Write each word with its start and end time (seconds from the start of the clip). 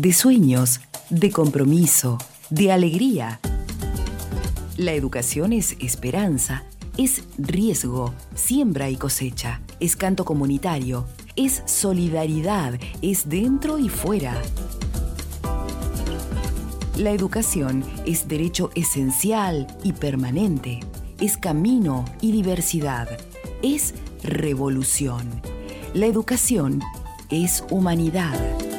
de 0.00 0.14
sueños, 0.14 0.80
de 1.10 1.30
compromiso, 1.30 2.16
de 2.48 2.72
alegría. 2.72 3.38
La 4.78 4.94
educación 4.94 5.52
es 5.52 5.76
esperanza, 5.78 6.64
es 6.96 7.24
riesgo, 7.36 8.14
siembra 8.34 8.88
y 8.88 8.96
cosecha, 8.96 9.60
es 9.78 9.96
canto 9.96 10.24
comunitario, 10.24 11.06
es 11.36 11.62
solidaridad, 11.66 12.80
es 13.02 13.28
dentro 13.28 13.78
y 13.78 13.90
fuera. 13.90 14.40
La 16.96 17.10
educación 17.10 17.84
es 18.06 18.26
derecho 18.26 18.70
esencial 18.74 19.66
y 19.84 19.92
permanente, 19.92 20.80
es 21.20 21.36
camino 21.36 22.06
y 22.22 22.32
diversidad, 22.32 23.06
es 23.62 23.92
revolución. 24.22 25.42
La 25.92 26.06
educación 26.06 26.80
es 27.28 27.64
humanidad. 27.68 28.69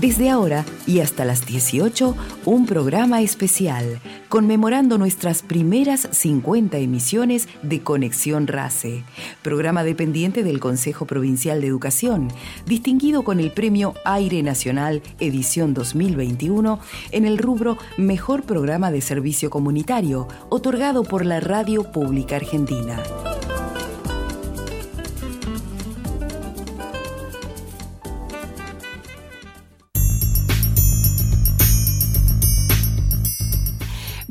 Desde 0.00 0.30
ahora 0.30 0.64
y 0.86 1.00
hasta 1.00 1.26
las 1.26 1.44
18, 1.44 2.16
un 2.46 2.64
programa 2.64 3.20
especial 3.20 4.00
conmemorando 4.30 4.96
nuestras 4.96 5.42
primeras 5.42 6.08
50 6.10 6.78
emisiones 6.78 7.48
de 7.62 7.82
Conexión 7.82 8.46
RACE, 8.46 9.04
programa 9.42 9.84
dependiente 9.84 10.42
del 10.42 10.58
Consejo 10.58 11.04
Provincial 11.04 11.60
de 11.60 11.66
Educación, 11.66 12.28
distinguido 12.64 13.24
con 13.24 13.40
el 13.40 13.50
Premio 13.50 13.92
Aire 14.06 14.42
Nacional 14.42 15.02
Edición 15.18 15.74
2021 15.74 16.80
en 17.10 17.26
el 17.26 17.36
rubro 17.36 17.76
Mejor 17.98 18.44
Programa 18.44 18.90
de 18.90 19.02
Servicio 19.02 19.50
Comunitario, 19.50 20.28
otorgado 20.48 21.02
por 21.02 21.26
la 21.26 21.40
Radio 21.40 21.92
Pública 21.92 22.36
Argentina. 22.36 23.02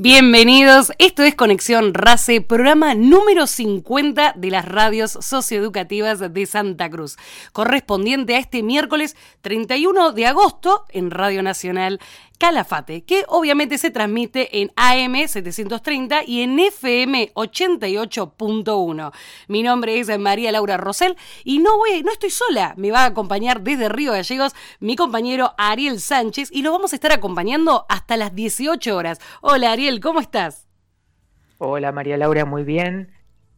Bienvenidos, 0.01 0.93
esto 0.97 1.23
es 1.23 1.35
Conexión 1.35 1.93
RACE, 1.93 2.39
programa 2.39 2.95
número 2.95 3.47
50 3.47 4.31
de 4.37 4.49
las 4.49 4.63
radios 4.63 5.11
socioeducativas 5.11 6.21
de 6.33 6.45
Santa 6.45 6.89
Cruz, 6.89 7.17
correspondiente 7.51 8.35
a 8.35 8.39
este 8.39 8.63
miércoles 8.63 9.17
31 9.41 10.13
de 10.13 10.25
agosto 10.25 10.85
en 10.87 11.11
Radio 11.11 11.43
Nacional 11.43 11.99
Calafate, 12.39 13.03
que 13.03 13.25
obviamente 13.27 13.77
se 13.77 13.91
transmite 13.91 14.61
en 14.61 14.71
AM 14.77 15.27
730 15.27 16.23
y 16.25 16.41
en 16.41 16.57
FM 16.57 17.33
88.1. 17.33 19.11
Mi 19.49 19.61
nombre 19.61 19.99
es 19.99 20.17
María 20.17 20.53
Laura 20.53 20.77
Rosell 20.77 21.17
y 21.43 21.59
no 21.59 21.77
voy, 21.77 22.01
no 22.01 22.13
estoy 22.13 22.29
sola, 22.29 22.75
me 22.77 22.91
va 22.91 23.03
a 23.03 23.07
acompañar 23.07 23.59
desde 23.59 23.89
Río 23.89 24.13
Gallegos 24.13 24.55
mi 24.79 24.95
compañero 24.95 25.51
Ariel 25.57 25.99
Sánchez 25.99 26.49
y 26.53 26.61
lo 26.61 26.71
vamos 26.71 26.93
a 26.93 26.95
estar 26.95 27.11
acompañando 27.11 27.85
hasta 27.89 28.15
las 28.15 28.33
18 28.33 28.95
horas. 28.95 29.19
Hola 29.41 29.73
Ariel, 29.73 29.99
¿cómo 29.99 30.21
estás? 30.21 30.65
Hola 31.57 31.91
María 31.91 32.15
Laura, 32.15 32.45
muy 32.45 32.63
bien. 32.63 33.11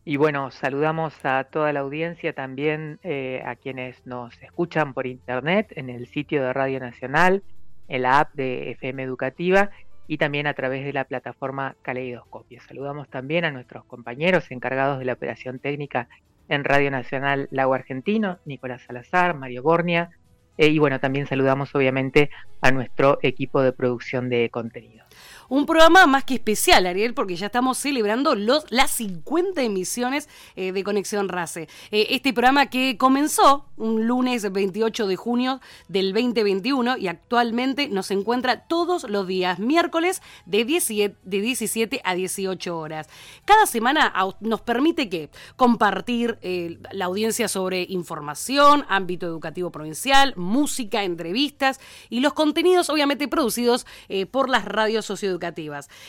Y 0.06 0.18
bueno, 0.18 0.50
saludamos 0.50 1.14
a 1.24 1.44
toda 1.44 1.72
la 1.72 1.82
audiencia, 1.82 2.34
también 2.34 3.00
eh, 3.04 3.44
a 3.46 3.56
quienes 3.56 4.08
nos 4.08 4.42
escuchan 4.42 4.96
por 4.96 5.06
internet 5.06 5.72
en 5.76 5.92
el 5.92 6.08
sitio 6.08 6.42
de 6.42 6.52
Radio 6.52 6.80
Nacional 6.80 7.44
en 7.92 8.04
la 8.04 8.20
app 8.20 8.34
de 8.34 8.72
FM 8.72 9.04
Educativa 9.04 9.70
y 10.08 10.18
también 10.18 10.48
a 10.48 10.54
través 10.54 10.86
de 10.86 10.94
la 10.94 11.04
plataforma 11.04 11.76
Caleidoscopio. 11.82 12.62
Saludamos 12.62 13.10
también 13.10 13.44
a 13.44 13.52
nuestros 13.52 13.84
compañeros 13.86 14.50
encargados 14.50 15.00
de 15.00 15.06
la 15.06 15.14
operación 15.14 15.60
técnica 15.60 16.08
en 16.48 16.64
Radio 16.64 16.90
Nacional 16.90 17.50
Lago 17.52 17.74
Argentino, 17.74 18.40
Nicolás 18.46 18.84
Salazar, 18.84 19.36
Mario 19.36 19.62
Bornia, 19.62 20.10
eh, 20.58 20.68
y 20.68 20.80
bueno, 20.80 21.00
también 21.00 21.28
saludamos 21.28 21.74
obviamente 21.76 22.30
a 22.62 22.72
nuestro 22.72 23.20
equipo 23.22 23.62
de 23.62 23.74
producción 23.74 24.30
de 24.30 24.50
contenido. 24.50 25.06
Un 25.52 25.66
programa 25.66 26.08
más 26.08 26.24
que 26.24 26.36
especial, 26.36 26.86
Ariel, 26.86 27.14
porque 27.14 27.36
ya 27.36 27.48
estamos 27.48 27.78
celebrando 27.78 28.36
los, 28.36 28.64
las 28.70 28.90
50 28.92 29.62
emisiones 29.62 30.30
eh, 30.56 30.72
de 30.72 30.82
Conexión 30.82 31.28
RACE. 31.28 31.68
Eh, 31.92 32.08
este 32.12 32.32
programa 32.32 32.68
que 32.68 32.98
comenzó 32.98 33.66
un 33.76 34.08
lunes 34.08 34.50
28 34.50 35.08
de 35.08 35.18
junio 35.18 35.60
del 35.90 36.14
2021 36.14 36.96
y 36.96 37.10
actualmente 37.10 37.90
nos 37.90 38.12
encuentra 38.12 38.62
todos 38.62 39.04
los 39.10 39.28
días 39.28 39.60
miércoles 39.60 40.22
de 40.46 40.64
17, 40.64 41.18
de 41.22 41.42
17 41.42 42.02
a 42.02 42.16
18 42.16 42.78
horas. 42.78 43.10
Cada 43.44 43.66
semana 43.66 44.14
nos 44.40 44.62
permite 44.62 45.10
que 45.10 45.30
compartir 45.58 46.38
eh, 46.44 46.80
la 46.94 47.06
audiencia 47.06 47.50
sobre 47.50 47.86
información, 47.90 48.86
ámbito 48.88 49.26
educativo 49.26 49.70
provincial, 49.70 50.34
música, 50.38 51.04
entrevistas 51.04 51.82
y 52.10 52.22
los 52.22 52.32
contenidos 52.32 52.90
obviamente 52.90 53.28
producidos 53.28 53.86
por 54.32 54.50
las 54.50 54.64
radios 54.64 55.06
socioeducativas 55.06 55.41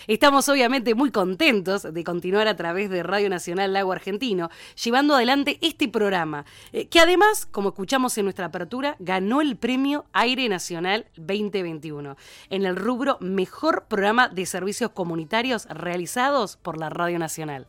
Estamos 0.06 0.48
obviamente 0.48 0.94
muy 0.94 1.10
contentos 1.10 1.82
de 1.82 2.04
continuar 2.04 2.48
a 2.48 2.56
través 2.56 2.90
de 2.90 3.02
Radio 3.02 3.28
Nacional 3.28 3.72
Lago 3.72 3.92
Argentino, 3.92 4.50
llevando 4.82 5.14
adelante 5.14 5.58
este 5.62 5.88
programa, 5.88 6.44
eh, 6.72 6.88
que 6.88 7.00
además, 7.00 7.46
como 7.46 7.70
escuchamos 7.70 8.16
en 8.18 8.24
nuestra 8.24 8.46
apertura, 8.46 8.96
ganó 8.98 9.40
el 9.40 9.56
premio 9.56 10.04
Aire 10.12 10.48
Nacional 10.48 11.06
2021 11.16 12.16
en 12.50 12.64
el 12.64 12.76
rubro 12.76 13.16
Mejor 13.20 13.86
Programa 13.88 14.28
de 14.28 14.46
Servicios 14.46 14.90
Comunitarios 14.90 15.66
realizados 15.66 16.56
por 16.56 16.78
la 16.78 16.90
Radio 16.90 17.18
Nacional. 17.18 17.66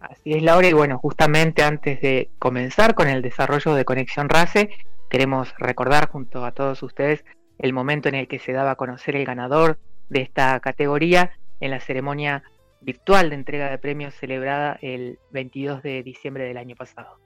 Así 0.00 0.34
es, 0.34 0.42
Laura, 0.42 0.68
y 0.68 0.74
bueno, 0.74 0.98
justamente 0.98 1.62
antes 1.62 2.00
de 2.02 2.30
comenzar 2.38 2.94
con 2.94 3.08
el 3.08 3.22
desarrollo 3.22 3.74
de 3.74 3.86
Conexión 3.86 4.28
RACE, 4.28 4.68
queremos 5.08 5.54
recordar 5.58 6.10
junto 6.10 6.44
a 6.44 6.52
todos 6.52 6.82
ustedes 6.82 7.24
el 7.58 7.72
momento 7.72 8.08
en 8.08 8.16
el 8.16 8.28
que 8.28 8.38
se 8.38 8.52
daba 8.52 8.72
a 8.72 8.76
conocer 8.76 9.16
el 9.16 9.24
ganador 9.24 9.78
de 10.08 10.22
esta 10.22 10.58
categoría 10.60 11.36
en 11.60 11.70
la 11.70 11.80
ceremonia 11.80 12.42
virtual 12.80 13.30
de 13.30 13.36
entrega 13.36 13.70
de 13.70 13.78
premios 13.78 14.14
celebrada 14.14 14.78
el 14.82 15.18
22 15.30 15.82
de 15.82 16.02
diciembre 16.02 16.44
del 16.44 16.58
año 16.58 16.76
pasado. 16.76 17.18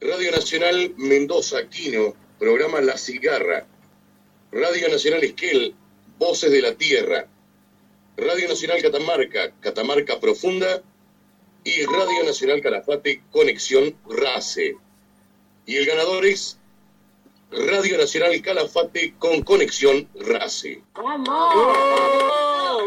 Radio 0.00 0.32
Nacional 0.32 0.94
Mendoza 0.96 1.68
Quino, 1.68 2.14
programa 2.38 2.80
La 2.80 2.98
Cigarra. 2.98 3.66
Radio 4.50 4.88
Nacional 4.88 5.22
Esquel, 5.22 5.74
Voces 6.18 6.50
de 6.50 6.60
la 6.60 6.74
Tierra. 6.74 7.26
Radio 8.16 8.48
Nacional 8.48 8.82
Catamarca, 8.82 9.52
Catamarca 9.60 10.20
Profunda. 10.20 10.82
Y 11.64 11.84
Radio 11.84 12.24
Nacional 12.26 12.60
Calafate, 12.60 13.22
Conexión 13.30 13.96
RACE. 14.08 14.76
Y 15.66 15.76
el 15.76 15.86
ganador 15.86 16.26
es 16.26 16.58
Radio 17.52 17.98
Nacional 17.98 18.40
Calafate 18.40 19.14
con 19.18 19.42
conexión 19.42 20.08
RACE. 20.14 20.82
¡Vamos! 20.94 21.54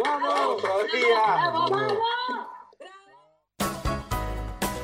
¡Vamos! 0.03 0.63
¡Vamos! 0.63 2.15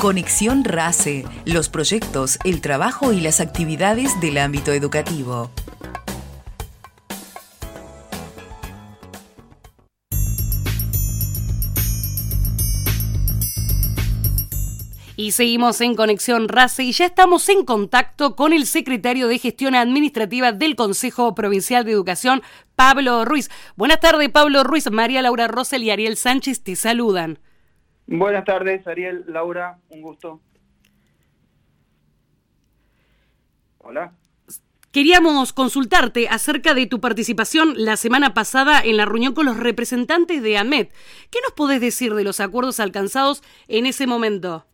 Conexión 0.00 0.64
RACE, 0.64 1.26
los 1.44 1.68
proyectos, 1.68 2.38
el 2.46 2.62
trabajo 2.62 3.12
y 3.12 3.20
las 3.20 3.38
actividades 3.38 4.18
del 4.22 4.38
ámbito 4.38 4.72
educativo. 4.72 5.50
Y 15.16 15.32
seguimos 15.32 15.82
en 15.82 15.94
Conexión 15.94 16.48
RACE 16.48 16.84
y 16.84 16.92
ya 16.92 17.04
estamos 17.04 17.46
en 17.50 17.66
contacto 17.66 18.36
con 18.36 18.54
el 18.54 18.64
secretario 18.66 19.28
de 19.28 19.38
Gestión 19.38 19.74
Administrativa 19.74 20.52
del 20.52 20.76
Consejo 20.76 21.34
Provincial 21.34 21.84
de 21.84 21.92
Educación, 21.92 22.40
Pablo 22.74 23.26
Ruiz. 23.26 23.50
Buenas 23.76 24.00
tardes, 24.00 24.30
Pablo 24.30 24.64
Ruiz. 24.64 24.90
María 24.90 25.20
Laura 25.20 25.46
Rosel 25.46 25.82
y 25.82 25.90
Ariel 25.90 26.16
Sánchez 26.16 26.62
te 26.62 26.74
saludan. 26.74 27.38
Buenas 28.12 28.44
tardes, 28.44 28.84
Ariel, 28.88 29.24
Laura, 29.28 29.78
un 29.88 30.02
gusto. 30.02 30.40
Hola. 33.78 34.12
Queríamos 34.90 35.52
consultarte 35.52 36.26
acerca 36.28 36.74
de 36.74 36.86
tu 36.86 37.00
participación 37.00 37.74
la 37.76 37.96
semana 37.96 38.34
pasada 38.34 38.80
en 38.80 38.96
la 38.96 39.04
reunión 39.04 39.32
con 39.32 39.46
los 39.46 39.60
representantes 39.60 40.42
de 40.42 40.58
AMET. 40.58 40.92
¿Qué 41.30 41.38
nos 41.44 41.52
podés 41.52 41.80
decir 41.80 42.12
de 42.14 42.24
los 42.24 42.40
acuerdos 42.40 42.80
alcanzados 42.80 43.44
en 43.68 43.86
ese 43.86 44.08
momento? 44.08 44.66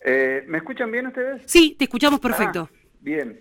Eh, 0.00 0.44
¿Me 0.46 0.56
escuchan 0.56 0.90
bien 0.90 1.08
ustedes? 1.08 1.42
Sí, 1.44 1.76
te 1.78 1.84
escuchamos 1.84 2.20
perfecto. 2.20 2.70
Ah, 2.72 2.78
bien. 3.02 3.38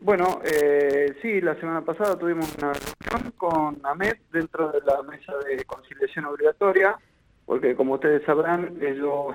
Bueno, 0.00 0.40
eh, 0.44 1.16
sí, 1.20 1.40
la 1.40 1.56
semana 1.56 1.84
pasada 1.84 2.16
tuvimos 2.16 2.54
una 2.58 2.72
reunión 2.74 3.32
con 3.36 3.80
AMET 3.82 4.20
dentro 4.30 4.70
de 4.70 4.82
la 4.86 5.02
mesa 5.02 5.32
de 5.48 5.64
conciliación 5.64 6.26
obligatoria, 6.26 6.96
porque 7.48 7.74
como 7.74 7.94
ustedes 7.94 8.22
sabrán, 8.24 8.76
ellos 8.82 9.34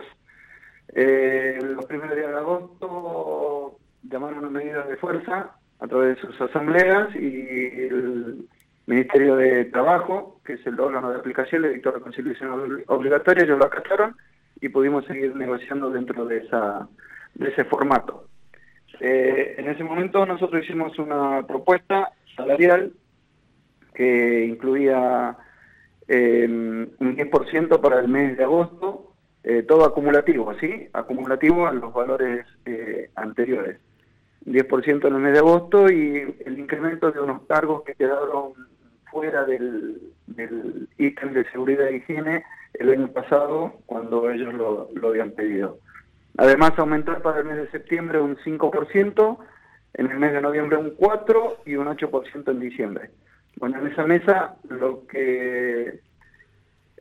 eh, 0.90 1.58
los 1.64 1.84
primeros 1.86 2.16
días 2.16 2.30
de 2.30 2.38
agosto 2.38 3.80
llamaron 4.04 4.38
una 4.38 4.52
medida 4.52 4.84
de 4.84 4.98
fuerza 4.98 5.56
a 5.80 5.88
través 5.88 6.16
de 6.16 6.22
sus 6.22 6.40
asambleas 6.40 7.10
y 7.16 7.88
el 7.88 8.48
Ministerio 8.86 9.36
de 9.36 9.66
Trabajo, 9.66 10.40
que 10.46 10.54
es 10.54 10.68
el 10.68 10.80
órgano 10.80 11.10
de 11.10 11.18
aplicación, 11.18 11.64
le 11.64 11.70
dictó 11.70 11.92
la 11.92 12.02
conciliación 12.02 12.84
obligatoria, 12.86 13.46
ellos 13.46 13.58
lo 13.58 13.66
acataron 13.66 14.16
y 14.62 14.70
pudimos 14.70 15.06
seguir 15.06 15.36
negociando 15.36 15.90
dentro 15.90 16.24
de, 16.26 16.38
esa, 16.38 16.88
de 17.34 17.50
ese 17.50 17.66
formato. 17.66 18.28
Eh, 19.00 19.56
en 19.58 19.70
ese 19.70 19.84
momento 19.84 20.24
nosotros 20.28 20.64
hicimos 20.64 21.00
una 21.00 21.42
propuesta 21.48 22.12
salarial 22.36 22.94
que 23.96 24.46
incluía 24.46 25.36
eh, 26.08 26.46
un 26.48 27.18
10% 27.18 27.82
para 27.82 28.00
el 28.00 28.08
mes 28.08 28.38
de 28.38 28.44
agosto, 28.44 29.14
eh, 29.44 29.64
todo 29.64 29.86
acumulativo, 29.86 30.54
¿sí? 30.60 30.88
Acumulativo 30.94 31.68
a 31.68 31.74
los 31.74 31.94
valores 31.94 32.46
anteriores. 33.16 33.80
10% 34.46 35.08
en 35.08 35.16
el 35.16 35.22
mes 35.22 35.34
de 35.34 35.40
agosto 35.40 35.90
y 35.90 36.36
el 36.46 36.60
incremento 36.60 37.12
de 37.12 37.20
unos 37.20 37.44
cargos 37.44 37.84
que 37.84 37.96
quedaron 37.96 38.54
fuera 39.10 39.46
del, 39.46 40.02
del 40.28 40.90
ítem 40.98 41.34
de 41.34 41.50
seguridad 41.52 41.88
e 41.88 41.98
higiene 41.98 42.44
el 42.74 42.90
año 42.90 43.08
pasado 43.10 43.80
cuando 43.86 44.30
ellos 44.30 44.54
lo, 44.54 44.90
lo 44.94 45.08
habían 45.10 45.32
pedido. 45.32 45.80
Además, 46.38 46.72
aumentar 46.78 47.22
para 47.22 47.40
el 47.40 47.46
mes 47.46 47.58
de 47.58 47.70
septiembre 47.70 48.20
un 48.20 48.38
5%, 48.38 49.38
en 49.96 50.12
el 50.12 50.18
mes 50.18 50.34
de 50.34 50.42
noviembre 50.42 50.78
un 50.78 50.98
4% 50.98 51.58
y 51.66 51.76
un 51.76 51.88
8% 51.88 52.52
en 52.52 52.60
diciembre. 52.60 53.12
Bueno, 53.58 53.80
en 53.80 53.88
esa 53.88 54.06
mesa 54.06 54.56
lo 54.70 55.06
que 55.08 56.00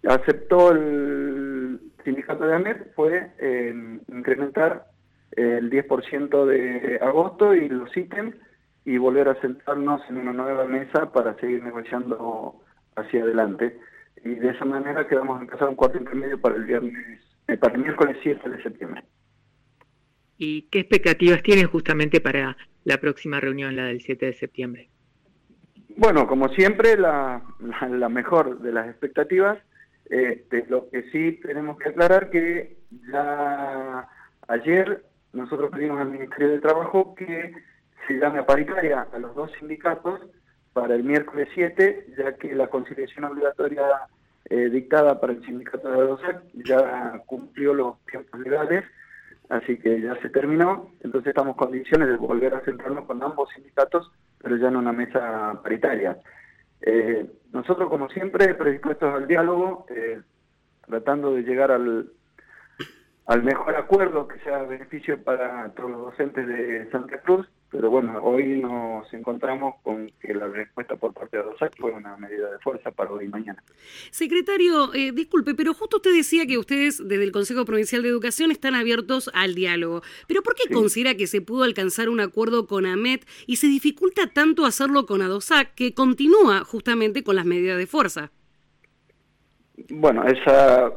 aceptó 0.05 0.73
el 0.73 1.81
sindicato 2.05 2.47
de 2.47 2.55
AMET 2.55 2.95
fue 2.95 3.31
eh, 3.39 3.99
incrementar 4.09 4.87
el 5.33 5.71
10% 5.71 6.47
de 6.47 6.99
agosto 7.01 7.55
y 7.55 7.69
los 7.69 7.97
ítems 7.97 8.37
y 8.85 8.99
volver 8.99 9.29
a 9.29 9.41
sentarnos 9.41 10.03
en 10.11 10.19
una 10.19 10.33
nueva 10.33 10.67
mesa 10.67 11.13
para 11.13 11.35
seguir 11.37 11.63
negociando 11.63 12.61
hacia 12.97 13.23
adelante 13.23 13.79
y 14.25 14.35
de 14.35 14.51
esa 14.51 14.65
manera 14.65 15.07
quedamos 15.07 15.41
en 15.41 15.47
casa 15.47 15.69
un 15.69 15.75
cuarto 15.75 15.99
intermedio 15.99 16.41
para 16.41 16.57
el 16.57 16.65
viernes, 16.65 17.21
eh, 17.49 17.57
para 17.57 17.75
el 17.75 17.83
miércoles 17.83 18.17
7 18.23 18.49
de 18.49 18.63
septiembre. 18.63 19.03
¿Y 20.39 20.63
qué 20.63 20.81
expectativas 20.81 21.43
tienen 21.43 21.67
justamente 21.67 22.21
para 22.21 22.57
la 22.85 22.99
próxima 22.99 23.41
reunión, 23.41 23.77
la 23.77 23.87
del 23.87 24.01
7 24.01 24.27
de 24.27 24.33
septiembre? 24.33 24.89
Bueno, 25.97 26.27
como 26.27 26.49
siempre, 26.49 26.97
la, 26.97 27.43
la, 27.91 28.09
mejor 28.09 28.61
de 28.61 28.73
las 28.73 28.89
expectativas. 28.89 29.59
Este, 30.07 30.67
lo 30.69 30.89
que 30.91 31.11
sí 31.11 31.41
tenemos 31.43 31.79
que 31.79 31.91
aclarar 31.91 32.31
que 32.31 32.77
ya 33.11 34.09
ayer 34.49 35.05
nosotros 35.33 35.71
pedimos 35.71 36.01
al 36.01 36.11
Ministerio 36.11 36.51
de 36.51 36.61
Trabajo 36.61 37.15
que 37.15 37.55
se 38.07 38.15
llame 38.15 38.41
a 38.41 38.47
paritaria 38.47 39.07
a 39.13 39.19
los 39.19 39.35
dos 39.35 39.51
sindicatos 39.59 40.21
para 40.73 40.95
el 40.95 41.05
miércoles 41.05 41.49
7, 41.55 42.15
ya 42.19 42.35
que 42.37 42.55
la 42.55 42.69
conciliación 42.69 43.25
obligatoria 43.25 43.83
eh, 44.51 44.71
dictada 44.71 45.21
para 45.21 45.33
el 45.33 45.45
sindicato 45.45 45.89
de 45.89 45.95
ADOSAC 45.95 46.43
ya 46.65 47.23
cumplió 47.27 47.75
los 47.75 48.05
tiempos 48.07 48.41
legales, 48.41 48.85
así 49.49 49.79
que 49.79 50.01
ya 50.01 50.21
se 50.21 50.31
terminó, 50.31 50.91
entonces 51.01 51.29
estamos 51.29 51.53
en 51.53 51.59
condiciones 51.59 52.09
de 52.09 52.17
volver 52.17 52.55
a 52.55 52.61
centrarnos 52.61 53.05
con 53.05 53.23
ambos 53.23 53.51
sindicatos, 53.55 54.11
pero 54.43 54.57
ya 54.57 54.69
en 54.69 54.77
una 54.77 54.93
mesa 54.93 55.61
paritaria. 55.63 56.19
Eh, 56.81 57.27
nosotros, 57.53 57.89
como 57.89 58.09
siempre, 58.09 58.55
predispuestos 58.55 59.15
al 59.15 59.29
diálogo, 59.29 59.87
eh, 59.91 60.21
tratando 60.87 61.35
de 61.35 61.43
llegar 61.43 61.71
al, 61.71 62.11
al 63.27 63.43
mejor 63.43 63.77
acuerdo 63.77 64.27
que 64.27 64.39
sea 64.41 64.63
beneficio 64.63 65.23
para 65.23 65.71
todos 65.71 65.91
los 65.91 66.01
docentes 66.03 66.47
de 66.47 66.91
Santa 66.91 67.19
Cruz, 67.19 67.49
pero 67.73 67.89
bueno, 67.89 68.21
hoy 68.23 68.61
nos 68.61 69.11
encontramos 69.15 69.77
con 69.83 70.13
que 70.21 70.35
la 70.35 70.47
respuesta 70.47 70.95
por 70.97 71.15
parte 71.15 71.39
de 71.39 71.43
ADOSAC 71.43 71.75
fue 71.79 71.91
una 71.91 72.19
medida 72.19 72.51
de 72.51 72.59
fuerza 72.59 72.91
para 72.91 73.11
hoy 73.11 73.25
y 73.25 73.29
mañana. 73.29 73.63
Secretario, 74.11 74.93
eh, 74.93 75.11
disculpe, 75.11 75.55
pero 75.55 75.73
justo 75.73 75.97
usted 75.97 76.15
decía 76.15 76.47
que 76.47 76.59
ustedes 76.59 76.99
desde 77.09 77.25
el 77.25 77.33
Consejo 77.33 77.65
Provincial 77.65 78.03
de 78.03 78.11
Educación 78.11 78.51
están 78.51 78.75
abiertos 78.75 79.31
al 79.33 79.55
diálogo. 79.55 80.03
¿Pero 80.29 80.43
por 80.43 80.55
qué 80.55 80.73
considera 80.73 81.15
que 81.15 81.27
se 81.27 81.41
pudo 81.41 81.65
alcanzar 81.65 82.11
un 82.11 82.21
acuerdo 82.21 82.67
con 82.67 82.85
AMET 82.85 83.27
y 83.47 83.57
se 83.57 83.69
dificulta 83.69 84.27
tanto 84.27 84.67
hacerlo 84.67 85.07
con 85.07 85.23
ADOSAC 85.23 85.75
que 85.75 85.95
continúa 85.95 86.65
justamente 86.65 87.25
con 87.25 87.37
las 87.37 87.47
medidas 87.47 87.79
de 87.79 87.87
fuerza? 87.87 88.33
Bueno, 89.89 90.25
esa 90.25 90.93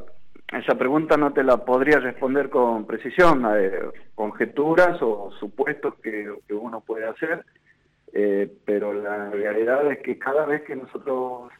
esa 0.51 0.77
pregunta 0.77 1.18
no 1.18 1.33
te 1.33 1.44
la 1.44 1.57
podría 1.65 2.00
responder 2.00 2.50
con 2.50 2.86
precisión, 2.86 3.45
eh, 3.57 3.80
conjeturas 4.13 5.01
o 5.01 5.31
supuestos 5.39 5.95
que, 5.95 6.31
uno 6.50 6.81
puede 6.81 7.06
hacer, 7.06 7.44
eh, 8.13 8.51
pero 8.63 8.94
la 8.94 9.31
realidad 9.31 9.92
es 9.92 10.00
que 10.00 10.19
cada 10.19 10.45
vez 10.45 10.62
que 10.62 10.75
nosotros 10.75 11.51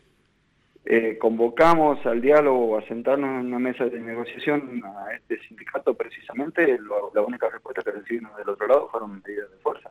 eh, 0.86 1.18
convocamos 1.18 2.06
al 2.06 2.22
diálogo 2.22 2.78
a 2.78 2.88
sentarnos 2.88 3.42
en 3.42 3.48
una 3.48 3.60
mesa 3.60 3.86
de 3.86 4.00
negociación 4.00 4.84
a 4.86 5.14
este 5.16 5.40
sindicato 5.48 5.96
precisamente, 5.96 6.78
la 7.14 7.22
única 7.22 7.50
respuesta 7.50 7.82
que 7.82 7.92
recibimos 7.92 8.38
del 8.38 8.50
otro 8.50 8.68
lado 8.68 8.90
fueron 8.90 9.22
medidas 9.26 9.50
de 9.50 9.58
fuerza. 9.58 9.90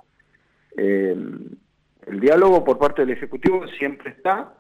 el 0.77 2.21
diálogo 2.21 2.65
por 2.65 2.79
parte 2.79 3.03
del 3.03 3.11
Ejecutivo 3.11 3.67
siempre 3.67 4.11
está, 4.11 4.55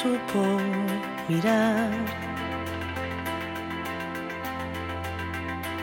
Supo 0.02 0.42
mirar. 1.28 1.92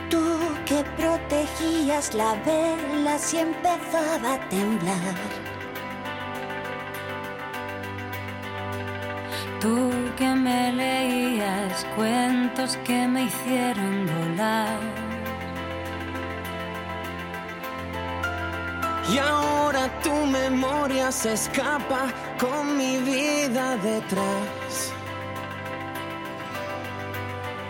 Tú 0.09 0.23
que 0.65 0.83
protegías 0.99 2.13
la 2.15 2.33
vela 2.45 3.19
si 3.19 3.37
empezaba 3.37 4.33
a 4.33 4.39
temblar. 4.49 5.17
Tú 9.61 9.91
que 10.17 10.29
me 10.45 10.71
leías 10.71 11.85
cuentos 11.95 12.77
que 12.85 13.07
me 13.07 13.23
hicieron 13.23 13.95
volar. 14.15 14.79
Y 19.13 19.17
ahora 19.19 19.66
tu 20.03 20.25
memoria 20.25 21.11
se 21.11 21.33
escapa 21.33 22.07
con 22.39 22.77
mi 22.77 22.97
vida 22.97 23.77
detrás. 23.77 24.93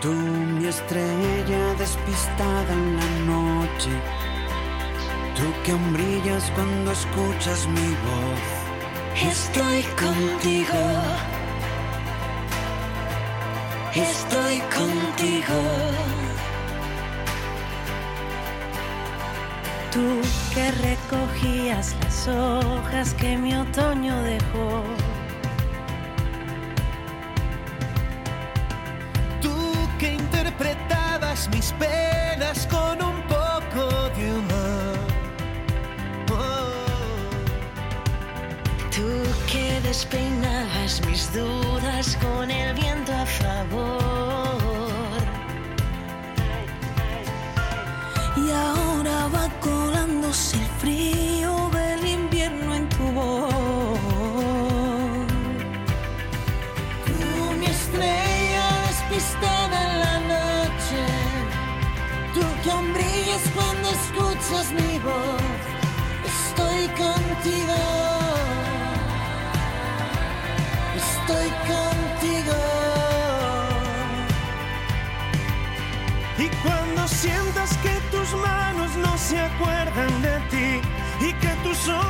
Tú, 0.00 0.12
mi 0.12 0.66
estrella 0.66 1.74
despistada 1.78 2.72
en 2.72 2.96
la 3.00 3.10
noche. 3.32 3.90
Tú 5.36 5.46
que 5.62 5.72
aún 5.72 5.92
brillas 5.92 6.50
cuando 6.54 6.92
escuchas 6.92 7.66
mi 7.76 7.90
voz. 8.06 8.44
Estoy 9.32 9.82
contigo. 10.04 10.82
Estoy 13.94 14.56
contigo. 14.78 16.27
Tú 19.92 20.20
que 20.52 20.70
recogías 20.70 21.96
las 22.02 22.28
hojas 22.28 23.14
que 23.14 23.38
mi 23.38 23.54
otoño 23.54 24.22
dejó. 24.22 24.82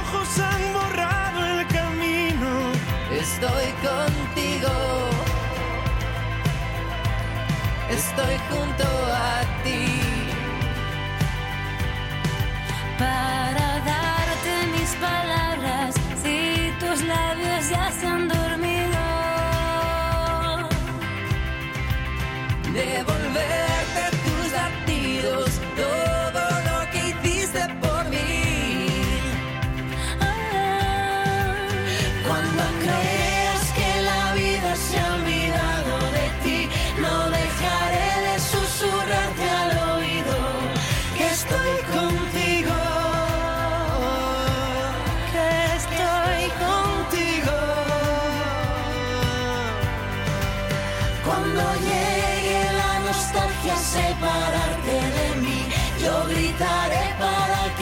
Ojos 0.09 0.39
han 0.39 0.73
borrado 0.73 1.47
el 1.47 1.67
camino, 1.67 2.73
Estoy 3.11 3.73
contigo. 3.83 4.71
Estoy 7.91 8.38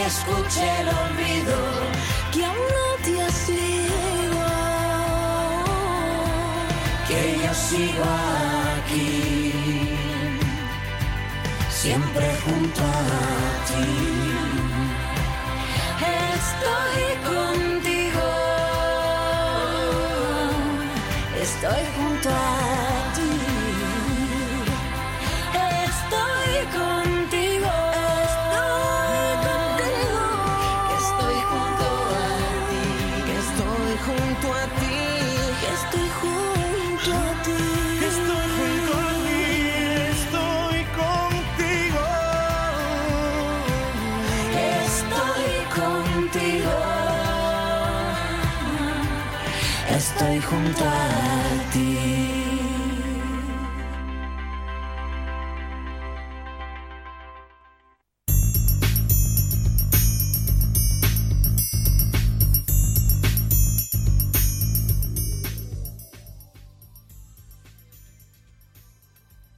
escuche 0.07 0.81
el 0.81 0.89
olvido 0.89 1.57
que 2.33 2.45
aún 2.45 2.57
no 2.77 2.89
te 3.05 3.23
has 3.23 3.49
ido, 3.49 4.47
que 7.09 7.21
yo 7.45 7.53
sigo 7.55 8.05
aquí, 8.77 9.53
siempre 11.71 12.27
junto 12.45 12.83
a 12.83 13.65
ti. 13.69 13.87
Estoy 16.39 17.03
contigo. 17.31 18.29
Estoy 21.43 21.83
junto 21.97 22.29
a 22.31 22.33
ti. 22.61 22.66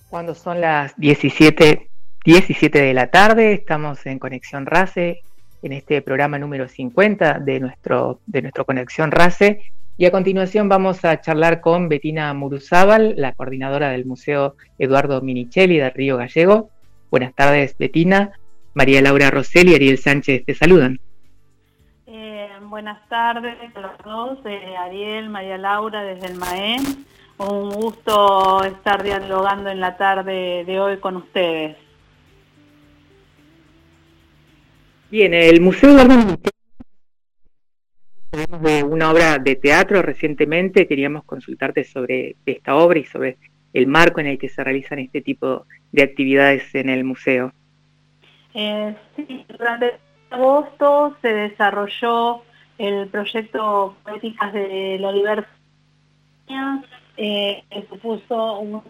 Cuando 0.09 0.35
son 0.35 0.63
las 0.63 0.97
17, 0.97 1.91
17 2.25 2.81
de 2.81 2.95
la 2.95 3.09
tarde, 3.09 3.53
estamos 3.53 4.07
en 4.07 4.19
Conexión 4.19 4.65
RACE, 4.65 5.21
en 5.63 5.73
este 5.73 6.01
programa 6.01 6.39
número 6.39 6.67
50 6.67 7.41
de 7.41 7.61
nuestro, 7.61 8.21
de 8.25 8.41
nuestro 8.41 8.65
Conexión 8.65 9.11
RACE. 9.11 9.61
Y 10.01 10.07
a 10.07 10.13
continuación 10.13 10.69
vamos 10.69 11.05
a 11.05 11.21
charlar 11.21 11.61
con 11.61 11.89
Betina 11.89 12.33
Muruzábal, 12.33 13.15
la 13.17 13.33
coordinadora 13.33 13.91
del 13.91 14.07
Museo 14.07 14.55
Eduardo 14.79 15.21
Minichelli 15.23 15.79
de 15.79 15.91
Río 15.91 16.17
Gallego. 16.17 16.71
Buenas 17.11 17.35
tardes, 17.35 17.77
Betina. 17.77 18.31
María 18.75 19.03
Laura 19.03 19.29
Rosselli 19.29 19.73
y 19.73 19.75
Ariel 19.75 19.99
Sánchez 19.99 20.45
te 20.45 20.55
saludan. 20.55 21.01
Eh, 22.07 22.49
buenas 22.69 23.09
tardes 23.09 23.57
a 23.75 23.81
los 23.81 23.99
dos, 24.05 24.39
eh, 24.45 24.77
Ariel, 24.77 25.31
María 25.31 25.59
Laura 25.59 26.05
desde 26.05 26.29
el 26.29 26.37
MAEN. 26.37 27.05
Un 27.39 27.71
gusto 27.71 28.63
estar 28.63 29.03
dialogando 29.03 29.69
en 29.69 29.81
la 29.81 29.97
tarde 29.97 30.63
de 30.65 30.79
hoy 30.79 30.99
con 30.99 31.17
ustedes. 31.17 31.77
Bien, 35.11 35.35
el 35.35 35.61
Museo 35.61 35.91
Eduardo 35.91 36.15
Minichelli 36.15 36.58
Tenemos 38.39 38.63
de 38.63 38.85
una 38.85 39.11
obra 39.11 39.39
de 39.39 39.57
teatro 39.57 40.01
recientemente, 40.01 40.87
queríamos 40.87 41.25
consultarte 41.25 41.83
sobre 41.83 42.37
esta 42.47 42.77
obra 42.77 43.01
y 43.01 43.05
sobre 43.05 43.37
el 43.73 43.89
marco 43.89 44.21
en 44.21 44.29
el 44.29 44.39
que 44.39 44.49
se 44.49 44.63
realizan 44.63 45.01
este 45.01 45.23
tipo 45.23 45.67
de 45.91 46.05
actividades 46.05 46.73
en 46.77 46.89
el 46.89 47.03
museo. 47.03 47.53
Eh, 48.55 48.95
sí, 49.17 49.45
durante 49.49 49.97
agosto 50.31 51.17
se 51.21 51.33
desarrolló 51.33 52.43
el 52.79 53.09
proyecto 53.09 53.97
Poéticas 54.05 54.53
de 54.53 55.01
Diverso 55.15 55.51
eh, 57.17 57.65
supuso 57.89 58.61
una 58.61 58.83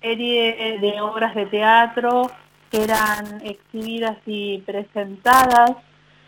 serie 0.00 0.78
de 0.80 1.00
obras 1.00 1.34
de 1.34 1.46
teatro 1.46 2.30
que 2.70 2.84
eran 2.84 3.44
exhibidas 3.44 4.18
y 4.24 4.58
presentadas 4.58 5.72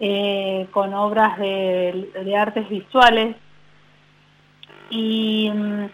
eh, 0.01 0.67
con 0.73 0.95
obras 0.95 1.39
de, 1.39 2.35
artes 2.37 2.69
visuales. 2.69 3.37
Y 4.91 5.51
mm, 5.53 5.85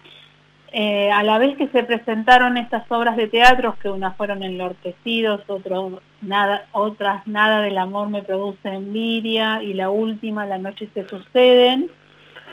eh, 0.72 1.10
a 1.12 1.22
la 1.22 1.38
vez 1.38 1.56
que 1.56 1.68
se 1.68 1.82
presentaron 1.84 2.56
estas 2.56 2.90
obras 2.90 3.16
de 3.16 3.28
teatro, 3.28 3.76
que 3.80 3.88
unas 3.88 4.16
fueron 4.16 4.42
enlorquecidos, 4.42 5.42
otros 5.48 6.00
nada, 6.20 6.66
otras 6.72 7.26
nada 7.26 7.60
del 7.60 7.78
amor 7.78 8.08
me 8.08 8.22
produce 8.22 8.68
envidia 8.68 9.62
y 9.62 9.74
la 9.74 9.90
última, 9.90 10.46
la 10.46 10.58
noche 10.58 10.88
se 10.94 11.08
suceden, 11.08 11.90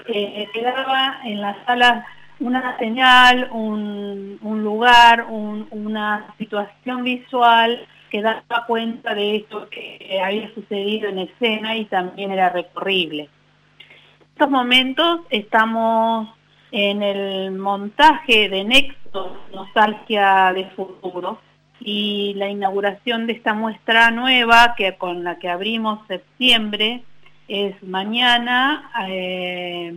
eh, 0.07 0.47
quedaba 0.53 1.19
en 1.23 1.41
las 1.41 1.57
salas 1.65 2.05
una 2.39 2.77
señal, 2.77 3.49
un, 3.51 4.39
lugar, 4.63 5.25
una 5.29 6.33
situación 6.37 7.03
visual 7.03 7.85
que 8.09 8.21
daba 8.21 8.65
cuenta 8.67 9.13
de 9.13 9.37
esto 9.37 9.69
que 9.69 10.19
había 10.23 10.53
sucedido 10.53 11.09
en 11.09 11.19
escena 11.19 11.77
y 11.77 11.85
también 11.85 12.31
era 12.31 12.49
recorrible. 12.49 13.23
En 13.23 14.27
estos 14.33 14.49
momentos 14.49 15.21
estamos 15.29 16.29
en 16.71 17.03
el 17.03 17.51
montaje 17.51 18.49
de 18.49 18.63
Nexo, 18.63 19.37
Nostalgia 19.53 20.53
de 20.53 20.65
Futuro, 20.71 21.39
y 21.81 22.33
la 22.35 22.49
inauguración 22.49 23.25
de 23.25 23.33
esta 23.33 23.53
muestra 23.53 24.11
nueva 24.11 24.75
que 24.75 24.95
con 24.97 25.23
la 25.23 25.39
que 25.39 25.49
abrimos 25.49 26.05
septiembre 26.07 27.03
es 27.47 27.81
mañana 27.83 28.91
eh, 29.07 29.93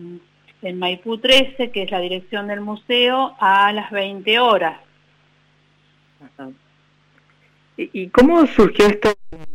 en 0.63 0.79
Maipú 0.79 1.19
13, 1.19 1.71
que 1.71 1.83
es 1.83 1.91
la 1.91 1.99
dirección 1.99 2.47
del 2.47 2.61
museo, 2.61 3.35
a 3.39 3.73
las 3.73 3.91
20 3.91 4.39
horas. 4.39 4.79
¿Y 7.77 8.09
cómo 8.09 8.47
surgió 8.47 8.87
esto? 8.87 9.15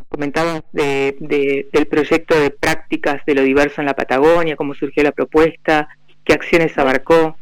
Comentabas 0.09 0.63
de, 0.71 1.67
del 1.71 1.88
proyecto 1.88 2.38
de 2.39 2.50
prácticas 2.50 3.24
de 3.25 3.36
lo 3.36 3.43
diverso 3.43 3.81
en 3.81 3.88
la 3.88 3.95
Patagonia, 3.95 4.55
cómo 4.55 4.74
surgió 4.74 5.03
la 5.03 5.12
propuesta, 5.12 5.88
¿Qué 6.27 6.33
acciones 6.33 6.77
abarcó? 6.77 7.38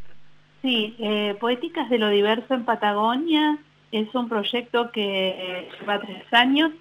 Sí, 0.61 0.95
eh, 0.99 1.35
Poéticas 1.39 1.89
de 1.89 1.97
lo 1.97 2.09
Diverso 2.09 2.53
en 2.53 2.65
Patagonia 2.65 3.57
es 3.91 4.13
un 4.13 4.29
proyecto 4.29 4.91
que 4.91 5.67
lleva 5.79 5.99
tres 5.99 6.23
años 6.31 6.71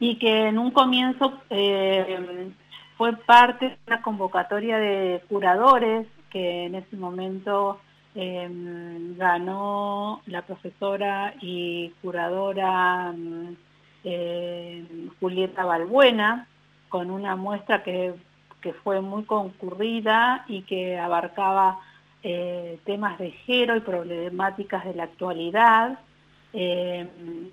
y 0.00 0.16
que 0.16 0.48
en 0.48 0.58
un 0.58 0.70
comienzo 0.70 1.32
eh, 1.48 2.50
fue 2.98 3.16
parte 3.16 3.70
de 3.70 3.78
una 3.86 4.02
convocatoria 4.02 4.76
de 4.76 5.22
curadores 5.30 6.06
que 6.28 6.64
en 6.64 6.74
ese 6.74 6.94
momento 6.96 7.80
em, 8.14 9.16
ganó 9.16 10.22
la 10.26 10.42
profesora 10.42 11.34
y 11.40 11.90
curadora 12.02 13.14
em, 14.04 15.10
Julieta 15.20 15.64
Balbuena 15.64 16.46
con 16.88 17.10
una 17.10 17.36
muestra 17.36 17.82
que 17.82 18.14
que 18.60 18.72
fue 18.72 19.00
muy 19.00 19.24
concurrida 19.24 20.44
y 20.48 20.62
que 20.62 20.98
abarcaba 20.98 21.80
eh, 22.22 22.78
temas 22.84 23.18
de 23.18 23.30
género 23.30 23.76
y 23.76 23.80
problemáticas 23.80 24.84
de 24.84 24.94
la 24.94 25.04
actualidad. 25.04 25.98
Eh, 26.52 27.06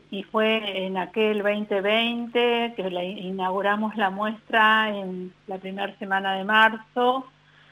y 0.10 0.24
fue 0.24 0.86
en 0.86 0.98
aquel 0.98 1.44
2020 1.44 2.74
que 2.76 3.16
inauguramos 3.22 3.96
la 3.96 4.10
muestra 4.10 4.89
en 4.89 5.32
la 5.46 5.60
primera 5.60 5.96
semana 6.00 6.34
de 6.34 6.43
marzo 6.43 7.26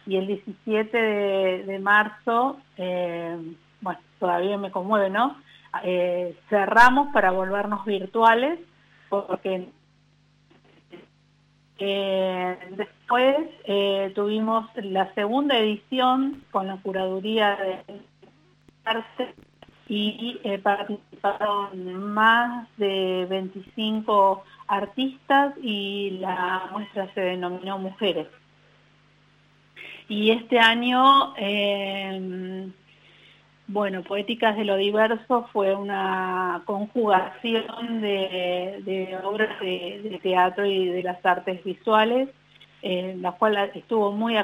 y 0.06 0.18
el 0.18 0.28
17 0.28 0.98
de, 0.98 1.80
marzo, 1.80 2.60
eh, 2.78 3.38
bueno, 3.82 4.00
todavía 4.20 4.58
me 4.58 4.72
conmueve, 4.72 5.10
¿no? 5.10 5.38
cerramos 6.50 7.12
para 7.12 7.32
volvernos 7.32 7.84
virtuales 7.84 8.60
porque 9.10 9.68
eh, 11.78 12.58
después 12.72 13.36
eh, 13.66 14.12
tuvimos 14.16 14.70
la 14.76 15.14
segunda 15.14 15.58
edición 15.58 16.44
con 16.52 16.68
la 16.68 16.78
curaduría 16.78 17.58
de 17.58 18.02
arte 18.86 19.36
y 19.88 20.40
eh, 20.44 20.58
participaron 20.60 22.14
más 22.14 22.68
de 22.78 23.28
25 23.30 24.44
artistas 24.68 25.54
y 25.62 26.12
la 26.22 26.70
muestra 26.72 27.14
se 27.14 27.22
denominó 27.22 27.78
Mujeres. 27.78 28.28
Y 30.08 30.32
este 30.32 30.60
año 30.60 31.34
bueno, 33.68 34.04
Poéticas 34.04 34.56
de 34.56 34.64
lo 34.64 34.78
Diverso 34.78 35.48
fue 35.52 35.74
una 35.74 36.62
conjugación 36.66 38.02
de, 38.02 39.18
obras 39.24 39.60
de, 39.60 40.20
teatro 40.22 40.66
y 40.66 40.88
de 40.88 41.02
las 41.02 41.26
artes 41.26 41.64
visuales, 41.64 42.30
en 42.84 43.24
la 43.24 43.32
cual 43.32 43.72
estuvo 43.74 44.12
muy 44.12 44.36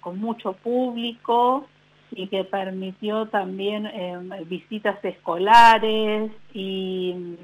con 0.00 0.18
mucho 0.18 0.52
público 0.52 1.66
y 2.10 2.26
que 2.28 2.44
permitió 2.44 3.26
también 3.26 3.86
em, 3.86 4.30
visitas 4.46 5.02
escolares 5.02 6.30
y, 6.52 7.36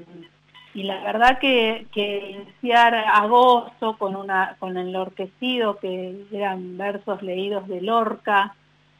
la 0.83 1.01
verdad 1.03 1.39
que, 1.39 1.87
iniciar 1.95 2.93
agosto 2.95 3.97
con, 3.97 4.15
una, 4.15 4.57
con 4.59 4.75
el 4.77 4.91
Lorquecido, 4.91 5.77
que 5.77 6.25
eran 6.33 6.77
versos 6.77 7.21
leídos 7.21 7.65
de 7.69 7.81
Lorca, 7.81 8.53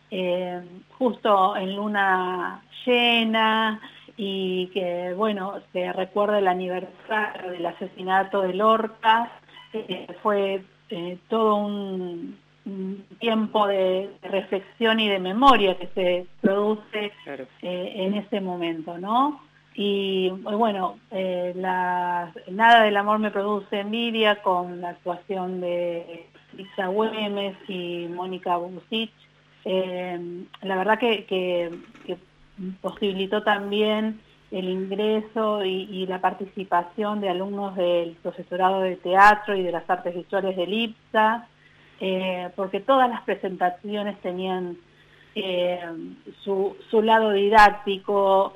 eh, 0.09 0.61
justo 0.97 1.57
en 1.57 1.75
luna 1.75 2.63
llena 2.85 3.81
y 4.15 4.67
que, 4.67 5.13
bueno, 5.17 5.55
se 5.73 5.91
recuerda 5.91 6.39
el 6.39 6.47
aniversario 6.47 7.51
del 7.51 7.65
asesinato 7.65 8.41
de 8.43 8.53
Lorca, 8.53 9.31
eh, 9.73 10.07
fue 10.23 10.63
eh, 10.89 11.17
todo 11.27 11.55
un, 11.55 12.37
tiempo 13.19 13.67
de 13.67 14.09
reflexión 14.23 14.99
y 14.99 15.07
de 15.07 15.19
memoria 15.19 15.77
que 15.77 15.87
se 15.93 16.25
produce 16.41 17.11
en 17.61 18.15
ese 18.15 18.41
momento, 18.41 18.97
¿no? 18.97 19.44
Y 19.75 20.29
bueno, 20.29 20.97
la, 21.11 22.31
Nada 22.49 22.83
del 22.83 22.95
Amor 22.97 23.19
me 23.19 23.31
produce 23.31 23.81
envidia 23.81 24.41
con 24.41 24.79
la 24.79 24.89
actuación 24.89 25.59
de 25.59 26.27
Lisa 26.53 26.87
Güemes 26.87 27.57
y 27.67 28.07
Mónica 28.09 28.55
Busich, 28.57 29.11
eh, 29.65 30.45
la 30.61 30.75
verdad 30.75 30.99
que, 30.99 31.73
posibilitó 32.81 33.43
también 33.43 34.21
el 34.51 34.69
ingreso 34.69 35.65
y, 35.65 36.05
la 36.05 36.21
participación 36.21 37.19
de 37.19 37.29
alumnos 37.29 37.75
del 37.75 38.15
profesorado 38.21 38.79
de 38.79 38.95
teatro 38.95 39.55
y 39.55 39.63
de 39.63 39.71
las 39.71 39.89
artes 39.89 40.15
visuales 40.15 40.55
del 40.55 40.71
IPSA, 40.71 41.47
eh, 41.99 42.49
porque 42.55 42.79
todas 42.79 43.09
las 43.09 43.21
presentaciones 43.23 44.17
tenían 44.21 44.77
eh, 45.35 45.79
su, 46.43 46.75
lado 47.03 47.31
didáctico 47.31 48.53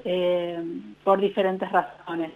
por 1.04 1.20
diferentes 1.20 1.72
razones. 1.72 2.32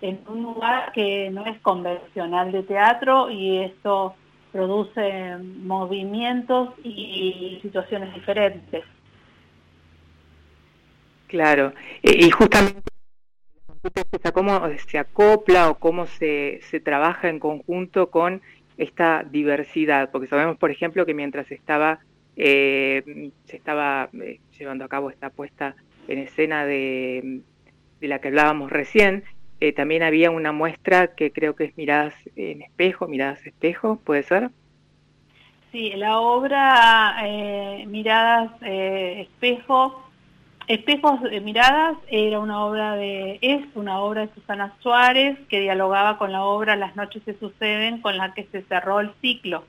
En 0.00 0.20
un 0.28 0.42
lugar 0.42 0.92
que 0.92 1.28
no 1.30 1.44
es 1.44 1.60
convencional 1.60 2.52
de 2.52 2.62
teatro 2.62 3.30
y 3.30 3.58
esto 3.58 4.14
produce 4.52 5.36
movimientos 5.38 6.70
y 6.82 7.58
situaciones 7.62 8.14
diferentes. 8.14 8.84
Claro, 11.26 11.74
y 12.02 12.30
justamente 12.30 12.82
cómo 14.32 14.60
se 14.86 14.98
acopla 14.98 15.70
o 15.70 15.78
cómo 15.78 16.06
se, 16.06 16.60
se 16.62 16.80
trabaja 16.80 17.28
en 17.28 17.38
conjunto 17.38 18.10
con 18.10 18.42
esta 18.76 19.24
diversidad, 19.24 20.10
porque 20.10 20.28
sabemos, 20.28 20.56
por 20.56 20.70
ejemplo, 20.70 21.04
que 21.04 21.14
mientras 21.14 21.50
estaba 21.50 22.00
eh, 22.40 23.32
se 23.46 23.56
estaba 23.56 24.10
eh, 24.12 24.38
llevando 24.56 24.84
a 24.84 24.88
cabo 24.88 25.10
esta 25.10 25.28
puesta 25.30 25.74
en 26.06 26.18
escena 26.20 26.64
de, 26.64 27.40
la 28.00 28.20
que 28.20 28.28
hablábamos 28.28 28.70
recién, 28.70 29.24
eh, 29.60 29.72
también 29.72 30.04
había 30.04 30.30
una 30.30 30.52
muestra 30.52 31.16
que 31.16 31.32
creo 31.32 31.56
que 31.56 31.64
es 31.64 31.76
Miradas 31.76 32.14
en 32.36 32.62
Espejo, 32.62 33.08
Miradas 33.08 33.44
Espejo, 33.44 33.96
¿puede 34.04 34.22
ser? 34.22 34.50
Sí, 35.72 35.90
la 35.96 36.20
obra 36.20 37.16
Miradas 37.88 38.52
Espejo, 38.62 40.08
Espejos 40.68 41.20
de 41.22 41.40
Miradas 41.40 41.98
era 42.08 42.38
una 42.38 42.64
obra 42.64 42.94
de, 42.94 43.38
es 43.42 43.66
una 43.74 43.98
obra 43.98 44.26
de 44.26 44.34
Susana 44.34 44.76
Suárez 44.80 45.36
que 45.48 45.60
dialogaba 45.60 46.18
con 46.18 46.30
la 46.30 46.44
obra 46.44 46.76
Las 46.76 46.94
noches 46.94 47.22
se 47.24 47.36
suceden 47.36 48.00
con 48.00 48.16
la 48.16 48.32
que 48.32 48.44
se 48.44 48.62
cerró 48.62 49.00
el 49.00 49.10
ciclo. 49.20 49.64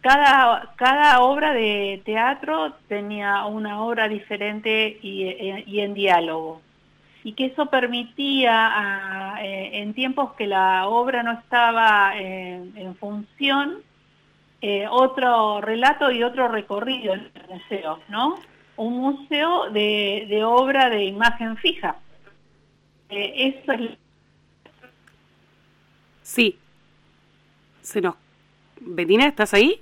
Cada, 0.00 0.72
cada 0.76 1.20
obra 1.20 1.52
de 1.52 2.00
teatro 2.04 2.74
tenía 2.88 3.44
una 3.46 3.82
obra 3.82 4.08
diferente 4.08 4.98
y 5.02 5.80
en 5.80 5.94
diálogo 5.94 6.60
y 7.26 7.32
que 7.32 7.46
eso 7.46 7.66
permitía 7.66 9.34
eh, 9.42 9.82
en 9.82 9.94
tiempos 9.94 10.34
que 10.34 10.46
la 10.46 10.86
obra 10.86 11.24
no 11.24 11.32
estaba 11.32 12.12
en 12.16 12.94
función 13.00 13.78
otro 14.90 15.60
relato 15.60 16.12
y 16.12 16.22
otro 16.22 16.46
recorrido 16.46 17.14
en 17.14 17.30
el 17.34 17.48
museo, 17.48 17.98
¿no? 18.08 18.36
Un 18.76 18.98
museo 18.98 19.70
de, 19.70 20.26
de 20.28 20.44
obra 20.44 20.88
de 20.88 21.04
imagen 21.04 21.56
fija. 21.56 21.96
eso 23.08 23.72
es 23.72 23.98
Sí. 26.22 26.58
Se 27.82 28.00
nos... 28.00 28.14
Betina, 28.80 29.26
¿estás 29.26 29.52
ahí? 29.52 29.80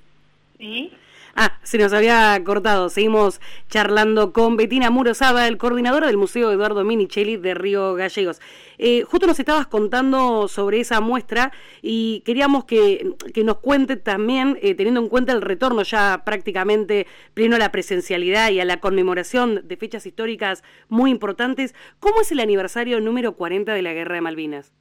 Ah, 1.36 1.58
se 1.64 1.78
nos 1.78 1.92
había 1.92 2.40
cortado. 2.44 2.88
Seguimos 2.88 3.40
charlando 3.68 4.32
con 4.32 4.56
Betina 4.56 4.90
Murosaba, 4.90 5.48
el 5.48 5.58
coordinadora 5.58 6.06
del 6.06 6.16
Museo 6.16 6.52
Eduardo 6.52 6.84
Minichelli 6.84 7.36
de 7.36 7.54
Río 7.54 7.94
Gallegos. 7.94 8.40
Eh, 8.78 9.02
justo 9.02 9.26
nos 9.26 9.40
estabas 9.40 9.66
contando 9.66 10.46
sobre 10.46 10.78
esa 10.78 11.00
muestra 11.00 11.50
y 11.82 12.22
queríamos 12.24 12.66
que, 12.66 13.14
nos 13.42 13.58
cuente 13.58 13.96
también, 13.96 14.58
eh, 14.62 14.76
teniendo 14.76 15.00
en 15.00 15.08
cuenta 15.08 15.32
el 15.32 15.42
retorno 15.42 15.82
ya 15.82 16.22
prácticamente 16.24 17.08
pleno 17.34 17.56
a 17.56 17.58
la 17.58 17.72
presencialidad 17.72 18.50
y 18.50 18.60
a 18.60 18.64
la 18.64 18.78
conmemoración 18.78 19.66
de 19.66 19.76
fechas 19.76 20.06
históricas 20.06 20.62
muy 20.88 21.10
importantes, 21.10 21.74
¿cómo 21.98 22.20
es 22.20 22.30
el 22.30 22.38
aniversario 22.38 23.00
número 23.00 23.34
40 23.34 23.74
de 23.74 23.82
la 23.82 23.92
Guerra 23.92 24.14
de 24.14 24.20
Malvinas? 24.20 24.72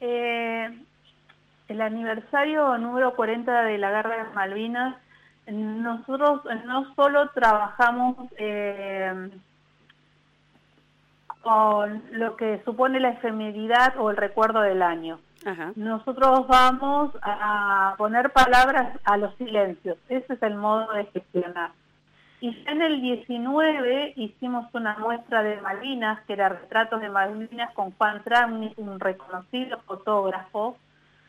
Eh, 0.00 0.70
el 1.72 1.80
aniversario 1.80 2.76
número 2.78 3.14
40 3.14 3.62
de 3.62 3.78
la 3.78 3.90
Guerra 3.90 4.24
de 4.24 4.34
Malvinas, 4.34 4.96
nosotros 5.46 6.42
no 6.66 6.94
solo 6.94 7.30
trabajamos 7.30 8.16
eh, 8.36 9.30
con 11.40 12.02
lo 12.12 12.36
que 12.36 12.62
supone 12.64 13.00
la 13.00 13.10
efemeridad 13.10 13.96
o 13.98 14.10
el 14.10 14.16
recuerdo 14.16 14.60
del 14.60 14.82
año. 14.82 15.18
Nosotros 15.74 16.46
vamos 16.46 17.10
a 17.20 17.96
poner 17.98 18.30
palabras 18.30 18.96
a 19.04 19.16
los 19.16 19.34
silencios. 19.36 19.98
Ese 20.08 20.34
es 20.34 20.42
el 20.42 20.54
modo 20.54 20.92
de 20.92 21.06
gestionar. 21.06 21.72
Y 22.40 22.56
en 22.68 22.80
el 22.80 23.00
19 23.00 24.12
hicimos 24.16 24.72
una 24.72 24.96
muestra 24.98 25.42
de 25.42 25.60
Malvinas, 25.60 26.20
que 26.26 26.34
era 26.34 26.48
retratos 26.48 27.00
de 27.00 27.08
Malvinas 27.08 27.72
con 27.74 27.90
Juan 27.92 28.22
Tramni, 28.22 28.72
un 28.76 29.00
reconocido 29.00 29.80
fotógrafo, 29.80 30.76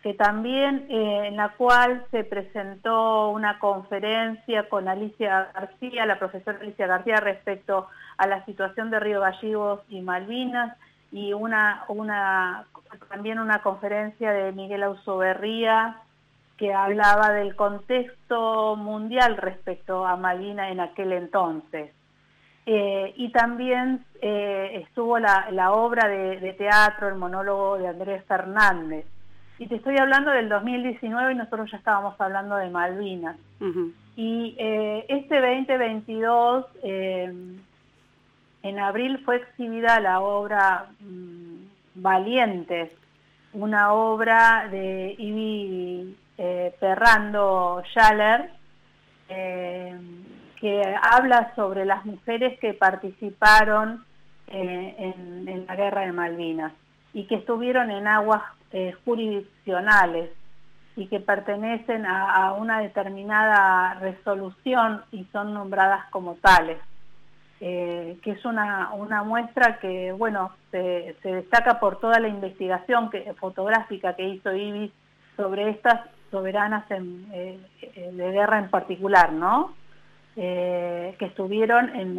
que 0.04 0.14
también 0.14 0.86
eh, 0.90 1.28
en 1.28 1.38
la 1.38 1.54
cual 1.54 2.06
se 2.12 2.26
presentó 2.26 3.30
una 3.30 3.58
conferencia 3.58 4.68
con 4.68 4.90
Alicia 4.90 5.50
García, 5.54 6.06
la 6.06 6.20
profesora 6.20 6.60
Alicia 6.60 6.88
García, 6.88 7.22
respecto 7.22 7.88
a 8.18 8.28
la 8.28 8.44
situación 8.44 8.92
de 8.92 9.00
Río 9.00 9.22
Gallegos 9.22 9.80
y 9.88 10.02
Malvinas, 10.02 10.78
y 11.14 11.32
una, 11.32 11.86
también 13.08 13.40
una 13.40 13.62
conferencia 13.62 14.34
de 14.34 14.52
Miguel 14.52 14.84
Ausoberría, 14.84 15.96
que 16.58 16.74
hablaba 16.74 17.32
del 17.32 17.56
contexto 17.56 18.76
mundial 18.76 19.38
respecto 19.38 20.06
a 20.06 20.18
Malvinas 20.18 20.70
en 20.72 20.82
aquel 20.82 21.14
entonces. 21.14 21.92
Eh, 22.66 23.14
y 23.16 23.32
también 23.32 24.06
eh, 24.22 24.84
estuvo 24.86 25.18
la, 25.18 25.72
obra 25.72 26.10
de 26.10 26.54
teatro, 26.58 27.08
el 27.08 27.16
monólogo 27.16 27.78
de 27.78 27.88
Andrés 27.88 28.24
Fernández, 28.26 29.06
y 29.60 29.68
te 29.68 29.76
estoy 29.76 29.98
hablando 29.98 30.32
del 30.32 30.50
2019 30.50 31.34
y 31.34 31.36
nosotros 31.36 31.70
ya 31.72 31.78
estábamos 31.78 32.20
hablando 32.20 32.56
de 32.56 32.70
Malvinas. 32.70 33.38
Y 34.16 34.56
eh, 34.58 35.06
este 35.08 35.40
2022, 35.40 36.66
eh, 36.84 37.34
en 38.64 38.80
abril 38.80 39.20
fue 39.24 39.38
exhibida 39.38 40.00
la 40.00 40.22
obra 40.22 40.88
mm, 41.00 41.54
Valientes, 41.96 42.92
una 43.54 43.94
obra 43.94 44.68
de 44.70 45.16
Ibi 45.18 46.18
eh, 46.38 46.76
Perrando 46.80 47.84
Schaller, 47.86 48.50
que 49.28 50.96
habla 51.02 51.54
sobre 51.56 51.86
las 51.86 52.06
mujeres 52.06 52.60
que 52.60 52.74
participaron 52.74 54.04
en, 54.48 55.48
en 55.48 55.66
la 55.66 55.76
guerra 55.76 56.02
de 56.02 56.12
Malvinas 56.12 56.74
y 57.14 57.26
que 57.26 57.36
estuvieron 57.36 57.92
en 57.92 58.08
aguas 58.08 58.42
eh, 58.72 58.94
jurisdiccionales 59.06 60.32
y 60.96 61.08
que 61.08 61.20
pertenecen 61.20 62.06
a, 62.06 62.54
una 62.54 62.80
determinada 62.80 63.96
resolución 63.96 65.04
y 65.12 65.26
son 65.32 65.54
nombradas 65.54 66.06
como 66.10 66.36
tales. 66.36 66.78
Eh, 67.66 68.18
que 68.22 68.32
es 68.32 68.44
una, 68.44 68.90
una 68.94 69.24
muestra 69.24 69.80
que, 69.80 70.12
bueno, 70.12 70.52
se, 70.72 71.16
destaca 71.24 71.80
por 71.80 72.00
toda 72.00 72.20
la 72.20 72.28
investigación 72.28 73.10
fotográfica 73.40 74.16
que 74.16 74.28
hizo 74.28 74.54
IBIS 74.54 74.92
sobre 75.38 75.70
estas 75.70 76.02
soberanas 76.30 76.84
eh, 76.90 77.60
de 78.12 78.32
guerra 78.32 78.60
en 78.60 78.70
particular, 78.70 79.32
¿no? 79.32 79.74
que 80.36 81.16
estuvieron 81.20 81.90
en, 81.96 82.18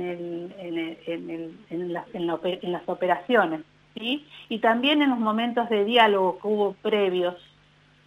en, 0.56 1.58
en 1.68 2.72
las 2.72 2.88
operaciones. 2.88 3.62
Y 3.94 4.58
también 4.60 5.02
en 5.02 5.10
los 5.10 5.18
momentos 5.18 5.68
de 5.68 5.84
diálogo 5.84 6.38
que 6.40 6.48
hubo 6.48 6.72
previos 6.74 7.36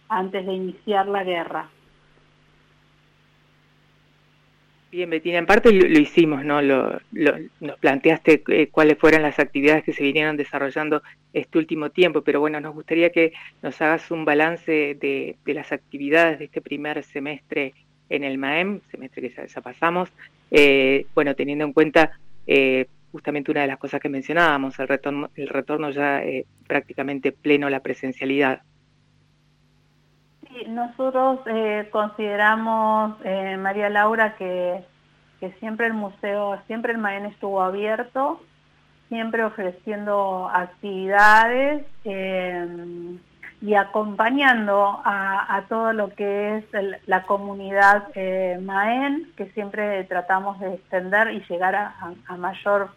antes 0.08 0.46
de 0.46 0.52
iniciar 0.52 1.06
la 1.08 1.24
guerra. 1.24 1.68
Bien, 4.90 5.10
Betina, 5.10 5.36
en 5.36 5.44
parte 5.44 5.70
lo, 5.70 5.98
hicimos, 5.98 6.44
¿no? 6.44 6.62
Nos 6.62 7.78
planteaste 7.78 8.42
eh, 8.48 8.68
cuáles 8.68 8.96
fueron 8.96 9.20
las 9.20 9.38
actividades 9.38 9.84
que 9.84 9.92
se 9.92 10.02
vinieron 10.02 10.38
desarrollando 10.38 11.02
este 11.34 11.58
último 11.58 11.90
tiempo, 11.90 12.22
pero 12.22 12.40
bueno, 12.40 12.58
nos 12.58 12.74
gustaría 12.74 13.10
que 13.10 13.34
nos 13.60 13.78
hagas 13.82 14.10
un 14.10 14.24
balance 14.24 14.96
de, 14.98 15.36
las 15.44 15.72
actividades 15.72 16.38
de 16.38 16.46
este 16.46 16.62
primer 16.62 17.02
semestre 17.02 17.74
en 18.08 18.24
el 18.24 18.38
MAEM, 18.38 18.80
semestre 18.90 19.28
que 19.28 19.46
ya, 19.46 19.60
pasamos, 19.60 20.10
eh, 20.50 21.04
bueno, 21.14 21.34
teniendo 21.34 21.66
en 21.66 21.74
cuenta 21.74 22.18
eh, 22.46 22.86
justamente 23.12 23.50
una 23.50 23.62
de 23.62 23.66
las 23.66 23.78
cosas 23.78 24.00
que 24.00 24.08
mencionábamos, 24.08 24.78
el 24.78 24.88
retorno, 24.88 25.30
el 25.34 25.48
retorno 25.48 25.90
ya 25.90 26.22
eh, 26.22 26.46
prácticamente 26.66 27.32
pleno 27.32 27.66
a 27.66 27.70
la 27.70 27.80
presencialidad. 27.80 28.62
Sí, 30.48 30.64
nosotros 30.68 31.40
eh, 31.46 31.88
consideramos, 31.90 33.16
eh, 33.24 33.56
María 33.56 33.88
Laura, 33.90 34.36
que, 34.36 34.84
que, 35.40 35.52
siempre 35.60 35.86
el 35.86 35.94
museo, 35.94 36.60
siempre 36.66 36.92
el 36.92 36.98
Maén 36.98 37.26
estuvo 37.26 37.62
abierto, 37.62 38.40
siempre 39.08 39.44
ofreciendo 39.44 40.48
actividades 40.52 41.84
y 43.60 43.74
acompañando 43.74 45.00
a, 45.04 45.64
todo 45.68 45.92
lo 45.92 46.10
que 46.14 46.58
es 46.58 46.64
la 47.06 47.24
comunidad 47.24 48.04
eh, 48.14 48.58
Maén, 48.62 49.32
que 49.36 49.46
siempre 49.50 50.04
tratamos 50.04 50.60
de 50.60 50.74
extender 50.74 51.32
y 51.32 51.42
llegar 51.48 51.74
a, 51.74 52.36
mayor 52.36 52.90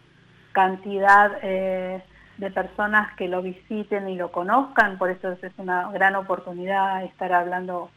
cantidad 0.52 1.32
eh, 1.42 2.00
de 2.36 2.50
personas 2.50 3.12
que 3.16 3.26
lo 3.26 3.42
visiten 3.42 4.08
y 4.08 4.16
lo 4.16 4.30
conozcan, 4.30 4.98
por 4.98 5.10
eso 5.10 5.32
es 5.32 5.52
una 5.56 5.90
gran 5.90 6.14
oportunidad 6.14 7.02
estar 7.04 7.32
hablando 7.32 7.90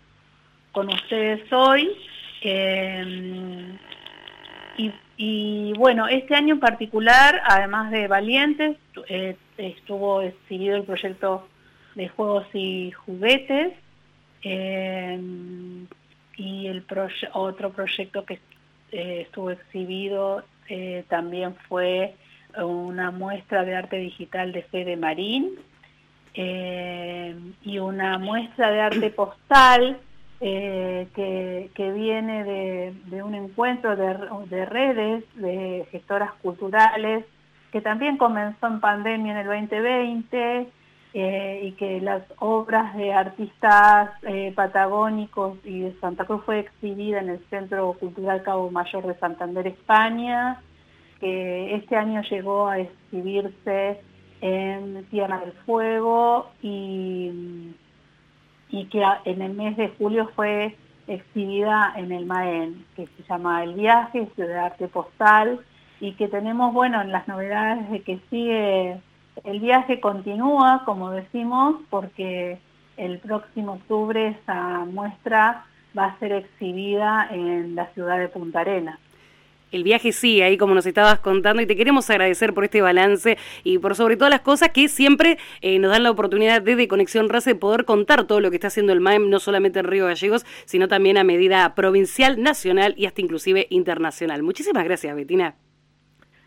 con 0.71 0.88
ustedes 0.88 1.51
hoy. 1.54 1.95
Eh, 2.41 3.78
y, 5.17 5.71
bueno, 5.78 6.08
este 6.08 6.36
año 6.36 6.56
en 6.56 6.60
particular, 6.60 7.41
además 7.45 7.89
de 7.91 8.08
Valientes, 8.10 8.75
estuvo 9.58 10.21
exhibido 10.21 10.75
el 10.75 10.84
proyecto 10.84 11.47
de 11.95 12.10
juegos 12.10 12.45
y 12.53 12.91
juguetes. 12.91 13.73
Eh, 14.43 15.19
y 16.38 16.67
el 16.67 16.86
otro 17.34 17.71
proyecto 17.71 18.25
que 18.25 18.39
eh, 18.91 19.21
estuvo 19.21 19.49
exhibido 19.51 20.43
eh, 20.69 21.03
también 21.10 21.55
fue 21.67 22.13
una 22.58 23.12
muestra 23.12 23.65
de 23.65 23.75
arte 23.75 23.97
digital 23.97 24.53
de 24.53 24.63
Fede 24.63 24.95
Marín 24.95 25.51
y 26.36 27.79
una 27.79 28.17
muestra 28.17 28.71
de 28.71 28.81
arte 28.81 29.10
postal 29.15 29.97
que, 30.39 31.91
viene 31.95 32.43
de, 32.43 33.23
un 33.23 33.36
encuentro 33.36 33.95
de, 33.95 34.17
de, 34.49 34.65
redes 34.65 35.23
de 35.36 35.86
gestoras 35.91 36.31
culturales 36.41 37.25
que 37.71 37.81
también 37.81 38.17
comenzó 38.17 38.67
en 38.67 38.79
pandemia 38.79 39.34
en 39.34 39.38
el 39.39 39.47
2020 39.47 40.67
y 41.17 41.71
que 41.73 42.01
las 42.01 42.23
obras 42.39 42.93
de 42.97 43.13
artistas 43.13 44.12
eh, 44.23 44.51
patagónicos 44.54 45.58
y 45.63 45.80
de 45.80 45.93
Santa 46.01 46.25
Cruz 46.25 46.43
fue 46.45 46.60
exhibida 46.60 47.19
en 47.19 47.30
el 47.30 47.39
Centro 47.49 47.93
Cultural 47.93 48.43
Cabo 48.43 48.69
Mayor 48.69 49.08
de 49.08 49.15
Santander, 49.15 49.65
España, 49.65 50.62
que 51.21 51.75
este 51.75 51.95
año 51.95 52.21
llegó 52.30 52.67
a 52.67 52.80
exhibirse 52.80 54.01
en 54.41 55.06
Tierra 55.06 55.39
del 55.39 55.54
Fuego 55.65 56.51
y, 56.62 57.71
y 58.69 58.86
que 58.88 59.01
en 59.23 59.41
el 59.41 59.54
mes 59.54 59.78
de 59.78 59.89
julio 59.97 60.30
fue 60.36 60.75
exhibida 61.08 61.93
en 61.95 62.12
el 62.12 62.25
MAEN, 62.25 62.86
que 62.95 63.08
se 63.08 63.23
llama 63.30 63.63
El 63.63 63.75
Viaje, 63.75 64.28
de 64.36 64.58
arte 64.58 64.88
postal, 64.89 65.62
y 65.99 66.13
que 66.13 66.28
tenemos, 66.28 66.73
bueno, 66.73 67.01
en 67.01 67.12
las 67.12 67.28
novedades 67.28 67.89
de 67.89 68.01
que 68.01 68.19
sigue, 68.30 68.99
el 69.43 69.60
viaje 69.60 70.00
continúa, 70.00 70.84
como 70.86 71.12
decimos, 71.12 71.76
porque 71.89 72.58
el 72.98 73.19
próximo 73.19 73.74
octubre 73.74 74.30
esa 74.30 74.86
muestra 74.86 75.65
va 75.98 76.06
a 76.06 76.19
ser 76.19 76.32
exhibida 76.32 77.28
en 77.32 77.76
la 77.76 77.88
ciudad 77.93 78.19
de 78.19 78.30
Punta 78.30 78.62
Arenas. 78.62 79.00
El 79.71 79.84
viaje 79.84 80.13
sí, 80.13 80.41
ahí 80.41 80.58
como 80.58 80.74
nos 80.74 80.86
estabas 80.86 81.19
contando, 81.19 81.62
y 81.62 81.65
te 81.65 81.76
queremos 81.76 82.10
agradecer 82.10 82.54
por 82.54 82.63
este 82.63 82.82
balance 82.82 83.38
y 83.63 83.78
por 83.80 83.95
sobre 83.95 84.15
todas 84.15 84.32
las 84.32 84.41
cosas 84.41 84.69
que 84.69 84.88
siempre 84.88 85.38
eh, 85.62 85.80
nos 85.80 85.91
dan 85.91 86.04
la 86.04 86.12
oportunidad 86.12 86.62
desde 86.62 86.88
Conexión 86.88 87.28
Raza 87.28 87.50
de 87.50 87.56
poder 87.56 87.84
contar 87.84 88.26
todo 88.26 88.39
lo 88.39 88.52
que 88.52 88.56
está 88.56 88.67
haciendo 88.67 88.93
el 88.93 89.02
MAEM, 89.02 89.30
no 89.30 89.39
solamente 89.39 89.80
en 89.80 89.86
Río 89.86 90.06
Gallegos, 90.06 90.45
sino 90.65 90.88
también 90.88 91.17
a 91.17 91.26
medida 91.26 91.76
provincial, 91.76 92.41
nacional 92.41 92.93
y 92.98 93.06
hasta 93.06 93.21
inclusive 93.21 93.67
internacional. 93.69 94.43
Muchísimas 94.43 94.86
gracias, 94.86 95.13
Betina. 95.13 95.56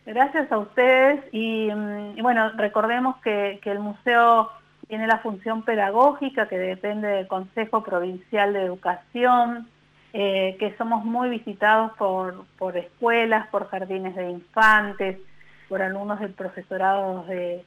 Gracias 0.08 0.50
a 0.50 0.56
ustedes 0.56 1.22
y, 1.32 1.68
mm, 1.70 2.22
bueno, 2.22 2.50
recordemos 2.56 3.18
que, 3.18 3.60
el 3.62 3.78
museo 3.78 4.50
tiene 4.88 5.06
la 5.06 5.18
función 5.18 5.64
pedagógica 5.64 6.48
que 6.48 6.56
depende 6.56 7.08
del 7.08 7.28
Consejo 7.28 7.82
Provincial 7.82 8.54
de 8.54 8.62
Educación, 8.62 9.68
eh, 10.14 10.56
que 10.58 10.74
somos 10.78 11.04
muy 11.04 11.28
visitados 11.28 11.92
por, 11.98 12.46
por 12.56 12.78
escuelas, 12.78 13.48
por 13.48 13.68
jardines 13.68 14.16
de 14.16 14.30
infantes, 14.30 15.18
por 15.68 15.82
alumnos 15.82 16.20
del 16.20 16.32
profesorado 16.32 17.24
de, 17.24 17.62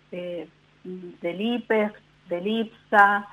del 0.83 1.41
IPES, 1.41 1.91
del 2.27 2.47
IPSA, 2.47 3.27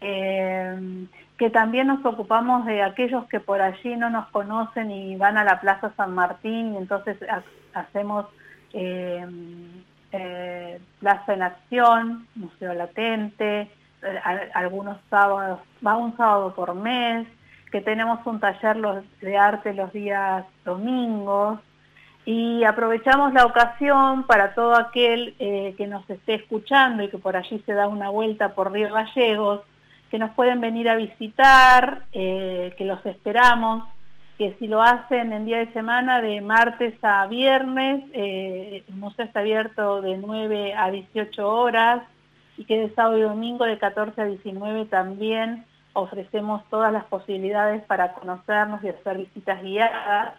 eh, 0.00 1.06
que 1.36 1.50
también 1.50 1.88
nos 1.88 2.02
ocupamos 2.06 2.64
de 2.64 2.82
aquellos 2.82 3.26
que 3.26 3.40
por 3.40 3.60
allí 3.60 3.94
no 3.96 4.08
nos 4.08 4.26
conocen 4.28 4.90
y 4.90 5.16
van 5.16 5.36
a 5.36 5.44
la 5.44 5.60
Plaza 5.60 5.92
San 5.98 6.14
Martín 6.14 6.72
y 6.72 6.76
entonces 6.78 7.18
hacemos 7.74 8.24
eh, 8.74 10.78
Plaza 11.00 11.34
en 11.34 11.42
Acción, 11.42 12.26
Museo 12.34 12.74
Latente, 12.74 13.70
algunos 14.52 14.98
sábados, 15.08 15.60
va 15.84 15.96
un 15.96 16.16
sábado 16.16 16.54
por 16.54 16.74
mes, 16.74 17.26
que 17.72 17.80
tenemos 17.80 18.24
un 18.26 18.38
taller 18.38 18.76
de 19.20 19.36
arte 19.36 19.74
los 19.74 19.92
días 19.92 20.44
domingos 20.64 21.58
y 22.24 22.64
aprovechamos 22.64 23.32
la 23.32 23.44
ocasión 23.44 24.24
para 24.24 24.54
todo 24.54 24.76
aquel 24.76 25.34
eh, 25.38 25.74
que 25.76 25.86
nos 25.86 26.08
esté 26.08 26.34
escuchando 26.34 27.02
y 27.02 27.08
que 27.08 27.18
por 27.18 27.36
allí 27.36 27.62
se 27.66 27.74
da 27.74 27.88
una 27.88 28.10
vuelta 28.10 28.54
por 28.54 28.72
Río 28.72 28.92
Gallegos, 28.92 29.60
que 30.10 30.18
nos 30.18 30.30
pueden 30.30 30.60
venir 30.60 30.88
a 30.88 30.96
visitar, 30.96 32.04
eh, 32.12 32.74
que 32.78 32.84
los 32.84 33.04
esperamos, 33.04 33.84
que 34.38 34.56
si 34.58 34.66
lo 34.66 34.82
hacen 34.82 35.32
en 35.32 35.46
día 35.46 35.58
de 35.58 35.72
semana 35.72 36.20
de 36.20 36.40
martes 36.40 36.94
a 37.02 37.26
viernes, 37.26 38.04
eh, 38.12 38.82
el 38.88 38.94
museo 38.96 39.24
está 39.24 39.40
abierto 39.40 40.02
de 40.02 40.16
9 40.16 40.74
a 40.74 40.90
18 40.90 41.48
horas 41.48 42.02
y 42.56 42.64
que 42.64 42.78
de 42.78 42.94
sábado 42.94 43.18
y 43.18 43.22
domingo 43.22 43.64
de 43.64 43.78
14 43.78 44.20
a 44.20 44.24
19 44.24 44.86
también 44.86 45.64
ofrecemos 45.92 46.62
todas 46.68 46.92
las 46.92 47.04
posibilidades 47.04 47.84
para 47.84 48.14
conocernos 48.14 48.82
y 48.82 48.88
hacer 48.88 49.18
visitas 49.18 49.62
guiadas, 49.62 50.34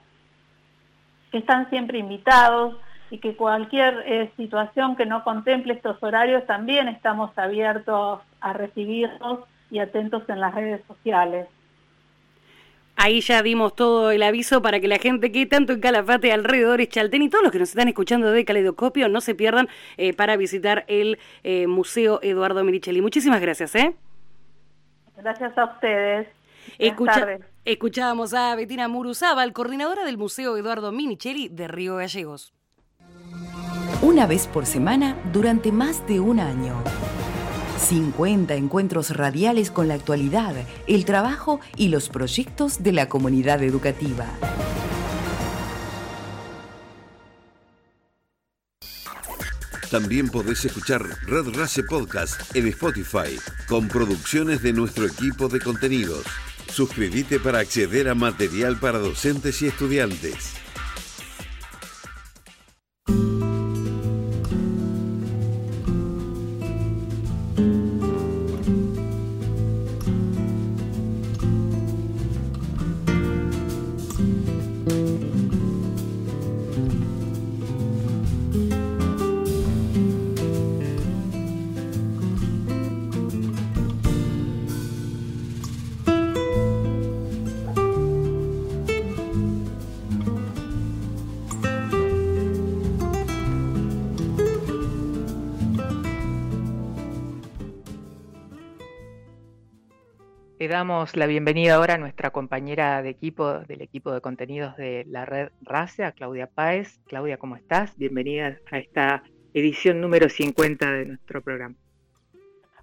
que 1.32 1.38
están 1.38 1.70
siempre 1.70 1.98
invitados 1.98 2.76
y 3.10 3.20
que 3.20 3.38
cualquier 3.38 4.04
eh, 4.06 4.32
situación 4.36 4.98
que 4.98 5.06
no 5.06 5.24
contemple 5.24 5.74
estos 5.74 6.02
horarios 6.04 6.46
también 6.46 6.90
estamos 6.90 7.32
abiertos 7.38 8.20
a 8.42 8.54
recibirlos 8.54 9.40
y 9.72 9.80
atentos 9.80 10.28
en 10.28 10.42
las 10.42 10.54
redes 10.54 10.82
sociales. 10.86 11.48
Ahí 12.98 13.22
ya 13.22 13.44
dimos 13.44 13.76
todo 13.76 14.12
el 14.12 14.24
aviso 14.24 14.62
para 14.62 14.80
que 14.80 14.88
la 14.88 14.98
gente 14.98 15.32
que 15.32 15.46
tanto 15.46 15.74
en 15.74 15.82
Calafate, 15.82 16.32
alrededor 16.32 16.86
Chaltén 16.88 17.22
y 17.24 17.30
todos 17.30 17.44
los 17.44 17.52
que 17.52 17.60
nos 17.60 17.70
están 17.70 17.88
escuchando 17.88 18.32
de 18.32 18.46
Caleidoscopio 18.46 19.10
no 19.10 19.22
se 19.22 19.36
pierdan 19.36 19.68
eh, 19.98 20.14
para 20.14 20.38
visitar 20.38 20.86
el 20.88 21.20
eh, 21.44 21.68
Museo 21.68 22.20
Eduardo 22.22 22.64
Miricheli. 22.64 23.02
Muchísimas 23.02 23.42
gracias. 23.42 23.76
¿eh? 23.76 23.96
Gracias 25.18 25.58
a 25.58 25.66
ustedes. 25.66 26.28
escuchábamos 27.66 28.34
a 28.34 28.56
Betina 28.56 28.88
Muruzábal, 28.88 29.52
coordinadora 29.54 30.06
del 30.06 30.18
Museo 30.18 30.56
Eduardo 30.56 30.92
Minicelli 30.92 31.50
de 31.50 31.68
Río 31.68 31.98
Gallegos. 31.98 32.54
Una 34.02 34.28
vez 34.28 34.48
por 34.48 34.66
semana 34.66 35.18
durante 35.32 35.72
más 35.72 36.06
de 36.08 36.20
un 36.20 36.40
año. 36.40 36.84
50 37.78 38.56
encuentros 38.56 39.16
radiales 39.16 39.72
con 39.72 39.88
la 39.88 39.94
actualidad, 39.94 40.56
el 40.88 41.06
trabajo 41.06 41.60
y 41.76 41.90
los 41.90 42.10
proyectos 42.10 42.84
de 42.84 42.92
la 42.92 43.10
comunidad 43.10 43.62
educativa. 43.64 44.28
También 49.92 50.30
podés 50.30 50.66
escuchar 50.66 51.06
Red 51.26 51.56
Race 51.56 51.84
Podcast 51.84 52.56
en 52.56 52.68
Spotify, 52.68 53.40
con 53.68 53.88
producciones 53.88 54.62
de 54.62 54.74
nuestro 54.74 55.06
equipo 55.06 55.48
de 55.48 55.62
contenidos. 55.62 56.26
Suscríbete 56.70 57.40
para 57.40 57.60
acceder 57.60 58.10
a 58.10 58.16
material 58.16 58.78
para 58.78 59.00
docentes 59.00 59.62
y 59.62 59.68
estudiantes. 59.68 60.56
Damos 100.86 101.16
la 101.16 101.26
bienvenida 101.26 101.74
ahora 101.74 101.96
a 101.96 101.98
nuestra 101.98 102.30
compañera 102.30 103.02
de 103.02 103.10
equipo 103.10 103.54
del 103.54 103.82
equipo 103.82 104.12
de 104.12 104.22
contenidos 104.22 104.78
de 104.78 105.04
la 105.08 105.26
red 105.26 105.50
RACE, 105.62 106.04
a 106.04 106.12
Claudia 106.12 106.46
Páez. 106.46 107.00
Claudia, 107.08 107.38
¿cómo 107.38 107.56
estás? 107.56 107.98
Bienvenida 107.98 108.60
a 108.70 108.78
esta 108.78 109.24
edición 109.56 110.00
número 110.00 110.30
50 110.30 110.92
de 110.92 111.06
nuestro 111.08 111.42
programa. 111.42 111.74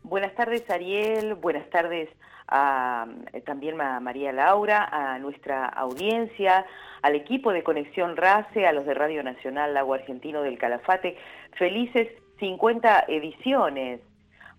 Buenas 0.03 0.35
tardes, 0.35 0.69
Ariel. 0.69 1.37
Buenas 1.37 1.71
tardes 1.71 2.09
a, 2.49 3.07
eh, 3.33 3.41
también 3.43 3.81
a 3.81 4.01
María 4.01 4.33
Laura, 4.33 4.88
a 4.91 5.21
nuestra 5.21 5.67
audiencia, 5.67 6.67
al 7.03 7.15
equipo 7.15 7.53
de 7.53 7.62
Conexión 7.62 8.17
RACE, 8.17 8.67
a 8.67 8.73
los 8.73 8.85
de 8.85 8.95
Radio 8.95 9.23
Nacional 9.23 9.75
Lago 9.75 9.95
Argentino 9.95 10.43
del 10.43 10.59
Calafate. 10.59 11.17
Felices 11.57 12.09
50 12.41 13.05
ediciones 13.07 14.01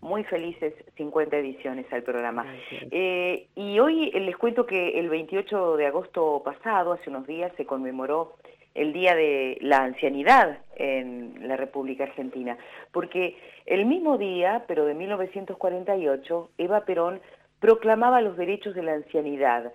muy 0.03 0.23
felices 0.25 0.73
50 0.97 1.37
ediciones 1.37 1.91
al 1.91 2.03
programa. 2.03 2.45
Eh, 2.91 3.47
y 3.55 3.79
hoy 3.79 4.11
les 4.11 4.35
cuento 4.35 4.65
que 4.65 4.99
el 4.99 5.09
28 5.09 5.77
de 5.77 5.87
agosto 5.87 6.41
pasado, 6.43 6.91
hace 6.91 7.09
unos 7.09 7.25
días, 7.25 7.51
se 7.55 7.65
conmemoró 7.65 8.33
el 8.75 8.91
Día 8.91 9.15
de 9.15 9.57
la 9.61 9.83
Ancianidad 9.83 10.59
en 10.75 11.47
la 11.47 11.55
República 11.55 12.03
Argentina, 12.03 12.57
porque 12.91 13.37
el 13.65 13.85
mismo 13.85 14.17
día, 14.17 14.65
pero 14.67 14.85
de 14.85 14.93
1948, 14.93 16.49
Eva 16.57 16.81
Perón 16.81 17.21
proclamaba 17.59 18.19
los 18.19 18.35
derechos 18.35 18.75
de 18.75 18.83
la 18.83 18.93
ancianidad, 18.93 19.71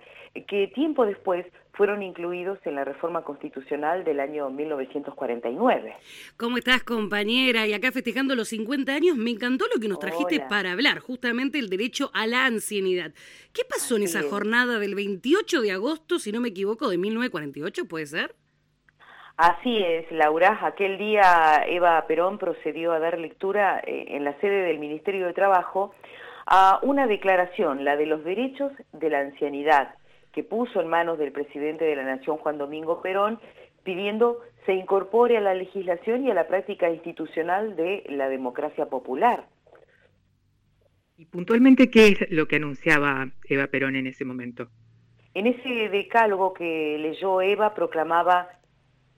que 0.47 0.67
tiempo 0.67 1.05
después 1.07 1.45
fueron 1.73 2.03
incluidos 2.03 2.59
en 2.65 2.75
la 2.75 2.83
reforma 2.83 3.23
constitucional 3.23 4.03
del 4.03 4.19
año 4.19 4.49
1949. 4.49 5.95
¿Cómo 6.37 6.57
estás, 6.57 6.83
compañera? 6.83 7.67
Y 7.67 7.73
acá 7.73 7.91
festejando 7.91 8.35
los 8.35 8.49
50 8.49 8.93
años, 8.93 9.17
me 9.17 9.31
encantó 9.31 9.65
lo 9.73 9.79
que 9.79 9.87
nos 9.87 9.99
trajiste 9.99 10.41
para 10.41 10.71
hablar, 10.71 10.99
justamente 10.99 11.59
el 11.59 11.69
derecho 11.69 12.11
a 12.13 12.27
la 12.27 12.45
ancianidad. 12.45 13.11
¿Qué 13.53 13.61
pasó 13.69 13.95
en 13.95 14.03
esa 14.03 14.23
jornada 14.23 14.79
del 14.79 14.95
28 14.95 15.61
de 15.61 15.71
agosto, 15.71 16.19
si 16.19 16.31
no 16.31 16.41
me 16.41 16.49
equivoco, 16.49 16.89
de 16.89 16.97
1948, 16.97 17.87
puede 17.87 18.05
ser? 18.05 18.35
Así 19.37 19.77
es, 19.77 20.11
Laura. 20.11 20.59
Aquel 20.61 20.97
día 20.97 21.63
Eva 21.65 22.05
Perón 22.07 22.37
procedió 22.37 22.91
a 22.91 22.99
dar 22.99 23.17
lectura 23.17 23.79
eh, 23.87 24.07
en 24.09 24.25
la 24.25 24.37
sede 24.41 24.63
del 24.63 24.79
Ministerio 24.79 25.27
de 25.27 25.33
Trabajo 25.33 25.95
a 26.45 26.79
una 26.81 27.07
declaración, 27.07 27.85
la 27.85 27.95
de 27.95 28.05
los 28.05 28.23
derechos 28.25 28.73
de 28.91 29.09
la 29.09 29.19
ancianidad, 29.19 29.95
que 30.39 30.43
puso 30.45 30.79
en 30.79 30.87
manos 30.87 31.19
del 31.19 31.33
presidente 31.33 31.83
de 31.83 31.97
la 31.97 32.03
Nación, 32.03 32.37
Juan 32.37 32.57
Domingo 32.57 33.01
Perón, 33.01 33.39
pidiendo 33.83 34.39
se 34.65 34.73
incorpore 34.73 35.35
a 35.35 35.41
la 35.41 35.53
legislación 35.53 36.25
y 36.25 36.31
a 36.31 36.33
la 36.33 36.47
práctica 36.47 36.89
institucional 36.89 37.75
de 37.75 38.05
la 38.07 38.29
democracia 38.29 38.85
popular. 38.85 39.49
¿Y 41.17 41.25
puntualmente 41.25 41.91
qué 41.91 42.07
es 42.07 42.31
lo 42.31 42.47
que 42.47 42.55
anunciaba 42.55 43.27
Eva 43.49 43.67
Perón 43.67 43.97
en 43.97 44.07
ese 44.07 44.23
momento? 44.23 44.69
En 45.33 45.45
ese 45.45 45.89
decálogo 45.89 46.53
que 46.53 46.97
leyó 46.97 47.41
Eva 47.41 47.73
proclamaba 47.73 48.47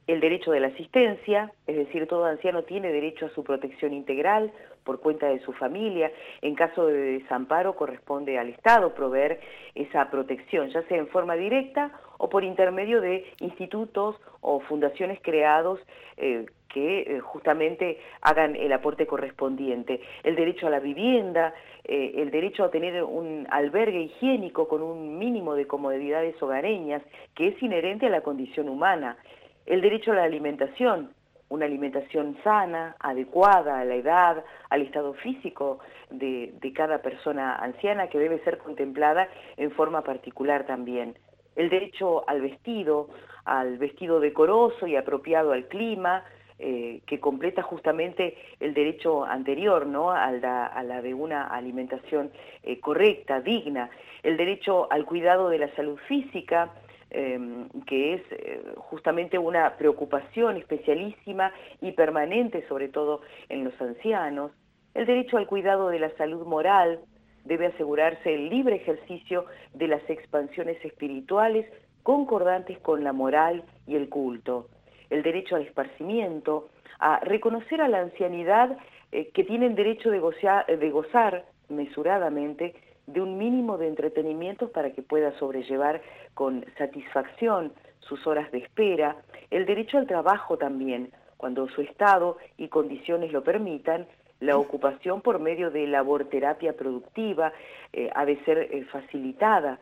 el 0.07 0.21
derecho 0.21 0.49
de 0.49 0.59
la 0.59 0.69
asistencia, 0.69 1.53
es 1.67 1.75
decir, 1.75 2.07
todo 2.07 2.25
anciano 2.25 2.63
tiene 2.63 2.91
derecho 2.91 3.27
a 3.27 3.33
su 3.35 3.43
protección 3.43 3.93
integral 3.93 4.51
por 4.83 4.99
cuenta 4.99 5.27
de 5.27 5.39
su 5.39 5.53
familia. 5.53 6.11
En 6.41 6.55
caso 6.55 6.87
de 6.87 7.19
desamparo 7.19 7.75
corresponde 7.75 8.37
al 8.37 8.49
Estado 8.49 8.93
proveer 8.93 9.39
esa 9.75 10.09
protección, 10.09 10.69
ya 10.69 10.83
sea 10.83 10.97
en 10.97 11.07
forma 11.07 11.35
directa 11.35 11.91
o 12.17 12.29
por 12.29 12.43
intermedio 12.43 13.01
de 13.01 13.25
institutos 13.39 14.15
o 14.41 14.59
fundaciones 14.59 15.19
creados 15.21 15.79
eh, 16.17 16.45
que 16.73 17.01
eh, 17.01 17.19
justamente 17.19 17.99
hagan 18.21 18.55
el 18.55 18.71
aporte 18.71 19.05
correspondiente. 19.05 20.01
El 20.23 20.35
derecho 20.35 20.67
a 20.67 20.69
la 20.69 20.79
vivienda, 20.79 21.53
eh, 21.83 22.13
el 22.17 22.31
derecho 22.31 22.63
a 22.63 22.71
tener 22.71 23.03
un 23.03 23.47
albergue 23.49 24.01
higiénico 24.01 24.67
con 24.67 24.81
un 24.81 25.17
mínimo 25.17 25.55
de 25.55 25.67
comodidades 25.67 26.41
hogareñas, 26.41 27.01
que 27.35 27.49
es 27.49 27.63
inherente 27.63 28.07
a 28.07 28.09
la 28.09 28.21
condición 28.21 28.69
humana. 28.69 29.17
El 29.65 29.81
derecho 29.81 30.11
a 30.11 30.15
la 30.15 30.23
alimentación, 30.23 31.11
una 31.51 31.65
alimentación 31.65 32.37
sana, 32.43 32.95
adecuada 32.99 33.81
a 33.81 33.85
la 33.85 33.95
edad, 33.95 34.43
al 34.69 34.81
estado 34.81 35.13
físico 35.15 35.79
de, 36.09 36.53
de, 36.61 36.73
cada 36.73 37.01
persona 37.01 37.57
anciana 37.57 38.07
que 38.07 38.19
debe 38.19 38.39
ser 38.45 38.57
contemplada 38.57 39.27
en 39.57 39.69
forma 39.71 40.01
particular 40.01 40.65
también. 40.65 41.17
El 41.57 41.69
derecho 41.69 42.27
al 42.29 42.41
vestido, 42.41 43.09
al 43.43 43.77
vestido 43.77 44.21
decoroso 44.21 44.87
y 44.87 44.95
apropiado 44.95 45.51
al 45.51 45.67
clima, 45.67 46.23
eh, 46.57 47.01
que 47.05 47.19
completa 47.19 47.63
justamente 47.63 48.37
el 48.61 48.73
derecho 48.73 49.25
anterior, 49.25 49.87
¿no? 49.87 50.11
A 50.11 50.31
la, 50.31 50.67
a 50.67 50.83
la 50.83 51.01
de 51.01 51.13
una 51.13 51.47
alimentación 51.47 52.31
eh, 52.63 52.79
correcta, 52.79 53.41
digna, 53.41 53.89
el 54.23 54.37
derecho 54.37 54.87
al 54.89 55.03
cuidado 55.05 55.49
de 55.49 55.57
la 55.57 55.75
salud 55.75 55.99
física, 56.07 56.69
em, 57.11 57.69
que 57.85 58.15
es 58.15 58.21
eh, 58.31 58.61
justamente 58.77 59.37
una 59.37 59.77
preocupación 59.77 60.57
especialísima 60.57 61.51
y 61.81 61.91
permanente, 61.91 62.65
sobre 62.67 62.89
todo 62.89 63.21
en 63.49 63.63
los 63.63 63.79
ancianos, 63.79 64.51
el 64.93 65.05
derecho 65.05 65.37
al 65.37 65.47
cuidado 65.47 65.89
de 65.89 65.99
la 65.99 66.09
salud 66.17 66.45
moral, 66.45 66.99
debe 67.45 67.67
asegurarse 67.67 68.33
el 68.33 68.49
libre 68.49 68.75
ejercicio 68.75 69.45
de 69.73 69.87
las 69.87 70.07
expansiones 70.09 70.83
espirituales 70.83 71.65
concordantes 72.03 72.77
con 72.79 73.03
la 73.03 73.13
moral 73.13 73.63
y 73.87 73.95
el 73.95 74.09
culto 74.09 74.67
el 75.11 75.21
derecho 75.21 75.55
al 75.55 75.63
esparcimiento, 75.63 76.69
a 76.97 77.19
reconocer 77.19 77.81
a 77.81 77.87
la 77.87 77.99
ancianidad 77.99 78.75
eh, 79.11 79.29
que 79.33 79.43
tienen 79.43 79.75
derecho 79.75 80.09
de 80.09 80.19
de 80.19 80.89
gozar 80.89 81.45
mesuradamente 81.69 82.73
de 83.07 83.21
un 83.21 83.37
mínimo 83.37 83.77
de 83.77 83.87
entretenimientos 83.87 84.69
para 84.71 84.91
que 84.91 85.01
pueda 85.01 85.37
sobrellevar 85.39 86.01
con 86.33 86.65
satisfacción 86.77 87.73
sus 87.99 88.25
horas 88.27 88.51
de 88.51 88.59
espera, 88.59 89.17
el 89.49 89.65
derecho 89.65 89.97
al 89.97 90.07
trabajo 90.07 90.57
también, 90.57 91.11
cuando 91.37 91.67
su 91.69 91.81
estado 91.81 92.37
y 92.57 92.67
condiciones 92.67 93.31
lo 93.31 93.43
permitan, 93.43 94.07
la 94.39 94.57
ocupación 94.57 95.21
por 95.21 95.39
medio 95.39 95.69
de 95.69 95.87
labor 95.87 96.25
terapia 96.25 96.73
productiva 96.73 97.53
eh, 97.93 98.09
ha 98.15 98.25
de 98.25 98.43
ser 98.43 98.57
eh, 98.57 98.85
facilitada 98.91 99.79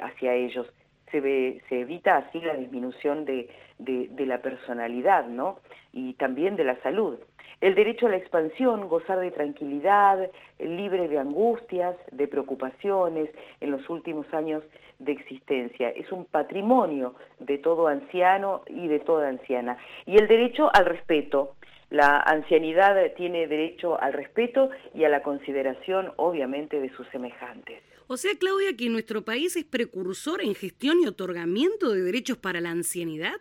hacia 0.00 0.34
ellos 0.34 0.66
se, 1.10 1.62
se 1.68 1.80
evita 1.80 2.16
así 2.16 2.40
la 2.40 2.54
disminución 2.54 3.24
de, 3.24 3.48
de, 3.78 4.26
la 4.26 4.38
personalidad, 4.38 5.26
¿no? 5.26 5.60
Y 5.92 6.14
también 6.14 6.56
de 6.56 6.64
la 6.64 6.80
salud. 6.82 7.18
El 7.60 7.74
derecho 7.74 8.06
a 8.06 8.10
la 8.10 8.16
expansión, 8.16 8.86
gozar 8.88 9.18
de 9.18 9.30
tranquilidad, 9.30 10.30
libre 10.58 11.08
de 11.08 11.18
angustias, 11.18 11.96
de 12.12 12.28
preocupaciones 12.28 13.30
en 13.60 13.70
los 13.70 13.88
últimos 13.88 14.26
años 14.34 14.62
de 14.98 15.12
existencia. 15.12 15.88
Es 15.88 16.12
un 16.12 16.26
patrimonio 16.26 17.14
de 17.38 17.56
todo 17.56 17.88
anciano 17.88 18.62
y 18.66 18.88
de 18.88 19.00
toda 19.00 19.28
anciana. 19.28 19.78
Y 20.04 20.16
el 20.16 20.28
derecho 20.28 20.70
al 20.74 20.84
respeto. 20.84 21.56
La 21.88 22.18
ancianidad 22.18 22.96
tiene 23.16 23.46
derecho 23.46 24.00
al 24.00 24.12
respeto 24.12 24.70
y 24.92 25.04
a 25.04 25.08
la 25.08 25.22
consideración, 25.22 26.12
obviamente, 26.16 26.80
de 26.80 26.90
sus 26.90 27.06
semejantes. 27.08 27.80
O 28.08 28.16
sea, 28.16 28.32
Claudia, 28.38 28.76
que 28.76 28.88
nuestro 28.88 29.24
país 29.24 29.56
es 29.56 29.64
precursor 29.64 30.42
en 30.42 30.54
gestión 30.54 30.98
y 31.00 31.06
otorgamiento 31.06 31.92
de 31.92 32.02
derechos 32.02 32.38
para 32.38 32.60
la 32.60 32.70
ancianidad. 32.70 33.40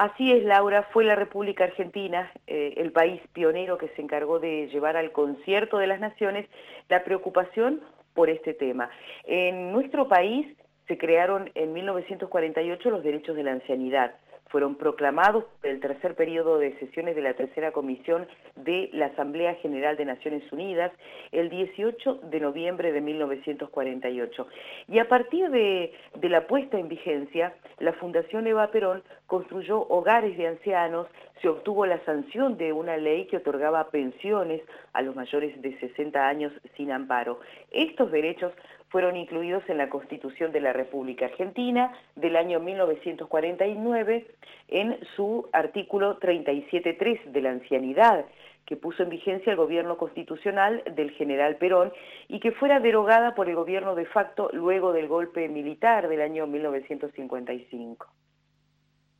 Así 0.00 0.32
es, 0.32 0.44
Laura, 0.44 0.84
fue 0.94 1.04
la 1.04 1.14
República 1.14 1.64
Argentina 1.64 2.32
eh, 2.46 2.72
el 2.78 2.90
país 2.90 3.20
pionero 3.34 3.76
que 3.76 3.88
se 3.88 4.00
encargó 4.00 4.38
de 4.38 4.66
llevar 4.68 4.96
al 4.96 5.12
concierto 5.12 5.76
de 5.76 5.86
las 5.86 6.00
naciones 6.00 6.48
la 6.88 7.04
preocupación 7.04 7.82
por 8.14 8.30
este 8.30 8.54
tema. 8.54 8.88
En 9.24 9.72
nuestro 9.72 10.08
país 10.08 10.46
se 10.88 10.96
crearon 10.96 11.50
en 11.54 11.74
1948 11.74 12.88
los 12.88 13.04
derechos 13.04 13.36
de 13.36 13.42
la 13.42 13.52
ancianidad 13.52 14.14
fueron 14.50 14.74
proclamados 14.74 15.44
el 15.62 15.80
tercer 15.80 16.14
periodo 16.16 16.58
de 16.58 16.78
sesiones 16.78 17.14
de 17.14 17.22
la 17.22 17.34
tercera 17.34 17.72
comisión 17.72 18.26
de 18.56 18.90
la 18.92 19.06
Asamblea 19.06 19.54
General 19.56 19.96
de 19.96 20.04
Naciones 20.04 20.42
Unidas 20.52 20.92
el 21.32 21.48
18 21.48 22.20
de 22.24 22.40
noviembre 22.40 22.92
de 22.92 23.00
1948. 23.00 24.46
Y 24.88 24.98
a 24.98 25.08
partir 25.08 25.50
de, 25.50 25.92
de 26.16 26.28
la 26.28 26.46
puesta 26.46 26.78
en 26.78 26.88
vigencia, 26.88 27.54
la 27.78 27.92
Fundación 27.94 28.46
Eva 28.46 28.70
Perón 28.72 29.02
construyó 29.26 29.86
hogares 29.88 30.36
de 30.36 30.48
ancianos, 30.48 31.06
se 31.40 31.48
obtuvo 31.48 31.86
la 31.86 32.04
sanción 32.04 32.58
de 32.58 32.72
una 32.72 32.96
ley 32.96 33.26
que 33.26 33.38
otorgaba 33.38 33.90
pensiones 33.90 34.62
a 34.92 35.02
los 35.02 35.14
mayores 35.14 35.60
de 35.62 35.78
60 35.78 36.28
años 36.28 36.52
sin 36.76 36.90
amparo. 36.90 37.40
Estos 37.70 38.10
derechos 38.10 38.52
fueron 38.90 39.16
incluidos 39.16 39.62
en 39.68 39.78
la 39.78 39.88
Constitución 39.88 40.52
de 40.52 40.60
la 40.60 40.72
República 40.72 41.26
Argentina 41.26 41.92
del 42.16 42.36
año 42.36 42.60
1949 42.60 44.26
en 44.68 44.98
su 45.16 45.48
artículo 45.52 46.18
37.3 46.18 47.24
de 47.26 47.40
la 47.40 47.50
ancianidad, 47.50 48.26
que 48.66 48.76
puso 48.76 49.02
en 49.02 49.10
vigencia 49.10 49.52
el 49.52 49.56
gobierno 49.56 49.96
constitucional 49.96 50.82
del 50.94 51.12
general 51.12 51.56
Perón 51.56 51.92
y 52.28 52.40
que 52.40 52.52
fuera 52.52 52.80
derogada 52.80 53.34
por 53.34 53.48
el 53.48 53.54
gobierno 53.54 53.94
de 53.94 54.06
facto 54.06 54.50
luego 54.52 54.92
del 54.92 55.08
golpe 55.08 55.48
militar 55.48 56.08
del 56.08 56.20
año 56.20 56.46
1955. 56.46 58.06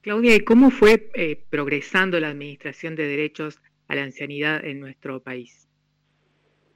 Claudia, 0.02 0.34
¿y 0.34 0.40
cómo 0.40 0.70
fue 0.70 1.10
eh, 1.14 1.44
progresando 1.50 2.18
la 2.20 2.28
administración 2.28 2.96
de 2.96 3.06
derechos 3.06 3.60
a 3.86 3.94
la 3.94 4.02
ancianidad 4.02 4.64
en 4.64 4.80
nuestro 4.80 5.20
país? 5.20 5.69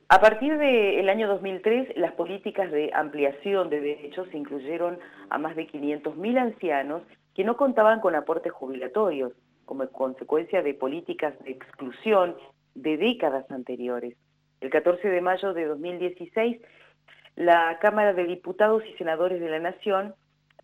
A 0.09 0.21
partir 0.21 0.59
del 0.59 1.09
año 1.09 1.27
2003, 1.29 1.97
las 1.97 2.13
políticas 2.13 2.71
de 2.71 2.91
ampliación 2.93 3.71
de 3.71 3.81
derechos 3.81 4.29
incluyeron 4.35 4.99
a 5.31 5.39
más 5.39 5.57
de 5.57 5.67
500.000 5.67 6.39
ancianos 6.39 7.03
que 7.35 7.43
no 7.43 7.57
contaban 7.57 8.01
con 8.01 8.15
aportes 8.15 8.53
jubilatorios, 8.53 9.33
como 9.65 9.89
consecuencia 9.89 10.63
de 10.63 10.75
políticas 10.75 11.33
de 11.45 11.53
exclusión 11.53 12.37
de 12.75 12.99
décadas 12.99 13.51
anteriores. 13.51 14.15
El 14.61 14.69
14 14.69 15.09
de 15.09 15.21
mayo 15.23 15.55
de 15.55 15.65
2016, 15.65 16.61
la 17.37 17.79
Cámara 17.81 18.13
de 18.13 18.25
Diputados 18.25 18.83
y 18.87 18.97
Senadores 18.99 19.41
de 19.41 19.49
la 19.49 19.59
Nación 19.59 20.15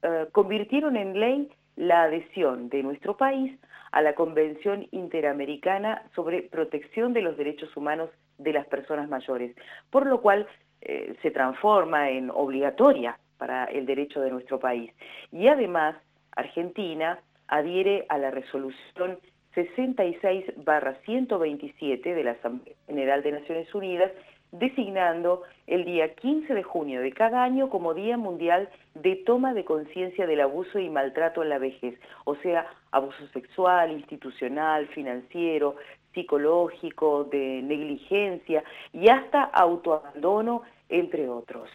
eh, 0.03 0.27
convirtieron 0.33 0.97
en 0.97 1.19
ley 1.19 1.49
la 1.77 2.03
adhesión 2.03 2.69
de 2.69 2.83
nuestro 2.83 3.17
país 3.17 3.59
a 3.91 4.03
la 4.03 4.15
Convención 4.15 4.87
Interamericana 4.91 6.03
sobre 6.15 6.43
Protección 6.43 7.15
de 7.15 7.23
los 7.23 7.39
Derechos 7.39 7.75
Humanos 7.75 8.11
de 8.43 8.53
las 8.53 8.67
Personas 8.67 9.09
Mayores, 9.09 9.55
por 9.91 10.07
lo 10.07 10.21
cual 10.21 10.47
eh, 10.81 11.15
se 11.23 11.31
transforma 11.31 12.11
en 12.11 12.31
obligatoria 12.31 13.19
para 13.39 13.65
el 13.65 13.87
derecho 13.87 14.21
de 14.21 14.31
nuestro 14.31 14.59
país. 14.59 14.93
Y 15.33 15.47
además, 15.49 15.97
Argentina 16.33 17.21
adhiere 17.49 18.05
a 18.09 18.19
la 18.19 18.31
resolución 18.31 19.19
66-127 19.55 22.03
de 22.03 22.25
la 22.25 22.33
Asamblea 22.33 22.75
General 22.87 23.23
de 23.23 23.33
Naciones 23.33 23.75
Unidas 23.75 24.13
designando 24.53 25.43
el 25.67 25.85
día 25.85 26.15
15 26.15 26.55
de 26.55 26.63
junio 26.63 27.01
de 27.01 27.13
cada 27.13 27.45
año 27.45 27.71
como 27.71 27.95
Día 27.95 28.17
Mundial 28.17 28.69
de 28.95 29.17
Toma 29.17 29.55
de 29.55 29.65
Conciencia 29.65 30.27
del 30.27 30.41
Abuso 30.41 30.79
y 30.79 30.89
Maltrato 30.89 31.43
en 31.43 31.51
la 31.51 31.59
Vejez, 31.59 31.99
o 32.25 32.35
sea, 32.37 32.67
abuso 32.91 33.27
sexual, 33.29 33.93
institucional, 33.93 34.89
financiero, 34.89 35.77
psicológico, 36.15 37.25
de 37.25 37.63
negligencia 37.63 38.65
y 38.93 39.09
hasta 39.09 39.43
autoabandono, 39.45 40.63
entre 40.89 41.29
otros. 41.29 41.69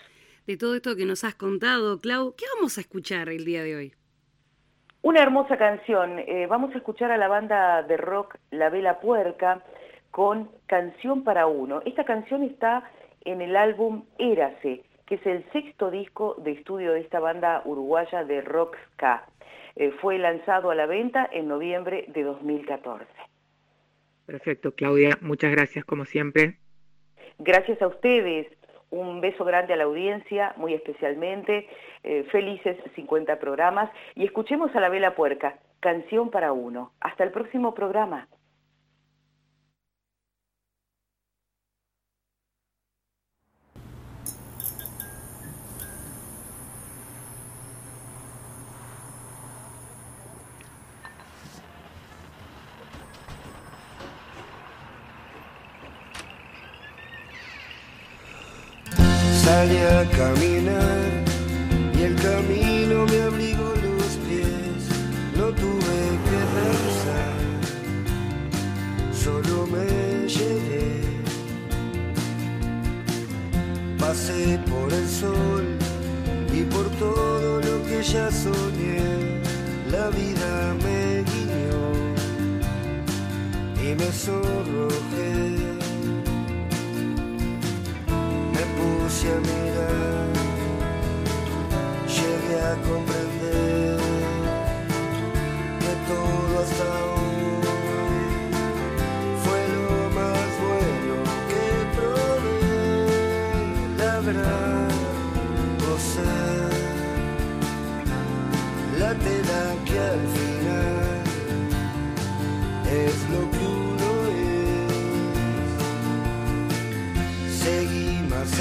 De 0.47 0.57
todo 0.57 0.75
esto 0.75 0.95
que 0.95 1.05
nos 1.05 1.23
has 1.23 1.35
contado, 1.35 1.99
Clau, 1.99 2.35
¿qué 2.35 2.45
vamos 2.55 2.77
a 2.77 2.81
escuchar 2.81 3.29
el 3.29 3.45
día 3.45 3.63
de 3.63 3.75
hoy? 3.75 3.93
Una 5.01 5.21
hermosa 5.21 5.57
canción. 5.57 6.19
Eh, 6.19 6.47
vamos 6.47 6.73
a 6.73 6.77
escuchar 6.77 7.11
a 7.11 7.17
la 7.17 7.27
banda 7.27 7.83
de 7.83 7.97
rock 7.97 8.37
La 8.51 8.69
Vela 8.69 8.99
Puerca, 8.99 9.63
con 10.11 10.49
Canción 10.65 11.23
para 11.23 11.45
Uno. 11.45 11.81
Esta 11.85 12.05
canción 12.05 12.43
está 12.43 12.89
en 13.23 13.41
el 13.41 13.55
álbum 13.55 14.05
Érase, 14.17 14.83
que 15.05 15.15
es 15.15 15.25
el 15.25 15.43
sexto 15.51 15.91
disco 15.91 16.35
de 16.39 16.53
estudio 16.53 16.93
de 16.93 17.01
esta 17.01 17.19
banda 17.19 17.61
uruguaya 17.65 18.23
de 18.23 18.41
rock 18.41 18.77
ska. 18.93 19.25
Eh, 19.75 19.91
fue 20.01 20.17
lanzado 20.17 20.71
a 20.71 20.75
la 20.75 20.85
venta 20.85 21.27
en 21.31 21.49
noviembre 21.49 22.05
de 22.07 22.23
2014. 22.23 23.05
Perfecto, 24.25 24.73
Claudia. 24.73 25.17
Muchas 25.21 25.51
gracias 25.51 25.85
como 25.85 26.05
siempre. 26.05 26.57
Gracias 27.39 27.81
a 27.81 27.87
ustedes. 27.87 28.47
Un 28.89 29.19
beso 29.19 29.43
grande 29.43 29.73
a 29.73 29.77
la 29.77 29.83
audiencia, 29.83 30.53
muy 30.57 30.73
especialmente. 30.73 31.67
Eh, 32.03 32.25
felices 32.31 32.77
50 32.95 33.39
programas. 33.39 33.89
Y 34.15 34.25
escuchemos 34.25 34.75
a 34.75 34.79
la 34.79 34.89
vela 34.89 35.15
puerca. 35.15 35.59
Canción 35.79 36.29
para 36.31 36.53
uno. 36.53 36.91
Hasta 37.01 37.23
el 37.23 37.31
próximo 37.31 37.73
programa. 37.73 38.27
Salí 59.55 59.77
a 59.77 60.03
caminar 60.09 61.23
y 61.97 62.01
el 62.01 62.15
camino 62.15 63.05
me 63.05 63.21
abrigó 63.21 63.69
los 63.87 64.11
pies. 64.25 64.81
No 65.37 65.45
tuve 65.63 65.99
que 66.27 66.39
pensar, 66.57 67.37
solo 69.23 69.65
me 69.73 70.27
llevé. 70.27 70.87
Pasé 73.97 74.59
por 74.69 74.91
el 74.91 75.07
sol 75.07 75.65
y 76.53 76.63
por 76.63 76.87
todo 77.03 77.61
lo 77.61 77.75
que 77.87 78.03
ya 78.03 78.29
soñé. 78.29 79.39
La 79.89 80.09
vida 80.09 80.75
me 80.83 81.23
guiñó 81.29 81.85
y 83.81 83.95
me 83.95 84.11
sonrojé. 84.11 85.64
A 89.27 89.39
mirar, 89.39 90.27
llegué 92.07 92.61
a 92.61 92.75
comprender 92.87 93.44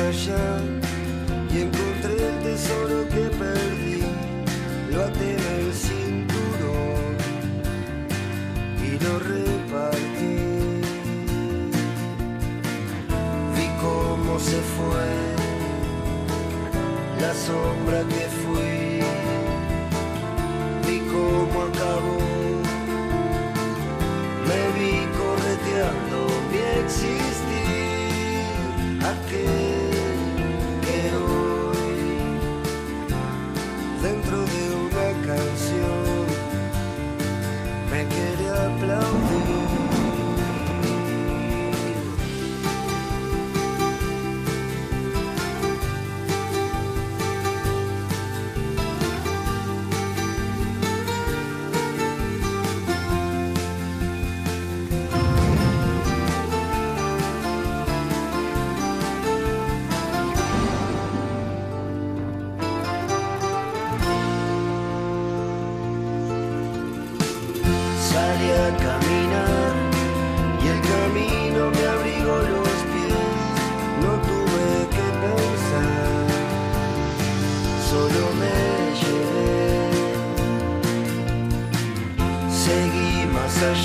allá 0.06 0.58
y 1.52 1.60
encontré 1.62 2.14
el 2.28 2.42
tesoro 2.42 3.08
que 3.08 3.24
perdí. 3.38 4.02
Lo 4.90 5.04
até 5.04 5.32
en 5.32 5.44
el 5.58 5.72
cinturón 5.72 7.16
y 8.86 8.90
lo 9.04 9.18
repartí. 9.18 10.36
Vi 13.56 13.66
cómo 13.80 14.38
se 14.38 14.60
fue 14.74 15.08
la 17.20 17.32
sombra 17.34 18.00
que 18.12 18.24
fui. 18.42 19.00
Vi 20.86 20.98
cómo 21.12 21.62
acabó. 21.62 22.13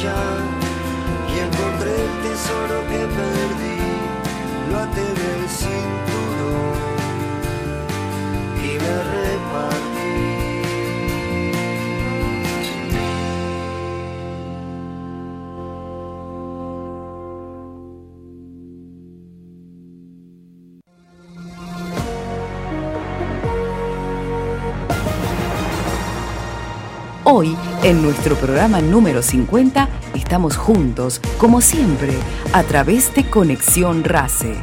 Y 0.01 1.39
encontré 1.39 1.91
el 1.91 2.21
tesoro 2.23 2.77
que 2.87 2.99
perdí. 3.17 3.79
Lo 4.71 4.77
até 4.79 5.01
en 5.01 5.07
el 5.07 5.49
cinturón 5.49 6.77
y 8.63 8.65
me 8.79 8.95
repartí. 9.13 9.89
Hoy, 27.25 27.57
en 27.83 28.01
nuestro 28.01 28.35
programa 28.35 28.81
número 28.81 29.21
50, 29.21 29.87
estamos 30.13 30.57
juntos, 30.57 31.21
como 31.37 31.61
siempre, 31.61 32.13
a 32.53 32.63
través 32.63 33.13
de 33.15 33.29
Conexión 33.29 34.03
RACE. 34.03 34.55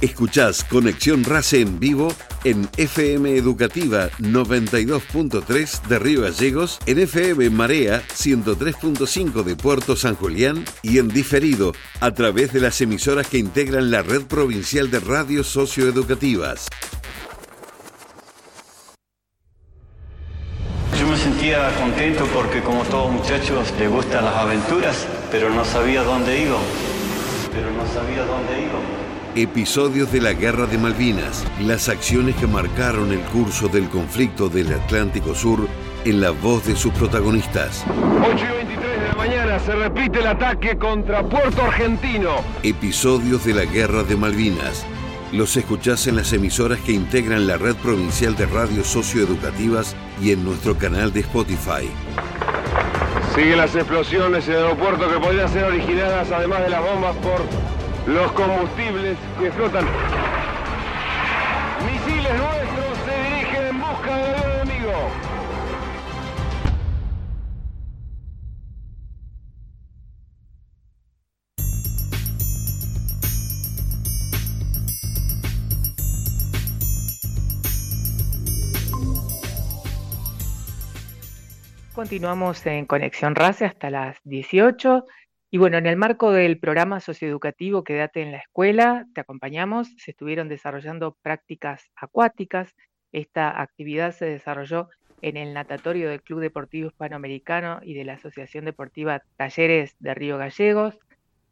Escuchás 0.00 0.64
Conexión 0.64 1.24
Race 1.24 1.60
en 1.60 1.78
vivo 1.78 2.08
en 2.44 2.68
FM 2.76 3.36
Educativa 3.36 4.10
92.3 4.20 5.82
de 5.88 5.98
Río 5.98 6.22
Gallegos, 6.22 6.78
en 6.86 6.98
FM 6.98 7.50
Marea 7.50 8.02
103.5 8.08 9.42
de 9.42 9.56
Puerto 9.56 9.96
San 9.96 10.14
Julián 10.14 10.64
y 10.82 10.98
en 10.98 11.08
diferido 11.08 11.72
a 12.00 12.12
través 12.12 12.52
de 12.52 12.60
las 12.60 12.80
emisoras 12.80 13.26
que 13.26 13.38
integran 13.38 13.90
la 13.90 14.02
red 14.02 14.22
provincial 14.22 14.90
de 14.90 15.00
radios 15.00 15.46
socioeducativas. 15.48 16.68
Yo 20.98 21.08
me 21.08 21.16
sentía 21.16 21.74
contento 21.80 22.26
porque 22.32 22.60
como 22.60 22.82
todos 22.84 23.10
muchachos 23.10 23.72
les 23.78 23.90
gustan 23.90 24.24
las 24.24 24.36
aventuras, 24.36 25.06
pero 25.30 25.50
no 25.50 25.64
sabía 25.64 26.02
dónde 26.02 26.42
iba. 26.42 26.58
Pero 27.52 27.70
no 27.72 27.86
sabía 27.92 28.24
dónde 28.24 28.62
iba. 28.62 29.03
Episodios 29.36 30.12
de 30.12 30.20
la 30.20 30.32
Guerra 30.32 30.66
de 30.66 30.78
Malvinas, 30.78 31.44
las 31.60 31.88
acciones 31.88 32.36
que 32.36 32.46
marcaron 32.46 33.10
el 33.10 33.18
curso 33.18 33.66
del 33.66 33.88
conflicto 33.88 34.48
del 34.48 34.72
Atlántico 34.72 35.34
Sur 35.34 35.66
en 36.04 36.20
la 36.20 36.30
voz 36.30 36.64
de 36.66 36.76
sus 36.76 36.92
protagonistas. 36.92 37.84
8 38.22 38.30
y 38.30 38.56
23 38.58 39.00
de 39.00 39.08
la 39.08 39.14
mañana 39.16 39.58
se 39.58 39.74
repite 39.74 40.20
el 40.20 40.28
ataque 40.28 40.78
contra 40.78 41.28
Puerto 41.28 41.62
Argentino. 41.62 42.36
Episodios 42.62 43.44
de 43.44 43.54
la 43.54 43.64
Guerra 43.64 44.04
de 44.04 44.14
Malvinas. 44.14 44.86
Los 45.32 45.56
escuchás 45.56 46.06
en 46.06 46.14
las 46.14 46.32
emisoras 46.32 46.78
que 46.78 46.92
integran 46.92 47.48
la 47.48 47.56
red 47.56 47.74
provincial 47.74 48.36
de 48.36 48.46
radios 48.46 48.86
socioeducativas 48.86 49.96
y 50.22 50.30
en 50.30 50.44
nuestro 50.44 50.78
canal 50.78 51.12
de 51.12 51.20
Spotify. 51.20 51.90
Siguen 53.34 53.58
las 53.58 53.74
explosiones 53.74 54.46
en 54.46 54.54
el 54.54 54.58
aeropuerto 54.60 55.10
que 55.10 55.18
podrían 55.18 55.48
ser 55.48 55.64
originadas, 55.64 56.30
además 56.30 56.60
de 56.60 56.70
las 56.70 56.80
bombas, 56.80 57.16
por 57.16 57.40
los 58.06 58.32
combustibles 58.32 59.16
que 59.40 59.50
flotan. 59.52 59.86
Misiles 61.86 62.32
nuestros 62.38 62.98
se 63.06 63.22
dirigen 63.22 63.66
en 63.66 63.80
busca 63.80 64.16
del 64.16 64.62
enemigo. 64.62 64.92
Continuamos 81.94 82.66
en 82.66 82.86
Conexión 82.86 83.34
Race 83.34 83.64
hasta 83.64 83.88
las 83.88 84.18
18 84.24 85.06
Y 85.54 85.58
bueno, 85.58 85.78
en 85.78 85.86
el 85.86 85.96
marco 85.96 86.32
del 86.32 86.58
programa 86.58 86.98
socioeducativo 86.98 87.84
Quédate 87.84 88.22
en 88.22 88.32
la 88.32 88.38
escuela, 88.38 89.06
te 89.14 89.20
acompañamos, 89.20 89.94
se 89.98 90.10
estuvieron 90.10 90.48
desarrollando 90.48 91.16
prácticas 91.22 91.92
acuáticas. 91.94 92.74
Esta 93.12 93.62
actividad 93.62 94.10
se 94.10 94.24
desarrolló 94.24 94.88
en 95.22 95.36
el 95.36 95.54
natatorio 95.54 96.10
del 96.10 96.22
Club 96.22 96.40
Deportivo 96.40 96.88
Hispanoamericano 96.88 97.78
y 97.84 97.94
de 97.94 98.02
la 98.02 98.14
Asociación 98.14 98.64
Deportiva 98.64 99.22
Talleres 99.36 99.94
de 100.00 100.14
Río 100.14 100.38
Gallegos. 100.38 100.98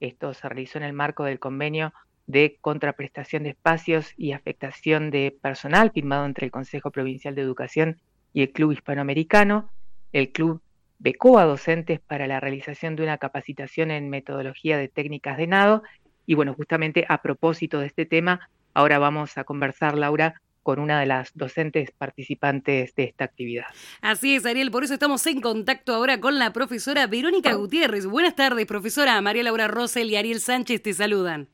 Esto 0.01 0.35
se 0.35 0.49
realizó 0.49 0.79
en 0.79 0.85
el 0.85 0.95
marco 0.95 1.23
del 1.23 1.39
convenio 1.39 1.95
de 2.27 2.59
contraprestación 2.61 3.45
de 3.45 3.51
espacios 3.51 4.15
y 4.17 4.33
afectación 4.33 5.13
de 5.13 5.39
personal 5.41 5.93
firmado 5.93 6.27
entre 6.27 6.47
el 6.47 6.51
Consejo 6.51 6.91
Provincial 6.91 7.37
de 7.37 7.43
Educación 7.43 8.01
y 8.33 8.43
el 8.43 8.51
Club 8.51 8.73
Hispanoamericano. 8.73 9.71
El 10.13 10.33
club 10.33 10.61
becó 11.03 11.39
a 11.41 11.45
docentes 11.45 12.01
para 12.01 12.29
la 12.29 12.39
realización 12.39 12.95
de 12.95 13.03
una 13.03 13.19
capacitación 13.19 13.91
en 13.91 14.09
metodología 14.09 14.79
de 14.79 14.89
técnicas 14.89 15.37
de 15.37 15.49
nado. 15.49 15.83
Y 16.27 16.35
bueno, 16.35 16.55
justamente 16.55 17.05
a 17.09 17.21
propósito 17.21 17.81
de 17.81 17.87
este 17.87 18.07
tema, 18.07 18.49
ahora 18.73 19.01
vamos 19.01 19.37
a 19.37 19.43
conversar, 19.43 19.99
Laura, 19.99 20.41
con 20.63 20.79
una 20.79 21.01
de 21.01 21.07
las 21.07 21.33
docentes 21.35 21.91
participantes 21.91 22.95
de 22.95 23.03
esta 23.03 23.25
actividad. 23.25 23.67
Así 24.01 24.37
es, 24.37 24.47
Ariel, 24.47 24.71
por 24.71 24.85
eso 24.85 24.95
estamos 24.95 25.27
en 25.27 25.41
contacto 25.41 25.93
ahora 25.93 26.21
con 26.21 26.39
la 26.39 26.53
profesora 26.53 27.09
Verónica 27.09 27.53
Gutiérrez. 27.55 28.07
Buenas 28.07 28.37
tardes, 28.37 28.65
profesora. 28.67 29.21
María 29.21 29.43
Laura 29.43 29.67
Rosel 29.67 30.09
y 30.09 30.15
Ariel 30.15 30.41
Sánchez 30.41 30.83
te 30.83 30.93
saludan. 30.93 31.49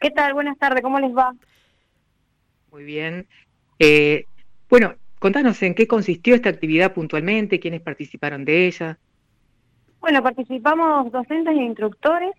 ¿Qué 0.00 0.12
tal? 0.12 0.32
Buenas 0.32 0.56
tardes, 0.58 0.80
¿cómo 0.82 1.00
les 1.00 1.10
va? 1.10 1.34
Muy 2.70 2.84
bien. 2.84 3.26
Eh, 3.80 4.26
bueno, 4.68 4.94
contanos 5.18 5.62
en 5.62 5.74
qué 5.74 5.86
consistió 5.86 6.34
esta 6.34 6.48
actividad 6.48 6.92
puntualmente, 6.92 7.60
quiénes 7.60 7.80
participaron 7.80 8.44
de 8.44 8.66
ella. 8.66 8.98
Bueno, 10.00 10.22
participamos 10.22 11.10
docentes 11.10 11.56
e 11.56 11.62
instructores 11.62 12.32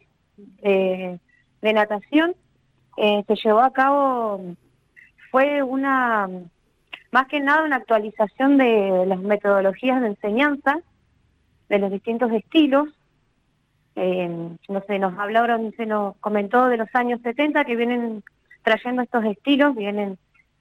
eh, 0.61 1.17
de 1.61 1.73
natación. 1.73 2.35
Eh, 2.97 3.23
se 3.27 3.35
llevó 3.35 3.59
a 3.59 3.73
cabo, 3.73 4.55
fue 5.31 5.61
una, 5.61 6.29
más 7.11 7.27
que 7.27 7.39
nada 7.39 7.63
una 7.63 7.75
actualización 7.77 8.57
de 8.57 9.05
las 9.05 9.19
metodologías 9.19 10.01
de 10.01 10.07
enseñanza, 10.07 10.79
de 11.69 11.79
los 11.79 11.91
distintos 11.91 12.31
estilos. 12.31 12.89
Eh, 13.95 14.29
no 14.69 14.83
sé, 14.87 14.99
nos 14.99 15.17
hablaron, 15.17 15.73
se 15.75 15.85
nos 15.85 16.15
comentó 16.17 16.67
de 16.67 16.77
los 16.77 16.89
años 16.93 17.19
70 17.23 17.65
que 17.65 17.75
vienen 17.75 18.23
trayendo 18.63 19.01
estos 19.01 19.25
estilos, 19.25 19.75
vienen 19.75 20.17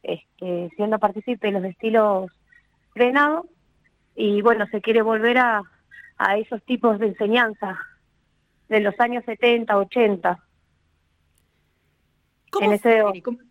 este, 0.07 0.70
siendo 0.76 0.98
partícipes 0.98 1.40
de 1.40 1.61
los 1.61 1.64
estilos 1.64 2.30
frenados 2.92 3.46
y 4.14 4.40
bueno, 4.40 4.66
se 4.70 4.80
quiere 4.80 5.02
volver 5.02 5.38
a, 5.38 5.62
a 6.16 6.36
esos 6.38 6.62
tipos 6.62 6.98
de 6.98 7.09
enseñanza 7.09 7.78
de 8.68 8.80
los 8.80 8.98
años 9.00 9.24
70, 9.24 9.76
80. 9.76 10.38
¿Cómo 12.50 12.72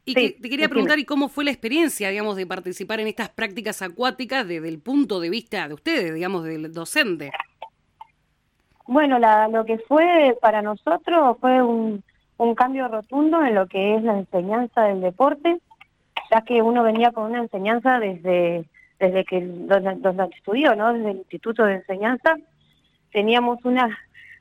y 0.06 0.14
te, 0.14 0.32
te 0.32 0.50
quería 0.50 0.68
preguntar, 0.68 0.98
¿y 0.98 1.06
cómo 1.06 1.30
fue 1.30 1.44
la 1.44 1.52
experiencia, 1.52 2.10
digamos, 2.10 2.38
de 2.38 2.48
participar 2.48 3.00
en 3.00 3.08
estas 3.08 3.30
prácticas 3.30 3.82
acuáticas 3.82 4.48
desde 4.48 4.68
el 4.68 4.80
punto 4.80 5.20
de 5.20 5.30
vista 5.30 5.68
de 5.68 5.76
ustedes, 5.76 6.14
digamos, 6.16 6.44
del 6.44 6.74
docente? 6.74 7.32
Bueno, 8.88 9.20
la, 9.20 9.48
lo 9.48 9.66
que 9.66 9.78
fue 9.80 10.36
para 10.42 10.62
nosotros 10.62 11.38
fue 11.40 11.62
un, 11.62 12.04
un 12.38 12.56
cambio 12.56 12.88
rotundo 12.88 13.44
en 13.44 13.56
lo 13.56 13.68
que 13.68 13.96
es 13.96 14.04
la 14.04 14.18
enseñanza 14.18 14.84
del 14.84 15.02
deporte, 15.02 15.60
ya 16.32 16.42
que 16.42 16.62
uno 16.62 16.84
venía 16.84 17.12
con 17.12 17.32
una 17.32 17.40
enseñanza 17.40 18.00
desde, 18.00 18.66
desde 19.00 19.26
que 19.26 19.42
donde, 19.42 19.96
donde 19.96 20.36
estudió, 20.36 20.76
¿no? 20.76 20.94
Desde 20.94 21.12
el 21.12 21.18
Instituto 21.18 21.66
de 21.66 21.76
Enseñanza, 21.76 22.36
teníamos 23.12 23.64
una, 23.64 23.98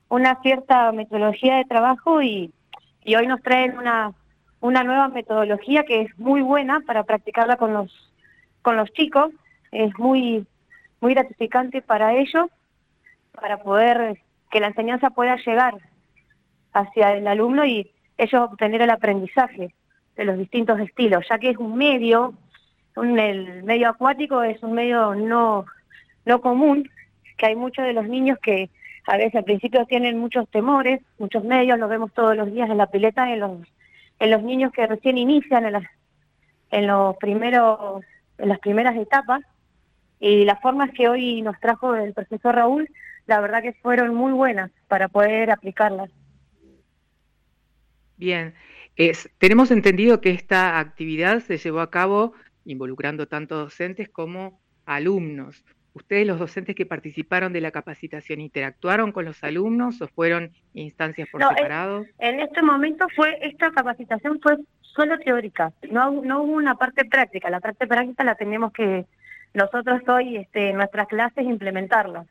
una 0.09 0.41
cierta 0.41 0.91
metodología 0.91 1.57
de 1.57 1.65
trabajo 1.65 2.21
y, 2.21 2.51
y 3.03 3.15
hoy 3.15 3.27
nos 3.27 3.41
traen 3.41 3.77
una, 3.77 4.13
una 4.61 4.83
nueva 4.83 5.09
metodología 5.09 5.83
que 5.83 6.01
es 6.01 6.19
muy 6.19 6.41
buena 6.41 6.81
para 6.81 7.03
practicarla 7.03 7.57
con 7.57 7.73
los, 7.73 7.91
con 8.61 8.77
los 8.77 8.91
chicos, 8.93 9.31
es 9.71 9.97
muy, 9.97 10.45
muy 11.01 11.13
gratificante 11.13 11.81
para 11.81 12.15
ellos, 12.15 12.47
para 13.31 13.57
poder 13.57 14.19
que 14.49 14.59
la 14.59 14.67
enseñanza 14.67 15.09
pueda 15.09 15.35
llegar 15.37 15.75
hacia 16.73 17.13
el 17.13 17.27
alumno 17.27 17.65
y 17.65 17.91
ellos 18.17 18.41
obtener 18.41 18.81
el 18.81 18.89
aprendizaje 18.89 19.73
de 20.15 20.25
los 20.25 20.37
distintos 20.37 20.79
estilos, 20.79 21.25
ya 21.29 21.39
que 21.39 21.49
es 21.49 21.57
un 21.57 21.75
medio, 21.75 22.33
un, 22.95 23.19
el 23.19 23.63
medio 23.63 23.89
acuático 23.89 24.43
es 24.43 24.61
un 24.63 24.73
medio 24.73 25.13
no, 25.15 25.65
no 26.25 26.41
común, 26.41 26.89
que 27.37 27.47
hay 27.47 27.55
muchos 27.55 27.85
de 27.85 27.93
los 27.93 28.07
niños 28.07 28.37
que 28.41 28.69
a 29.07 29.17
veces 29.17 29.35
al 29.35 29.43
principio 29.43 29.85
tienen 29.85 30.17
muchos 30.17 30.49
temores, 30.49 31.01
muchos 31.19 31.43
medios, 31.43 31.77
lo 31.77 31.87
vemos 31.87 32.13
todos 32.13 32.35
los 32.35 32.51
días 32.51 32.69
en 32.69 32.77
la 32.77 32.87
pileta, 32.87 33.31
en 33.31 33.39
los, 33.39 33.59
en 34.19 34.31
los 34.31 34.41
niños 34.41 34.71
que 34.71 34.87
recién 34.87 35.17
inician 35.17 35.65
en, 35.65 35.73
las, 35.73 35.83
en 36.71 36.87
los 36.87 37.15
primeros, 37.17 38.03
en 38.37 38.49
las 38.49 38.59
primeras 38.59 38.95
etapas, 38.95 39.41
y 40.19 40.45
las 40.45 40.59
formas 40.61 40.91
que 40.91 41.07
hoy 41.07 41.41
nos 41.41 41.59
trajo 41.59 41.93
el 41.93 42.13
profesor 42.13 42.55
Raúl, 42.55 42.89
la 43.27 43.41
verdad 43.41 43.61
que 43.61 43.73
fueron 43.73 44.15
muy 44.15 44.31
buenas 44.31 44.71
para 44.87 45.07
poder 45.07 45.51
aplicarlas. 45.51 46.09
Bien, 48.17 48.55
es, 48.95 49.29
tenemos 49.37 49.71
entendido 49.71 50.21
que 50.21 50.31
esta 50.31 50.79
actividad 50.79 51.39
se 51.39 51.57
llevó 51.57 51.81
a 51.81 51.91
cabo 51.91 52.33
involucrando 52.65 53.27
tanto 53.27 53.57
docentes 53.57 54.09
como 54.09 54.59
alumnos. 54.85 55.63
¿Ustedes, 55.93 56.27
los 56.27 56.39
docentes 56.39 56.75
que 56.75 56.85
participaron 56.85 57.53
de 57.53 57.61
la 57.61 57.71
capacitación, 57.71 58.41
interactuaron 58.41 59.13
con 59.13 59.23
los 59.23 59.41
alumnos 59.43 60.01
o 60.01 60.07
fueron 60.07 60.51
instancias 60.73 61.29
por 61.31 61.39
No, 61.39 61.49
separado? 61.49 62.05
En 62.19 62.41
este 62.41 62.61
momento 62.61 63.07
fue 63.15 63.37
esta 63.41 63.71
capacitación 63.71 64.39
fue 64.41 64.57
solo 64.81 65.17
teórica, 65.19 65.71
no, 65.89 66.21
no 66.21 66.43
hubo 66.43 66.53
una 66.53 66.75
parte 66.75 67.05
práctica. 67.05 67.49
La 67.49 67.61
parte 67.61 67.87
práctica 67.87 68.23
la 68.23 68.35
tenemos 68.35 68.73
que 68.73 69.05
nosotros 69.53 70.01
hoy 70.07 70.37
este, 70.37 70.71
en 70.71 70.77
nuestras 70.77 71.07
clases 71.07 71.45
implementarla. 71.45 72.25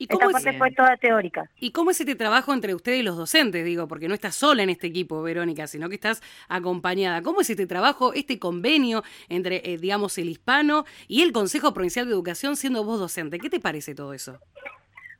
¿Y 0.00 0.04
Esta 0.04 0.14
cómo 0.16 0.30
es- 0.30 0.42
parte 0.44 0.56
fue 0.58 0.70
toda 0.72 0.96
teórica. 0.96 1.50
¿Y 1.60 1.72
cómo 1.72 1.90
es 1.90 2.00
este 2.00 2.14
trabajo 2.14 2.54
entre 2.54 2.74
ustedes 2.74 3.00
y 3.00 3.02
los 3.02 3.18
docentes? 3.18 3.64
Digo, 3.66 3.86
porque 3.86 4.08
no 4.08 4.14
estás 4.14 4.34
sola 4.34 4.62
en 4.62 4.70
este 4.70 4.86
equipo, 4.86 5.22
Verónica, 5.22 5.66
sino 5.66 5.90
que 5.90 5.96
estás 5.96 6.22
acompañada. 6.48 7.20
¿Cómo 7.20 7.42
es 7.42 7.50
este 7.50 7.66
trabajo, 7.66 8.14
este 8.14 8.38
convenio 8.38 9.02
entre, 9.28 9.56
eh, 9.70 9.76
digamos, 9.76 10.16
el 10.16 10.30
hispano 10.30 10.86
y 11.06 11.20
el 11.20 11.32
Consejo 11.32 11.74
Provincial 11.74 12.06
de 12.06 12.12
Educación 12.12 12.56
siendo 12.56 12.82
vos 12.82 12.98
docente? 12.98 13.38
¿Qué 13.38 13.50
te 13.50 13.60
parece 13.60 13.94
todo 13.94 14.14
eso? 14.14 14.38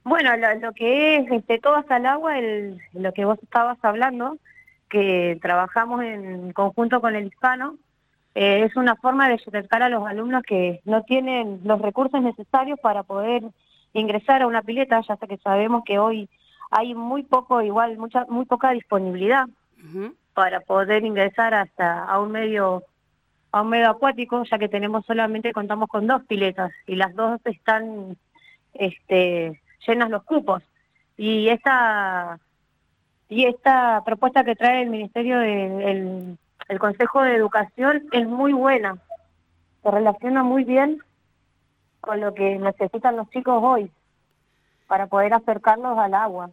Bueno, 0.02 0.34
lo, 0.38 0.54
lo 0.54 0.72
que 0.72 1.16
es 1.16 1.30
este, 1.30 1.58
todas 1.58 1.84
al 1.90 2.06
agua, 2.06 2.38
el, 2.38 2.78
lo 2.94 3.12
que 3.12 3.26
vos 3.26 3.38
estabas 3.42 3.76
hablando, 3.82 4.38
que 4.88 5.38
trabajamos 5.42 6.02
en 6.02 6.52
conjunto 6.54 7.02
con 7.02 7.14
el 7.14 7.26
hispano, 7.26 7.76
eh, 8.34 8.64
es 8.64 8.74
una 8.76 8.96
forma 8.96 9.28
de 9.28 9.34
acercar 9.34 9.82
a 9.82 9.90
los 9.90 10.06
alumnos 10.06 10.42
que 10.42 10.80
no 10.86 11.02
tienen 11.02 11.60
los 11.64 11.82
recursos 11.82 12.22
necesarios 12.22 12.78
para 12.80 13.02
poder 13.02 13.42
ingresar 13.92 14.42
a 14.42 14.46
una 14.46 14.62
pileta, 14.62 15.00
ya 15.00 15.16
que 15.16 15.36
sabemos 15.38 15.82
que 15.84 15.98
hoy 15.98 16.28
hay 16.70 16.94
muy 16.94 17.22
poco, 17.22 17.62
igual, 17.62 17.98
mucha, 17.98 18.24
muy 18.28 18.44
poca 18.44 18.70
disponibilidad 18.70 19.46
para 20.34 20.60
poder 20.60 21.04
ingresar 21.04 21.54
hasta 21.54 22.04
a 22.04 22.20
un 22.20 22.32
medio 22.32 22.84
a 23.52 23.62
un 23.62 23.68
medio 23.68 23.90
acuático, 23.90 24.44
ya 24.44 24.58
que 24.58 24.68
tenemos 24.68 25.04
solamente 25.06 25.52
contamos 25.52 25.88
con 25.88 26.06
dos 26.06 26.22
piletas 26.26 26.70
y 26.86 26.94
las 26.94 27.14
dos 27.16 27.40
están 27.44 28.16
este 28.74 29.60
llenas 29.86 30.10
los 30.10 30.22
cupos. 30.22 30.62
Y 31.16 31.48
esta 31.48 32.38
y 33.28 33.46
esta 33.46 34.02
propuesta 34.04 34.44
que 34.44 34.54
trae 34.54 34.82
el 34.82 34.90
Ministerio 34.90 35.38
de 35.40 35.90
el, 35.90 36.38
el 36.68 36.78
Consejo 36.78 37.22
de 37.22 37.34
Educación 37.34 38.04
es 38.12 38.28
muy 38.28 38.52
buena. 38.52 38.98
Se 39.82 39.90
relaciona 39.90 40.44
muy 40.44 40.62
bien 40.62 41.02
con 42.00 42.20
lo 42.20 42.34
que 42.34 42.58
necesitan 42.58 43.16
los 43.16 43.28
chicos 43.30 43.60
hoy 43.62 43.90
para 44.86 45.06
poder 45.06 45.34
acercarlos 45.34 45.98
al 45.98 46.14
agua. 46.14 46.50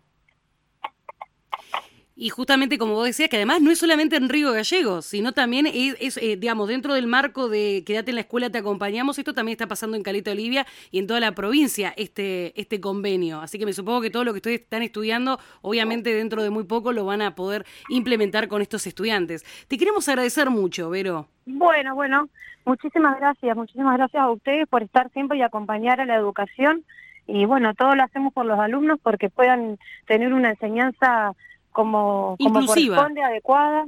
Y 2.20 2.30
justamente 2.30 2.80
como 2.80 2.93
vos 2.95 3.05
decías, 3.05 3.30
que 3.30 3.36
además 3.36 3.61
no 3.61 3.70
es 3.70 3.78
solamente 3.78 4.15
en 4.15 4.28
Río 4.28 4.51
Gallegos, 4.51 5.05
sino 5.05 5.34
también 5.34 5.68
es, 5.68 6.18
eh, 6.18 6.36
digamos, 6.36 6.68
dentro 6.68 6.95
del 6.95 7.05
marco 7.05 7.47
de 7.47 7.84
Quédate 7.86 8.09
en 8.09 8.15
la 8.15 8.22
escuela, 8.22 8.49
te 8.49 8.57
acompañamos, 8.57 9.20
esto 9.20 9.36
también 9.36 9.53
está 9.53 9.68
pasando 9.68 9.95
en 9.95 10.01
Caleta 10.01 10.32
Olivia 10.32 10.65
y 10.89 10.97
en 10.97 11.05
toda 11.05 11.20
la 11.20 11.34
provincia, 11.34 11.93
este, 11.95 12.59
este 12.59 12.82
convenio. 12.82 13.39
Así 13.39 13.59
que 13.59 13.68
me 13.68 13.74
supongo 13.74 14.01
que 14.01 14.09
todo 14.09 14.24
lo 14.24 14.34
que 14.34 14.38
ustedes 14.38 14.61
están 14.61 14.82
estudiando, 14.82 15.38
obviamente 15.61 16.11
dentro 16.11 16.41
de 16.41 16.49
muy 16.49 16.63
poco 16.63 16.91
lo 16.91 17.05
van 17.05 17.22
a 17.22 17.36
poder 17.36 17.68
implementar 17.88 18.47
con 18.47 18.63
estos 18.63 18.88
estudiantes. 18.88 19.45
Te 19.68 19.78
queremos 19.78 20.09
agradecer 20.09 20.49
mucho, 20.49 20.89
Vero. 20.89 21.28
Bueno, 21.45 21.93
bueno, 21.93 22.30
muchísimas 22.65 23.20
gracias, 23.20 23.55
muchísimas 23.55 23.95
gracias 23.95 24.24
a 24.24 24.32
ustedes 24.32 24.68
por 24.68 24.82
estar 24.82 25.11
siempre 25.11 25.38
y 25.38 25.43
acompañar 25.43 26.01
a 26.01 26.05
la 26.05 26.15
educación. 26.15 26.84
Y 27.28 27.45
bueno, 27.45 27.76
todo 27.76 27.93
lo 27.93 28.01
hacemos 28.01 28.34
por 28.34 28.47
los 28.47 28.57
alumnos 28.57 28.99
porque 29.03 29.30
puedan 29.30 29.78
tener 30.07 30.34
una 30.34 30.49
enseñanza 30.49 31.36
como, 31.78 32.36
como 32.42 32.66
corresponde, 32.66 33.22
adecuada, 33.22 33.86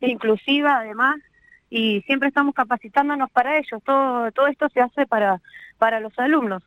inclusiva 0.00 0.78
además, 0.78 1.14
y 1.70 2.00
siempre 2.02 2.26
estamos 2.28 2.54
capacitándonos 2.56 3.30
para 3.30 3.56
ellos. 3.56 3.80
Todo, 3.84 4.32
todo 4.32 4.48
esto 4.48 4.68
se 4.74 4.80
hace 4.80 5.06
para, 5.06 5.40
para 5.78 6.00
los 6.00 6.12
alumnos. 6.18 6.60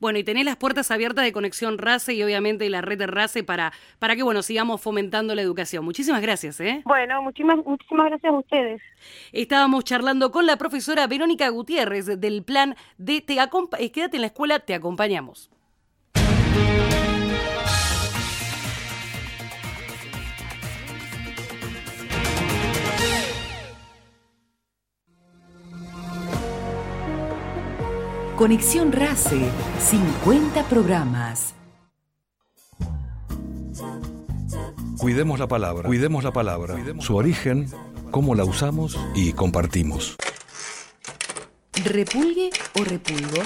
Bueno, 0.00 0.18
y 0.18 0.24
tenés 0.24 0.44
las 0.44 0.56
puertas 0.56 0.90
abiertas 0.90 1.24
de 1.24 1.32
Conexión 1.32 1.78
RACE 1.78 2.14
y 2.14 2.22
obviamente 2.24 2.68
la 2.70 2.80
red 2.80 2.98
de 2.98 3.06
RACE 3.06 3.44
para, 3.44 3.72
para 4.00 4.16
que, 4.16 4.24
bueno, 4.24 4.42
sigamos 4.42 4.80
fomentando 4.80 5.34
la 5.36 5.42
educación. 5.42 5.84
Muchísimas 5.84 6.22
gracias, 6.22 6.58
¿eh? 6.60 6.82
Bueno, 6.84 7.22
muchísimas, 7.22 7.58
muchísimas 7.64 8.06
gracias 8.06 8.32
a 8.32 8.36
ustedes. 8.36 8.82
Estábamos 9.30 9.84
charlando 9.84 10.32
con 10.32 10.46
la 10.46 10.56
profesora 10.56 11.06
Verónica 11.06 11.48
Gutiérrez 11.50 12.06
del 12.20 12.42
plan 12.42 12.74
de 12.98 13.20
te 13.20 13.36
acompa- 13.38 13.76
eh, 13.78 13.92
Quédate 13.92 14.16
en 14.16 14.22
la 14.22 14.26
escuela, 14.28 14.58
te 14.58 14.74
acompañamos. 14.74 15.50
Conexión 28.42 28.90
RACE, 28.90 29.38
50 29.78 30.64
programas. 30.64 31.54
Cuidemos 34.98 35.38
la 35.38 35.46
palabra, 35.46 35.86
cuidemos 35.86 36.24
la 36.24 36.32
palabra, 36.32 36.76
su 36.98 37.14
origen, 37.14 37.68
cómo 38.10 38.34
la 38.34 38.42
usamos 38.42 38.98
y 39.14 39.32
compartimos. 39.32 40.16
¿Repulgue 41.84 42.50
o 42.80 42.82
repulgo? 42.82 43.42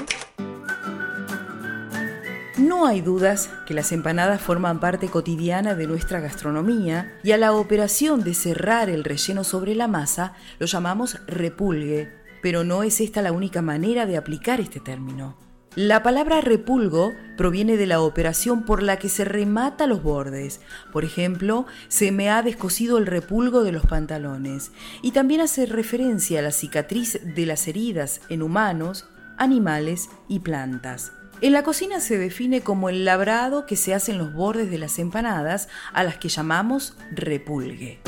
No 2.57 2.86
hay 2.86 3.03
dudas 3.03 3.51
que 3.66 3.74
las 3.74 3.92
empanadas 3.92 4.40
forman 4.40 4.80
parte 4.80 5.09
cotidiana 5.09 5.74
de 5.74 5.86
nuestra 5.86 6.20
gastronomía 6.20 7.18
y 7.22 7.32
a 7.32 7.36
la 7.36 7.53
operación 7.53 8.24
de 8.24 8.32
cerrar 8.32 8.88
el 8.88 9.05
relleno 9.05 9.44
sobre 9.44 9.74
la 9.74 9.88
masa 9.88 10.32
lo 10.59 10.64
llamamos 10.64 11.18
repulgue, 11.26 12.26
pero 12.47 12.62
no 12.62 12.84
es 12.84 13.01
esta 13.01 13.22
la 13.22 13.32
única 13.32 13.61
manera 13.61 14.07
de 14.07 14.16
aplicar 14.16 14.61
este 14.61 14.78
término. 14.78 15.36
La 15.74 16.05
palabra 16.05 16.40
repulgo 16.40 17.12
proviene 17.36 17.76
de 17.76 17.86
la 17.86 18.01
operación 18.01 18.64
por 18.64 18.84
la 18.84 19.01
que 19.01 19.09
se 19.09 19.24
remata 19.24 19.88
los 19.88 20.01
bordes. 20.01 20.61
Por 20.92 21.05
ejemplo, 21.05 21.66
se 21.88 22.12
me 22.12 22.30
ha 22.30 22.44
descosido 22.44 22.99
el 22.99 23.07
repulgo 23.07 23.64
de 23.64 23.72
los 23.72 23.84
pantalones. 23.84 24.70
Y 25.03 25.11
también 25.11 25.40
hace 25.40 25.66
referencia 25.66 26.38
a 26.38 26.42
la 26.42 26.53
cicatriz 26.53 27.18
de 27.20 27.47
las 27.47 27.66
heridas 27.66 28.20
en 28.28 28.42
humanos, 28.42 29.09
animales 29.38 30.09
y 30.28 30.38
plantas. 30.38 31.11
En 31.40 31.53
la 31.53 31.64
cocina 31.64 31.99
se 31.99 32.16
define 32.16 32.61
como 32.61 32.90
el 32.90 33.05
labrado 33.05 33.66
que 33.66 33.74
se 33.74 33.92
hace 33.92 34.12
en 34.12 34.18
los 34.18 34.32
bordes 34.32 34.70
de 34.70 34.78
las 34.78 35.01
empanadas, 35.01 35.68
a 35.92 36.05
las 36.05 36.16
que 36.18 36.28
llamamos 36.28 36.97
repulgue. 37.11 37.99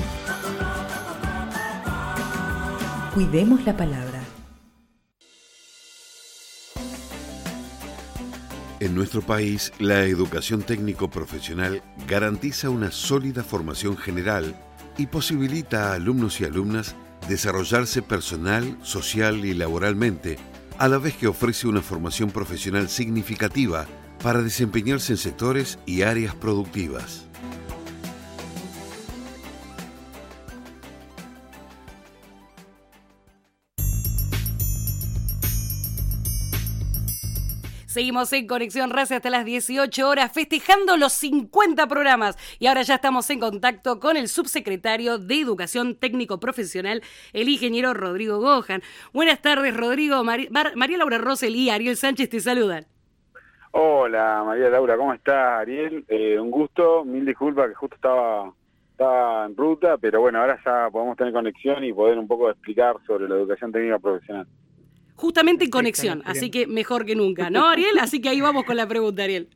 Cuidemos 3.15 3.67
la 3.67 3.77
palabra. 3.77 4.18
En 8.81 8.95
nuestro 8.95 9.23
país, 9.23 9.73
la 9.81 10.05
educación 10.05 10.63
técnico-profesional 10.63 11.83
garantiza 12.07 12.71
una 12.71 12.93
sólida 12.93 13.43
formación 13.43 13.97
general 13.97 14.55
y 14.97 15.07
posibilita 15.07 15.91
a 15.91 15.95
alumnos 15.95 16.41
y 16.41 16.45
alumnas 16.45 16.95
desarrollarse 17.29 18.03
personal, 18.03 18.79
social 18.83 19.45
y 19.45 19.55
laboralmente, 19.55 20.39
a 20.79 20.87
la 20.87 20.99
vez 20.99 21.17
que 21.17 21.27
ofrece 21.27 21.67
una 21.67 21.83
formación 21.83 22.31
profesional 22.31 22.89
significativa 22.89 23.87
para 24.23 24.43
desempeñarse 24.43 25.13
en 25.13 25.19
sectores 25.19 25.81
y 25.85 26.03
áreas 26.03 26.37
productivas. 26.37 27.28
Seguimos 37.99 38.33
en 38.33 38.47
Conexión 38.47 38.91
Race 38.91 39.13
hasta 39.13 39.29
las 39.29 39.45
18 39.45 40.09
horas, 40.09 40.31
festejando 40.33 40.97
los 40.97 41.13
50 41.15 41.89
programas. 41.89 42.37
Y 42.61 42.69
ahora 42.69 42.83
ya 42.83 42.95
estamos 42.95 43.29
en 43.29 43.41
contacto 43.41 43.99
con 43.99 44.17
el 44.17 44.29
subsecretario 44.29 45.19
de 45.19 45.41
Educación 45.41 45.97
Técnico 45.97 46.39
Profesional, 46.39 47.03
el 47.33 47.49
ingeniero 47.49 47.95
Rodrigo 47.95 48.39
Gojan. 48.39 48.83
Buenas 49.13 49.43
tardes, 49.43 49.77
Rodrigo. 49.77 50.23
María 50.23 50.97
Laura 50.97 51.19
Rosel 51.19 51.57
y 51.57 51.71
Ariel 51.71 51.97
Sánchez 51.97 52.29
te 52.29 52.39
saludan. 52.39 52.87
Hola 53.73 54.45
María 54.47 54.71
Laura, 54.71 54.97
¿cómo 54.97 55.13
estás 55.13 55.63
Ariel? 55.63 56.05
Eh, 56.07 56.39
un 56.39 56.53
gusto, 56.53 57.05
mil 57.05 57.27
disculpas 57.27 57.69
que 57.69 57.75
justo 57.75 57.97
estaba, 57.97 58.53
estaba 58.93 59.45
en 59.47 59.57
ruta, 59.57 59.99
pero 59.99 60.21
bueno, 60.21 60.39
ahora 60.39 60.57
ya 60.65 60.89
podemos 60.89 61.17
tener 61.17 61.33
conexión 61.33 61.83
y 61.83 61.93
poder 61.93 62.17
un 62.17 62.29
poco 62.29 62.49
explicar 62.49 62.95
sobre 63.09 63.29
la 63.29 63.35
educación 63.35 63.73
técnica 63.73 63.99
profesional. 63.99 64.47
Justamente 65.19 65.65
en 65.65 65.71
conexión, 65.71 66.23
así 66.25 66.49
que 66.51 66.67
mejor 66.69 67.05
que 67.05 67.17
nunca, 67.17 67.51
¿no, 67.51 67.67
Ariel? 67.69 67.99
Así 68.01 68.21
que 68.21 68.29
ahí 68.29 68.41
vamos 68.41 68.65
con 68.65 68.77
la 68.77 68.87
pregunta, 68.87 69.25
Ariel. 69.25 69.49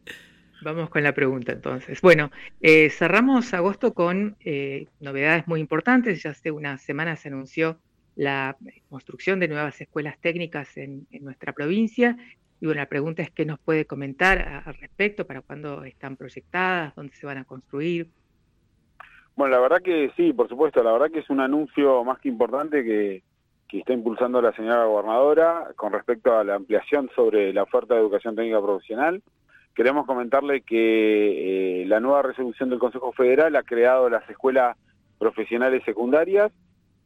Vamos 0.65 0.91
con 0.91 1.03
la 1.03 1.13
pregunta 1.15 1.53
entonces. 1.53 2.01
Bueno, 2.01 2.31
eh, 2.61 2.91
cerramos 2.91 3.55
agosto 3.55 3.95
con 3.95 4.37
eh, 4.45 4.87
novedades 5.01 5.47
muy 5.47 5.61
importantes. 5.61 6.23
Ya 6.23 6.31
hace 6.31 6.51
unas 6.51 6.83
semanas 6.83 7.21
se 7.21 7.29
anunció 7.29 7.79
la 8.17 8.57
construcción 8.89 9.41
de 9.41 9.49
nuevas 9.49 9.81
escuelas 9.81 10.19
técnicas 10.21 10.77
en, 10.77 11.07
en 11.13 11.25
nuestra 11.25 11.53
provincia. 11.53 12.17
Y 12.61 12.67
bueno, 12.67 12.81
la 12.81 12.89
pregunta 12.89 13.23
es 13.23 13.31
qué 13.31 13.45
nos 13.45 13.59
puede 13.61 13.87
comentar 13.87 14.39
a- 14.41 14.59
al 14.61 14.75
respecto, 14.75 15.27
para 15.27 15.41
cuándo 15.43 15.85
están 15.85 16.17
proyectadas, 16.17 16.95
dónde 16.97 17.15
se 17.15 17.25
van 17.27 17.39
a 17.39 17.45
construir. 17.45 18.09
Bueno, 19.35 19.55
la 19.57 19.61
verdad 19.63 19.83
que 19.83 20.11
sí, 20.17 20.33
por 20.33 20.49
supuesto, 20.49 20.83
la 20.83 20.93
verdad 20.93 21.11
que 21.11 21.21
es 21.21 21.31
un 21.31 21.41
anuncio 21.41 22.05
más 22.05 22.19
que 22.21 22.29
importante 22.29 22.85
que, 22.85 23.23
que 23.73 23.79
está 23.79 23.95
impulsando 23.95 24.43
la 24.43 24.53
señora 24.53 24.85
gobernadora 24.85 25.69
con 25.77 25.95
respecto 25.95 26.37
a 26.37 26.45
la 26.45 26.57
ampliación 26.57 27.09
sobre 27.17 27.55
la 27.55 27.63
oferta 27.63 27.95
de 27.95 28.01
educación 28.01 28.37
técnica 28.37 28.61
profesional. 28.61 29.23
Queremos 29.75 30.05
comentarle 30.05 30.61
que 30.61 31.81
eh, 31.81 31.87
la 31.87 31.99
nueva 31.99 32.21
resolución 32.21 32.69
del 32.69 32.79
Consejo 32.79 33.13
Federal 33.13 33.57
ha 33.57 33.63
creado 33.63 34.11
las 34.11 34.29
escuelas 34.29 34.77
profesionales 35.19 35.83
secundarias 35.87 36.53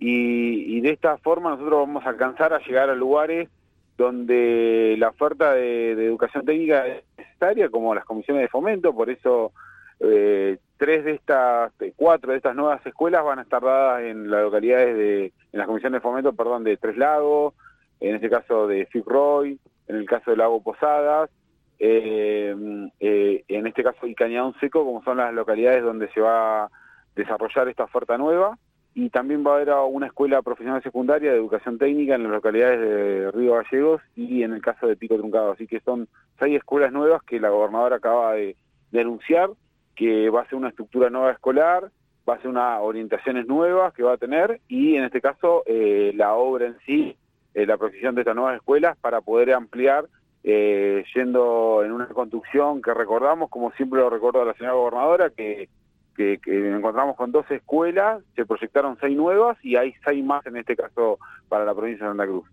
y, 0.01 0.81
de 0.81 0.91
esta 0.91 1.17
forma 1.19 1.51
nosotros 1.51 1.87
vamos 1.87 2.05
a 2.05 2.09
alcanzar 2.11 2.53
a 2.53 2.59
llegar 2.59 2.91
a 2.91 2.97
lugares 2.97 3.49
donde 3.97 4.97
la 4.99 5.11
oferta 5.11 5.53
de, 5.53 5.95
de 5.95 6.05
educación 6.05 6.45
técnica 6.45 6.85
es 6.89 7.05
necesaria, 7.17 7.69
como 7.69 7.95
las 7.95 8.05
comisiones 8.05 8.43
de 8.43 8.49
fomento, 8.49 8.93
por 8.93 9.09
eso 9.09 9.53
eh, 10.01 10.59
tres 10.77 11.05
de 11.05 11.13
estas, 11.13 11.73
eh, 11.81 11.93
cuatro 11.97 12.33
de 12.33 12.39
estas 12.39 12.55
nuevas 12.55 12.85
escuelas 12.87 13.25
van 13.25 13.39
a 13.39 13.43
estar 13.43 13.63
dadas 13.63 14.03
en 14.03 14.31
las 14.31 14.43
localidades 14.43 14.97
de, 14.97 15.25
en 15.27 15.59
las 15.59 15.67
comisiones 15.67 16.01
de 16.01 16.03
fomento, 16.03 16.33
perdón, 16.33 16.65
de 16.65 16.77
Tres 16.77 16.97
Lagos, 16.97 17.55
en 18.01 18.15
este 18.15 18.29
caso 18.29 18.67
de 18.67 18.87
Fitzroy, 18.87 19.59
en 19.89 19.97
el 19.97 20.07
caso 20.07 20.31
de 20.31 20.37
Lago 20.37 20.63
Posadas, 20.63 21.31
eh, 21.79 22.55
eh, 23.01 23.45
en 23.49 23.67
este 23.67 23.83
caso 23.83 24.07
y 24.07 24.15
Cañadón 24.15 24.55
Seco, 24.61 24.85
como 24.85 25.03
son 25.03 25.19
las 25.19 25.33
localidades 25.33 25.83
donde 25.83 26.09
se 26.13 26.21
va 26.21 26.65
a 26.65 26.71
desarrollar 27.15 27.69
esta 27.69 27.85
oferta 27.85 28.19
nueva. 28.19 28.59
Y 28.95 29.11
también 29.11 29.47
va 29.47 29.51
a 29.51 29.55
haber 29.57 29.75
una 29.91 30.07
escuela 30.07 30.41
profesional 30.41 30.83
secundaria 30.83 31.31
de 31.31 31.37
educación 31.37 31.77
técnica 31.77 32.15
en 32.15 32.23
las 32.23 32.33
localidades 32.33 32.81
de 32.81 33.31
Río 33.31 33.53
Gallegos 33.53 34.01
y 34.15 34.43
en 34.43 34.55
el 34.55 34.63
caso 34.63 34.87
de 34.87 34.97
Pico 34.97 35.19
Truncado. 35.19 35.53
Así 35.53 35.67
que 35.67 35.81
son 35.81 36.09
seis 36.39 36.57
escuelas 36.57 36.93
nuevas 36.93 37.23
que 37.23 37.39
la 37.39 37.51
gobernadora 37.51 37.97
acaba 37.97 38.33
de, 38.33 38.57
de 38.93 39.01
anunciar, 39.03 39.51
que 39.97 40.31
va 40.31 40.43
a 40.43 40.49
ser 40.49 40.57
una 40.57 40.69
estructura 40.69 41.11
nueva 41.11 41.33
escolar, 41.33 41.91
va 42.29 42.35
a 42.35 42.39
ser 42.39 42.49
unas 42.49 42.81
orientaciones 42.81 43.47
nuevas 43.47 43.93
que 43.95 44.03
va 44.03 44.13
a 44.13 44.19
tener 44.19 44.61
y 44.69 44.97
en 44.97 45.05
este 45.05 45.21
caso 45.21 45.63
eh, 45.67 46.13
la 46.15 46.35
obra 46.35 46.67
en 46.67 46.77
sí, 46.85 47.17
eh, 47.55 47.67
la 47.67 47.79
precisión 47.79 48.15
de 48.15 48.21
estas 48.21 48.37
nuevas 48.37 48.57
escuelas 48.57 48.97
para 48.99 49.21
poder 49.21 49.53
ampliar 49.53 50.07
eh, 50.45 51.05
yendo 51.15 51.83
en 51.85 51.93
una 51.93 52.07
construcción 52.07 52.83
que 52.83 52.95
recordamos, 52.95 53.51
como 53.51 53.73
siempre 53.73 54.01
lo 54.01 54.11
recuerda 54.11 54.45
la 54.45 54.55
señora 54.55 54.75
gobernadora, 54.75 55.31
que, 55.31 55.69
que, 56.15 56.39
que 56.39 56.77
encontramos 56.77 57.17
con 57.17 57.33
dos 57.33 57.51
escuelas, 57.51 58.23
se 58.37 58.47
proyectaron 58.47 58.97
seis 59.01 59.17
nuevas 59.17 59.57
y 59.65 59.77
hay 59.77 59.95
seis 60.05 60.25
más 60.25 60.47
en 60.47 60.57
este 60.57 60.77
caso 60.77 61.19
para 61.49 61.65
la 61.65 61.75
provincia 61.75 62.07
de 62.07 62.11
Santa 62.11 62.27
Cruz. 62.27 62.45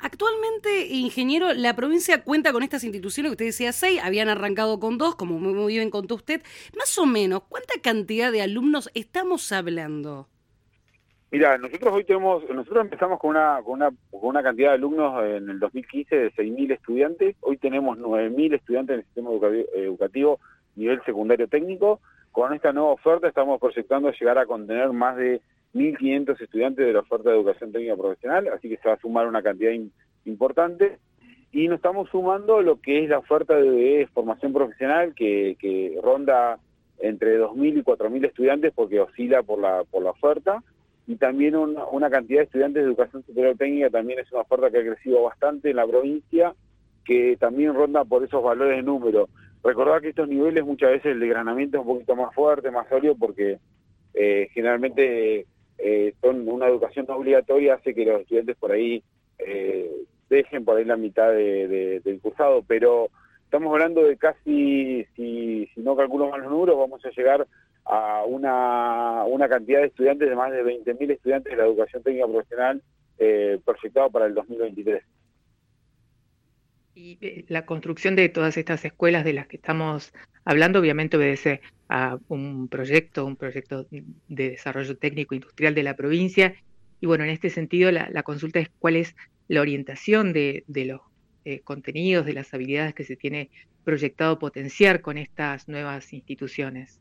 Actualmente, 0.00 0.86
ingeniero, 0.86 1.52
la 1.52 1.74
provincia 1.74 2.22
cuenta 2.22 2.52
con 2.52 2.62
estas 2.62 2.84
instituciones 2.84 3.30
que 3.30 3.34
usted 3.34 3.44
decía 3.46 3.72
seis, 3.72 4.00
habían 4.02 4.28
arrancado 4.28 4.80
con 4.80 4.98
dos, 4.98 5.14
como 5.16 5.38
muy, 5.38 5.74
bien 5.74 5.90
contó 5.90 6.14
usted. 6.16 6.42
Más 6.76 6.98
o 6.98 7.06
menos, 7.06 7.42
¿cuánta 7.48 7.74
cantidad 7.82 8.32
de 8.32 8.42
alumnos 8.42 8.90
estamos 8.94 9.52
hablando? 9.52 10.28
Mira, 11.30 11.58
nosotros 11.58 11.94
hoy 11.94 12.04
tenemos, 12.04 12.48
nosotros 12.48 12.84
empezamos 12.84 13.18
con 13.18 13.30
una, 13.30 13.60
con 13.64 13.74
una, 13.74 13.90
con 14.10 14.20
una 14.22 14.42
cantidad 14.42 14.68
de 14.68 14.74
alumnos 14.74 15.24
en 15.24 15.48
el 15.48 15.58
2015 15.58 16.16
de 16.16 16.32
6.000 16.32 16.72
estudiantes, 16.72 17.36
hoy 17.40 17.56
tenemos 17.56 17.98
9.000 17.98 18.54
estudiantes 18.54 18.94
en 18.94 19.00
el 19.00 19.06
sistema 19.06 19.30
educativo, 19.30 19.68
educativo 19.74 20.40
nivel 20.76 21.02
secundario 21.04 21.48
técnico. 21.48 22.00
Con 22.32 22.52
esta 22.52 22.72
nueva 22.72 22.92
oferta 22.92 23.28
estamos 23.28 23.60
proyectando 23.60 24.10
llegar 24.10 24.38
a 24.38 24.46
contener 24.46 24.92
más 24.92 25.16
de 25.16 25.40
1.500 25.74 26.40
estudiantes 26.40 26.86
de 26.86 26.92
la 26.92 27.00
oferta 27.00 27.30
de 27.30 27.36
educación 27.36 27.72
técnica 27.72 27.96
profesional, 27.96 28.48
así 28.48 28.68
que 28.68 28.76
se 28.76 28.88
va 28.88 28.94
a 28.94 29.00
sumar 29.00 29.26
una 29.26 29.42
cantidad 29.42 29.72
importante. 30.24 30.98
Y 31.52 31.68
nos 31.68 31.76
estamos 31.76 32.08
sumando 32.10 32.62
lo 32.62 32.80
que 32.80 33.04
es 33.04 33.08
la 33.08 33.18
oferta 33.18 33.54
de 33.56 34.08
formación 34.12 34.52
profesional 34.52 35.14
que, 35.14 35.56
que 35.60 35.98
ronda 36.02 36.58
entre 36.98 37.38
2.000 37.38 37.78
y 37.78 37.82
4.000 37.82 38.26
estudiantes 38.26 38.72
porque 38.74 39.00
oscila 39.00 39.42
por 39.42 39.60
la, 39.60 39.84
por 39.84 40.02
la 40.02 40.10
oferta 40.10 40.62
y 41.06 41.16
también 41.16 41.54
una, 41.54 41.84
una 41.86 42.08
cantidad 42.08 42.40
de 42.40 42.44
estudiantes 42.44 42.82
de 42.82 42.88
educación 42.88 43.24
superior 43.24 43.56
técnica 43.56 43.90
también 43.90 44.20
es 44.20 44.32
una 44.32 44.40
oferta 44.42 44.70
que 44.70 44.78
ha 44.78 44.94
crecido 44.94 45.22
bastante 45.22 45.70
en 45.70 45.76
la 45.76 45.86
provincia 45.86 46.54
que 47.04 47.36
también 47.38 47.74
ronda 47.74 48.04
por 48.04 48.24
esos 48.24 48.42
valores 48.42 48.76
de 48.76 48.82
número. 48.82 49.28
Recordar 49.62 50.00
que 50.00 50.08
estos 50.08 50.28
niveles 50.28 50.64
muchas 50.64 50.90
veces 50.90 51.12
el 51.12 51.20
desgranamiento 51.20 51.78
es 51.78 51.82
un 51.82 51.94
poquito 51.94 52.16
más 52.16 52.34
fuerte, 52.34 52.70
más 52.70 52.88
sólido, 52.88 53.14
porque 53.16 53.58
eh, 54.14 54.48
generalmente 54.52 55.46
eh, 55.78 56.14
son 56.20 56.48
una 56.48 56.68
educación 56.68 57.06
no 57.08 57.16
obligatoria, 57.16 57.74
hace 57.74 57.94
que 57.94 58.04
los 58.04 58.20
estudiantes 58.20 58.56
por 58.56 58.72
ahí 58.72 59.02
eh, 59.38 59.90
dejen 60.28 60.64
por 60.64 60.76
ahí 60.76 60.84
la 60.84 60.96
mitad 60.96 61.30
de, 61.30 62.00
del 62.04 62.20
cursado, 62.20 62.62
pero 62.66 63.08
estamos 63.44 63.72
hablando 63.72 64.02
de 64.02 64.16
casi, 64.16 65.06
si, 65.16 65.68
si 65.74 65.80
no 65.80 65.96
calculo 65.96 66.30
mal 66.30 66.42
los 66.42 66.50
números, 66.50 66.78
vamos 66.78 67.04
a 67.04 67.10
llegar 67.10 67.46
a 67.84 68.24
una, 68.24 69.24
una 69.24 69.48
cantidad 69.48 69.80
de 69.80 69.86
estudiantes 69.86 70.28
de 70.28 70.36
más 70.36 70.50
de 70.50 70.64
20.000 70.64 71.10
estudiantes 71.10 71.50
de 71.50 71.56
la 71.56 71.66
educación 71.66 72.02
técnica 72.02 72.26
profesional 72.26 72.82
eh, 73.18 73.60
proyectado 73.64 74.10
para 74.10 74.26
el 74.26 74.34
2023. 74.34 75.02
Y 76.94 77.18
eh, 77.20 77.44
la 77.48 77.66
construcción 77.66 78.14
de 78.14 78.28
todas 78.28 78.56
estas 78.56 78.84
escuelas 78.84 79.24
de 79.24 79.32
las 79.32 79.46
que 79.46 79.56
estamos 79.56 80.12
hablando 80.44 80.78
obviamente 80.78 81.16
obedece 81.16 81.60
a 81.88 82.18
un 82.28 82.68
proyecto, 82.68 83.26
un 83.26 83.36
proyecto 83.36 83.86
de 83.90 84.50
desarrollo 84.50 84.96
técnico 84.96 85.34
industrial 85.34 85.74
de 85.74 85.82
la 85.82 85.96
provincia. 85.96 86.54
Y 87.00 87.06
bueno, 87.06 87.24
en 87.24 87.30
este 87.30 87.50
sentido 87.50 87.90
la, 87.90 88.22
consulta 88.22 88.60
es 88.60 88.70
cuál 88.78 88.96
es 88.96 89.16
la 89.48 89.60
orientación 89.60 90.32
de, 90.32 90.64
de 90.66 90.84
los 90.86 91.00
eh, 91.44 91.60
contenidos, 91.60 92.26
de 92.26 92.32
las 92.32 92.54
habilidades 92.54 92.94
que 92.94 93.04
se 93.04 93.16
tiene 93.16 93.50
proyectado 93.84 94.38
potenciar 94.38 95.00
con 95.00 95.18
estas 95.18 95.68
nuevas 95.68 96.12
instituciones. 96.12 97.00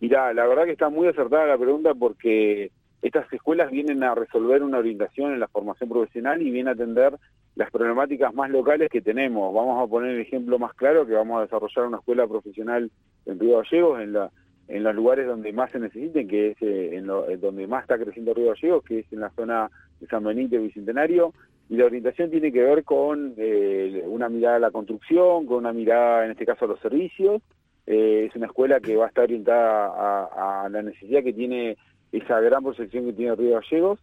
Mirá, 0.00 0.34
la 0.34 0.46
verdad 0.46 0.64
que 0.64 0.72
está 0.72 0.88
muy 0.88 1.06
acertada 1.08 1.46
la 1.46 1.58
pregunta 1.58 1.94
porque 1.94 2.70
estas 3.02 3.32
escuelas 3.32 3.70
vienen 3.70 4.02
a 4.02 4.14
resolver 4.14 4.62
una 4.62 4.78
orientación 4.78 5.32
en 5.32 5.40
la 5.40 5.48
formación 5.48 5.88
profesional 5.88 6.42
y 6.42 6.50
vienen 6.50 6.68
a 6.68 6.72
atender 6.72 7.16
las 7.56 7.70
problemáticas 7.70 8.32
más 8.34 8.50
locales 8.50 8.90
que 8.90 9.00
tenemos. 9.00 9.52
Vamos 9.52 9.82
a 9.82 9.90
poner 9.90 10.12
el 10.12 10.20
ejemplo 10.20 10.58
más 10.58 10.74
claro 10.74 11.06
que 11.06 11.14
vamos 11.14 11.38
a 11.38 11.42
desarrollar 11.42 11.86
una 11.86 11.98
escuela 11.98 12.26
profesional 12.26 12.90
en 13.24 13.40
Río 13.40 13.58
Gallegos, 13.58 14.00
en, 14.00 14.12
la, 14.12 14.30
en 14.68 14.82
los 14.84 14.94
lugares 14.94 15.26
donde 15.26 15.52
más 15.52 15.70
se 15.72 15.80
necesiten, 15.80 16.28
que 16.28 16.50
es 16.50 16.56
eh, 16.60 16.96
en 16.96 17.06
lo, 17.06 17.26
donde 17.38 17.66
más 17.66 17.82
está 17.82 17.98
creciendo 17.98 18.34
Río 18.34 18.52
Gallegos, 18.52 18.84
que 18.84 18.98
es 19.00 19.12
en 19.12 19.20
la 19.20 19.30
zona 19.30 19.70
de 20.00 20.06
San 20.06 20.22
Benito 20.22 20.56
y 20.56 20.64
Bicentenario. 20.64 21.32
Y 21.68 21.76
la 21.76 21.86
orientación 21.86 22.30
tiene 22.30 22.52
que 22.52 22.62
ver 22.62 22.84
con 22.84 23.34
eh, 23.38 24.04
una 24.06 24.28
mirada 24.28 24.56
a 24.56 24.60
la 24.60 24.70
construcción, 24.70 25.46
con 25.46 25.56
una 25.56 25.72
mirada, 25.72 26.26
en 26.26 26.32
este 26.32 26.46
caso, 26.46 26.66
a 26.66 26.68
los 26.68 26.80
servicios. 26.80 27.42
Eh, 27.86 28.26
es 28.28 28.36
una 28.36 28.46
escuela 28.46 28.80
que 28.80 28.96
va 28.96 29.06
a 29.06 29.08
estar 29.08 29.24
orientada 29.24 29.86
a, 29.86 30.64
a 30.64 30.68
la 30.68 30.82
necesidad 30.82 31.22
que 31.22 31.32
tiene 31.32 31.76
esa 32.12 32.38
gran 32.40 32.62
proyección 32.62 33.06
que 33.06 33.12
tiene 33.14 33.34
Río 33.34 33.60
Gallegos, 33.60 33.98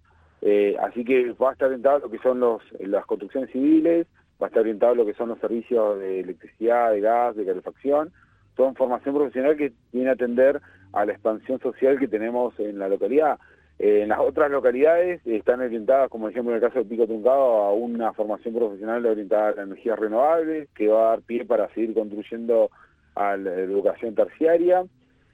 eh, 0.45 0.75
así 0.81 1.05
que 1.05 1.31
va 1.31 1.51
a 1.51 1.53
estar 1.53 1.67
orientado 1.67 1.95
a 1.95 1.99
lo 1.99 2.11
que 2.11 2.19
son 2.19 2.41
los, 2.41 2.61
las 2.79 3.05
construcciones 3.05 3.49
civiles, 3.51 4.07
va 4.41 4.47
a 4.47 4.49
estar 4.49 4.61
orientado 4.61 4.91
a 4.91 4.95
lo 4.95 5.05
que 5.05 5.13
son 5.13 5.29
los 5.29 5.39
servicios 5.39 5.97
de 5.99 6.19
electricidad, 6.19 6.91
de 6.91 6.99
gas, 6.99 7.35
de 7.37 7.45
calefacción, 7.45 8.11
son 8.57 8.75
formación 8.75 9.15
profesional 9.15 9.55
que 9.55 9.71
viene 9.93 10.09
a 10.09 10.13
atender 10.13 10.59
a 10.91 11.05
la 11.05 11.13
expansión 11.13 11.59
social 11.61 11.97
que 11.97 12.09
tenemos 12.09 12.59
en 12.59 12.77
la 12.77 12.89
localidad. 12.89 13.39
Eh, 13.79 14.01
en 14.03 14.09
las 14.09 14.19
otras 14.19 14.51
localidades 14.51 15.25
están 15.25 15.61
orientadas, 15.61 16.09
como 16.09 16.27
ejemplo 16.27 16.51
en 16.51 16.61
el 16.61 16.67
caso 16.67 16.79
de 16.79 16.89
Pico 16.89 17.07
Truncado, 17.07 17.63
a 17.63 17.73
una 17.73 18.11
formación 18.11 18.53
profesional 18.53 19.05
orientada 19.05 19.47
a 19.47 19.55
la 19.55 19.63
energía 19.63 19.95
renovable, 19.95 20.67
que 20.75 20.89
va 20.89 21.05
a 21.05 21.09
dar 21.11 21.21
pie 21.21 21.45
para 21.45 21.69
seguir 21.69 21.93
construyendo 21.93 22.69
a 23.15 23.37
la 23.37 23.53
educación 23.53 24.13
terciaria 24.13 24.83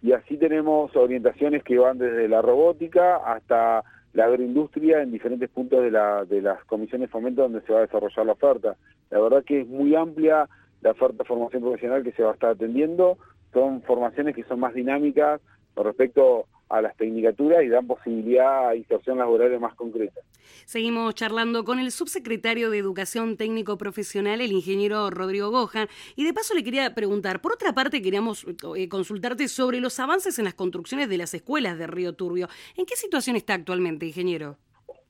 y 0.01 0.14
así 0.14 0.38
tenemos 0.38 0.95
orientaciones 0.95 1.64
que 1.64 1.78
van 1.78 1.97
desde 1.97 2.28
la 2.28 2.41
robótica 2.41 3.18
hasta 3.18 3.84
la 4.14 4.26
agroindustria 4.26 5.01
en 5.01 5.12
diferentes 5.12 5.49
puntos 5.49 5.82
de, 5.82 5.91
la, 5.91 6.26
de 6.26 6.41
las 6.41 6.64
comisiones 6.66 7.07
de 7.07 7.12
fomento 7.12 7.43
donde 7.43 7.62
se 7.62 7.74
va 7.74 7.80
a 7.80 7.84
desarrollar 7.84 8.26
la 8.26 8.34
oferta. 8.34 8.76
La 9.10 9.20
verdad 9.20 9.43
que 9.43 9.62
es 9.62 9.68
muy 9.68 9.95
amplia 9.95 10.47
la 10.82 10.91
oferta 10.91 11.24
de 11.24 11.28
formación 11.28 11.62
profesional 11.62 12.03
que 12.03 12.12
se 12.14 12.24
va 12.24 12.32
a 12.32 12.34
estar 12.34 12.51
atendiendo, 12.51 13.18
son 13.53 13.82
formaciones 13.82 14.36
que 14.36 14.43
son 14.43 14.60
más 14.60 14.74
dinámicas 14.74 15.41
respecto 15.84 16.45
a 16.69 16.82
las 16.82 16.95
tecnicaturas 16.97 17.63
y 17.63 17.67
dan 17.67 17.88
posibilidad 17.88 18.69
a 18.69 18.75
inserción 18.75 19.17
laboral 19.17 19.59
más 19.59 19.75
concreta. 19.75 20.21
Seguimos 20.65 21.15
charlando 21.15 21.63
con 21.63 21.80
el 21.80 21.91
subsecretario 21.91 22.69
de 22.69 22.77
Educación 22.77 23.38
Técnico 23.38 23.77
Profesional, 23.77 24.39
el 24.39 24.51
ingeniero 24.51 25.09
Rodrigo 25.09 25.49
Gojan, 25.49 25.88
y 26.15 26.25
de 26.25 26.34
paso 26.34 26.53
le 26.53 26.63
quería 26.63 26.93
preguntar, 26.93 27.41
por 27.41 27.53
otra 27.53 27.73
parte 27.73 28.01
queríamos 28.01 28.45
eh, 28.75 28.88
consultarte 28.88 29.47
sobre 29.47 29.80
los 29.80 29.99
avances 29.99 30.38
en 30.38 30.45
las 30.45 30.53
construcciones 30.53 31.09
de 31.09 31.17
las 31.17 31.34
escuelas 31.34 31.77
de 31.80 31.88
Río 31.88 32.13
Turbio. 32.13 32.47
¿En 32.77 32.86
qué 32.86 32.95
situación 32.95 33.36
está 33.36 33.55
actualmente, 33.55 34.05
ingeniero? 34.05 34.57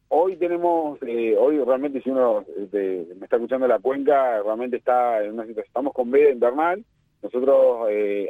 Hoy 0.07 0.37
tenemos, 0.37 0.97
eh, 1.03 1.35
hoy 1.37 1.59
realmente 1.63 2.01
si 2.01 2.09
uno 2.09 2.43
este, 2.57 3.05
me 3.19 3.25
está 3.25 3.35
escuchando 3.35 3.67
la 3.67 3.79
cuenca, 3.79 4.41
realmente 4.41 4.77
está 4.77 5.23
en 5.23 5.33
una 5.33 5.43
situación, 5.43 5.67
estamos 5.67 5.93
con 5.93 6.09
veda 6.09 6.31
invernal, 6.31 6.83
nosotros 7.21 7.87
eh, 7.91 8.27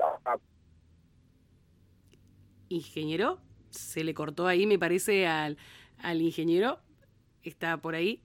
ingeniero. 2.69 3.39
Se 3.69 4.03
le 4.03 4.13
cortó 4.13 4.47
ahí, 4.47 4.65
me 4.65 4.79
parece, 4.79 5.27
al, 5.27 5.57
al 6.01 6.21
ingeniero. 6.21 6.79
Está 7.43 7.77
por 7.77 7.95
ahí. 7.95 8.21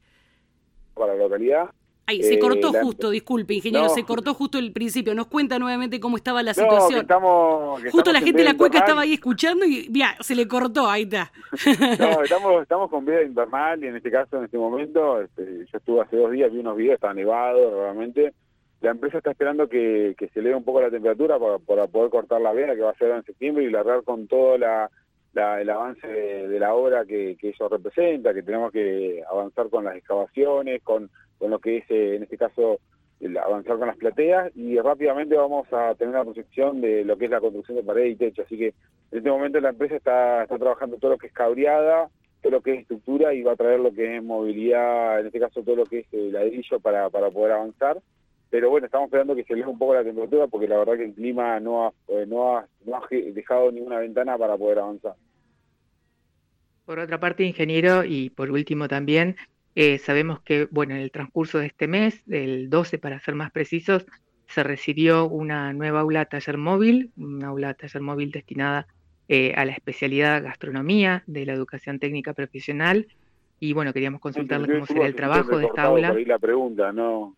Para 0.94 1.14
la 1.14 1.24
localidad. 1.24 1.70
Ay, 2.06 2.22
se 2.22 2.38
cortó 2.38 2.68
eh, 2.68 2.80
justo, 2.82 3.08
disculpe, 3.08 3.54
ingeniero, 3.54 3.88
se 3.88 4.04
cortó 4.04 4.34
justo 4.34 4.58
el 4.58 4.72
principio. 4.72 5.14
Nos 5.14 5.26
cuenta 5.26 5.58
nuevamente 5.58 6.00
cómo 6.00 6.18
estaba 6.18 6.42
la 6.42 6.52
situación. 6.52 7.00
estamos, 7.00 7.82
justo 7.90 8.12
la 8.12 8.20
gente 8.20 8.42
de 8.42 8.44
la 8.44 8.56
cueca 8.56 8.78
estaba 8.78 9.02
ahí 9.02 9.14
escuchando 9.14 9.64
y 9.64 9.88
ya, 9.90 10.14
se 10.20 10.34
le 10.34 10.46
cortó, 10.46 10.88
ahí 10.88 11.04
está. 11.04 11.32
No, 11.98 12.22
estamos, 12.22 12.62
estamos 12.62 12.90
con 12.90 13.06
vida 13.06 13.22
invernal 13.22 13.82
y 13.82 13.86
en 13.86 13.96
este 13.96 14.10
caso, 14.10 14.36
en 14.36 14.44
este 14.44 14.58
momento, 14.58 15.22
este, 15.22 15.64
yo 15.72 15.78
estuve 15.78 16.02
hace 16.02 16.16
dos 16.16 16.30
días, 16.30 16.52
vi 16.52 16.58
unos 16.58 16.76
videos, 16.76 16.94
estaba 16.94 17.14
nevado 17.14 17.82
realmente. 17.82 18.34
La 18.84 18.90
empresa 18.90 19.16
está 19.16 19.30
esperando 19.30 19.66
que, 19.66 20.14
se 20.18 20.40
eleve 20.40 20.56
un 20.56 20.62
poco 20.62 20.82
la 20.82 20.90
temperatura 20.90 21.38
para, 21.38 21.86
poder 21.86 22.10
cortar 22.10 22.42
la 22.42 22.52
vena 22.52 22.74
que 22.74 22.82
va 22.82 22.90
a 22.90 22.98
ser 22.98 23.12
en 23.12 23.24
septiembre 23.24 23.64
y 23.64 23.70
largar 23.70 24.02
con 24.02 24.26
todo 24.28 24.58
la, 24.58 24.90
el 25.34 25.70
avance 25.70 26.06
de, 26.06 26.60
la 26.60 26.74
obra 26.74 27.06
que, 27.06 27.34
que, 27.40 27.48
eso 27.48 27.66
representa, 27.66 28.34
que 28.34 28.42
tenemos 28.42 28.70
que 28.70 29.24
avanzar 29.26 29.70
con 29.70 29.84
las 29.84 29.96
excavaciones, 29.96 30.82
con, 30.82 31.08
con 31.38 31.50
lo 31.50 31.60
que 31.60 31.78
es, 31.78 31.84
eh, 31.88 32.16
en 32.16 32.24
este 32.24 32.36
caso, 32.36 32.78
avanzar 33.42 33.78
con 33.78 33.88
las 33.88 33.96
plateas 33.96 34.54
y 34.54 34.78
rápidamente 34.78 35.34
vamos 35.34 35.66
a 35.72 35.94
tener 35.94 36.14
una 36.14 36.24
proyección 36.24 36.82
de 36.82 37.06
lo 37.06 37.16
que 37.16 37.24
es 37.24 37.30
la 37.30 37.40
construcción 37.40 37.78
de 37.78 37.84
pared 37.84 38.04
y 38.04 38.16
techo. 38.16 38.42
Así 38.42 38.58
que 38.58 38.66
en 39.12 39.18
este 39.18 39.30
momento 39.30 39.60
la 39.60 39.70
empresa 39.70 39.96
está, 39.96 40.42
está 40.42 40.58
trabajando 40.58 40.98
todo 40.98 41.12
lo 41.12 41.16
que 41.16 41.28
es 41.28 41.32
cabreada, 41.32 42.10
todo 42.42 42.52
lo 42.52 42.60
que 42.60 42.74
es 42.74 42.80
estructura 42.82 43.32
y 43.32 43.42
va 43.42 43.52
a 43.52 43.56
traer 43.56 43.80
lo 43.80 43.94
que 43.94 44.18
es 44.18 44.22
movilidad, 44.22 45.20
en 45.20 45.28
este 45.28 45.40
caso 45.40 45.62
todo 45.62 45.76
lo 45.76 45.86
que 45.86 46.00
es 46.00 46.06
eh, 46.12 46.28
ladrillo 46.30 46.80
para, 46.80 47.08
para 47.08 47.30
poder 47.30 47.52
avanzar 47.52 48.02
pero 48.54 48.70
bueno, 48.70 48.86
estamos 48.86 49.06
esperando 49.06 49.34
que 49.34 49.42
se 49.42 49.52
eleve 49.52 49.68
un 49.68 49.78
poco 49.78 49.94
la 49.94 50.04
temperatura 50.04 50.46
porque 50.46 50.68
la 50.68 50.78
verdad 50.78 50.96
que 50.96 51.06
el 51.06 51.12
clima 51.12 51.58
no 51.58 51.86
ha, 51.86 51.92
eh, 52.06 52.24
no 52.24 52.56
ha, 52.56 52.68
no 52.84 52.94
ha 52.94 53.02
dejado 53.10 53.72
ninguna 53.72 53.98
ventana 53.98 54.38
para 54.38 54.56
poder 54.56 54.78
avanzar. 54.78 55.16
Por 56.84 57.00
otra 57.00 57.18
parte, 57.18 57.42
ingeniero, 57.42 58.04
y 58.04 58.30
por 58.30 58.52
último 58.52 58.86
también, 58.86 59.34
eh, 59.74 59.98
sabemos 59.98 60.40
que, 60.40 60.68
bueno, 60.70 60.94
en 60.94 61.00
el 61.00 61.10
transcurso 61.10 61.58
de 61.58 61.66
este 61.66 61.88
mes, 61.88 62.22
del 62.26 62.70
12 62.70 63.00
para 63.00 63.18
ser 63.18 63.34
más 63.34 63.50
precisos, 63.50 64.06
se 64.46 64.62
recibió 64.62 65.28
una 65.28 65.72
nueva 65.72 66.02
aula 66.02 66.26
taller 66.26 66.56
móvil, 66.56 67.10
una 67.16 67.48
aula 67.48 67.74
taller 67.74 68.02
móvil 68.02 68.30
destinada 68.30 68.86
eh, 69.26 69.52
a 69.56 69.64
la 69.64 69.72
especialidad 69.72 70.44
gastronomía 70.44 71.24
de 71.26 71.44
la 71.44 71.54
educación 71.54 71.98
técnica 71.98 72.34
profesional. 72.34 73.08
Y 73.58 73.72
bueno, 73.72 73.92
queríamos 73.92 74.20
consultarle 74.20 74.72
cómo 74.74 74.86
será 74.86 75.06
el 75.08 75.16
trabajo 75.16 75.58
de 75.58 75.66
esta 75.66 75.82
aula. 75.82 76.10
Por 76.10 76.18
ahí 76.18 76.24
la 76.24 76.38
pregunta, 76.38 76.92
no, 76.92 77.34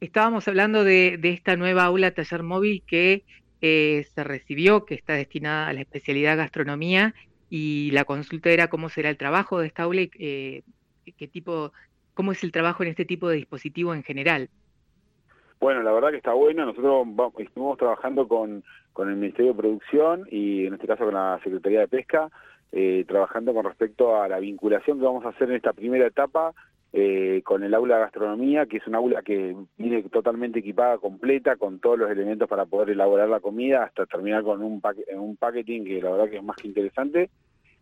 Estábamos 0.00 0.48
hablando 0.48 0.82
de, 0.82 1.20
esta 1.22 1.56
nueva 1.56 1.84
aula 1.84 2.12
taller 2.12 2.42
móvil 2.42 2.82
que 2.86 3.22
eh, 3.60 4.06
se 4.14 4.24
recibió, 4.24 4.86
que 4.86 4.94
está 4.94 5.12
destinada 5.12 5.68
a 5.68 5.74
la 5.74 5.82
especialidad 5.82 6.38
gastronomía, 6.38 7.14
y 7.50 7.90
la 7.90 8.06
consulta 8.06 8.48
era 8.48 8.68
cómo 8.68 8.88
será 8.88 9.10
el 9.10 9.18
trabajo 9.18 9.58
de 9.58 9.66
esta 9.66 9.82
aula 9.82 10.00
y 10.00 10.10
eh, 10.18 10.62
qué 11.18 11.28
tipo, 11.28 11.72
cómo 12.14 12.32
es 12.32 12.42
el 12.44 12.50
trabajo 12.50 12.82
en 12.82 12.88
este 12.88 13.04
tipo 13.04 13.28
de 13.28 13.36
dispositivo 13.36 13.92
en 13.92 14.02
general. 14.02 14.48
Bueno, 15.60 15.82
la 15.82 15.92
verdad 15.92 16.12
que 16.12 16.16
está 16.16 16.32
bueno. 16.32 16.64
Nosotros 16.64 17.06
estuvimos 17.38 17.76
trabajando 17.76 18.26
con, 18.26 18.64
con 18.94 19.10
el 19.10 19.16
Ministerio 19.16 19.52
de 19.52 19.58
Producción 19.58 20.26
y 20.30 20.64
en 20.64 20.72
este 20.72 20.86
caso 20.86 21.04
con 21.04 21.12
la 21.12 21.38
Secretaría 21.44 21.80
de 21.80 21.88
Pesca, 21.88 22.30
eh, 22.72 23.04
trabajando 23.06 23.52
con 23.52 23.66
respecto 23.66 24.18
a 24.18 24.28
la 24.28 24.38
vinculación 24.38 24.98
que 24.98 25.04
vamos 25.04 25.26
a 25.26 25.30
hacer 25.30 25.50
en 25.50 25.56
esta 25.56 25.74
primera 25.74 26.06
etapa 26.06 26.54
eh, 26.92 27.42
con 27.44 27.62
el 27.62 27.72
aula 27.74 27.96
de 27.96 28.00
gastronomía, 28.02 28.66
que 28.66 28.78
es 28.78 28.86
un 28.86 28.96
aula 28.96 29.22
que 29.22 29.54
viene 29.76 30.02
totalmente 30.04 30.58
equipada, 30.58 30.98
completa, 30.98 31.56
con 31.56 31.78
todos 31.78 31.98
los 31.98 32.10
elementos 32.10 32.48
para 32.48 32.66
poder 32.66 32.90
elaborar 32.90 33.28
la 33.28 33.40
comida, 33.40 33.84
hasta 33.84 34.06
terminar 34.06 34.42
con 34.42 34.62
un, 34.62 34.82
un 35.14 35.36
packaging 35.36 35.84
que 35.84 36.02
la 36.02 36.10
verdad 36.10 36.30
que 36.30 36.38
es 36.38 36.42
más 36.42 36.56
que 36.56 36.68
interesante. 36.68 37.30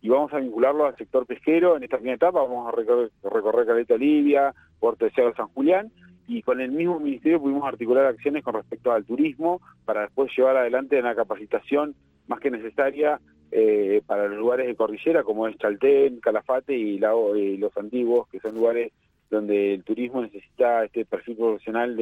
Y 0.01 0.09
vamos 0.09 0.31
a 0.33 0.37
vincularlo 0.37 0.85
al 0.85 0.95
sector 0.95 1.25
pesquero 1.25 1.75
en 1.75 1.83
esta 1.83 1.97
primera 1.97 2.15
etapa, 2.15 2.41
vamos 2.41 2.67
a 2.67 2.75
recorrer, 2.75 3.09
recorrer 3.23 3.65
Caleta 3.65 3.95
Olivia, 3.95 4.53
Puerto 4.79 5.05
de 5.05 5.11
San 5.11 5.47
Julián, 5.49 5.91
y 6.27 6.43
con 6.43 6.61
el 6.61 6.71
mismo 6.71 6.99
ministerio 6.99 7.41
pudimos 7.41 7.67
articular 7.67 8.05
acciones 8.05 8.43
con 8.43 8.53
respecto 8.53 8.91
al 8.91 9.03
turismo 9.03 9.59
para 9.83 10.01
después 10.01 10.31
llevar 10.37 10.55
adelante 10.55 10.99
una 10.99 11.15
capacitación 11.15 11.95
más 12.27 12.39
que 12.39 12.51
necesaria 12.51 13.19
eh, 13.51 14.01
para 14.05 14.27
los 14.27 14.37
lugares 14.37 14.67
de 14.67 14.75
cordillera 14.75 15.23
como 15.23 15.47
es 15.47 15.57
Chaltén, 15.57 16.19
Calafate 16.19 16.75
y, 16.75 16.99
Los 16.99 17.75
Antiguos, 17.77 18.27
que 18.29 18.39
son 18.39 18.55
lugares 18.55 18.91
donde 19.29 19.75
el 19.75 19.83
turismo 19.83 20.21
necesita 20.21 20.85
este 20.85 21.05
perfil 21.05 21.37
profesional 21.37 21.95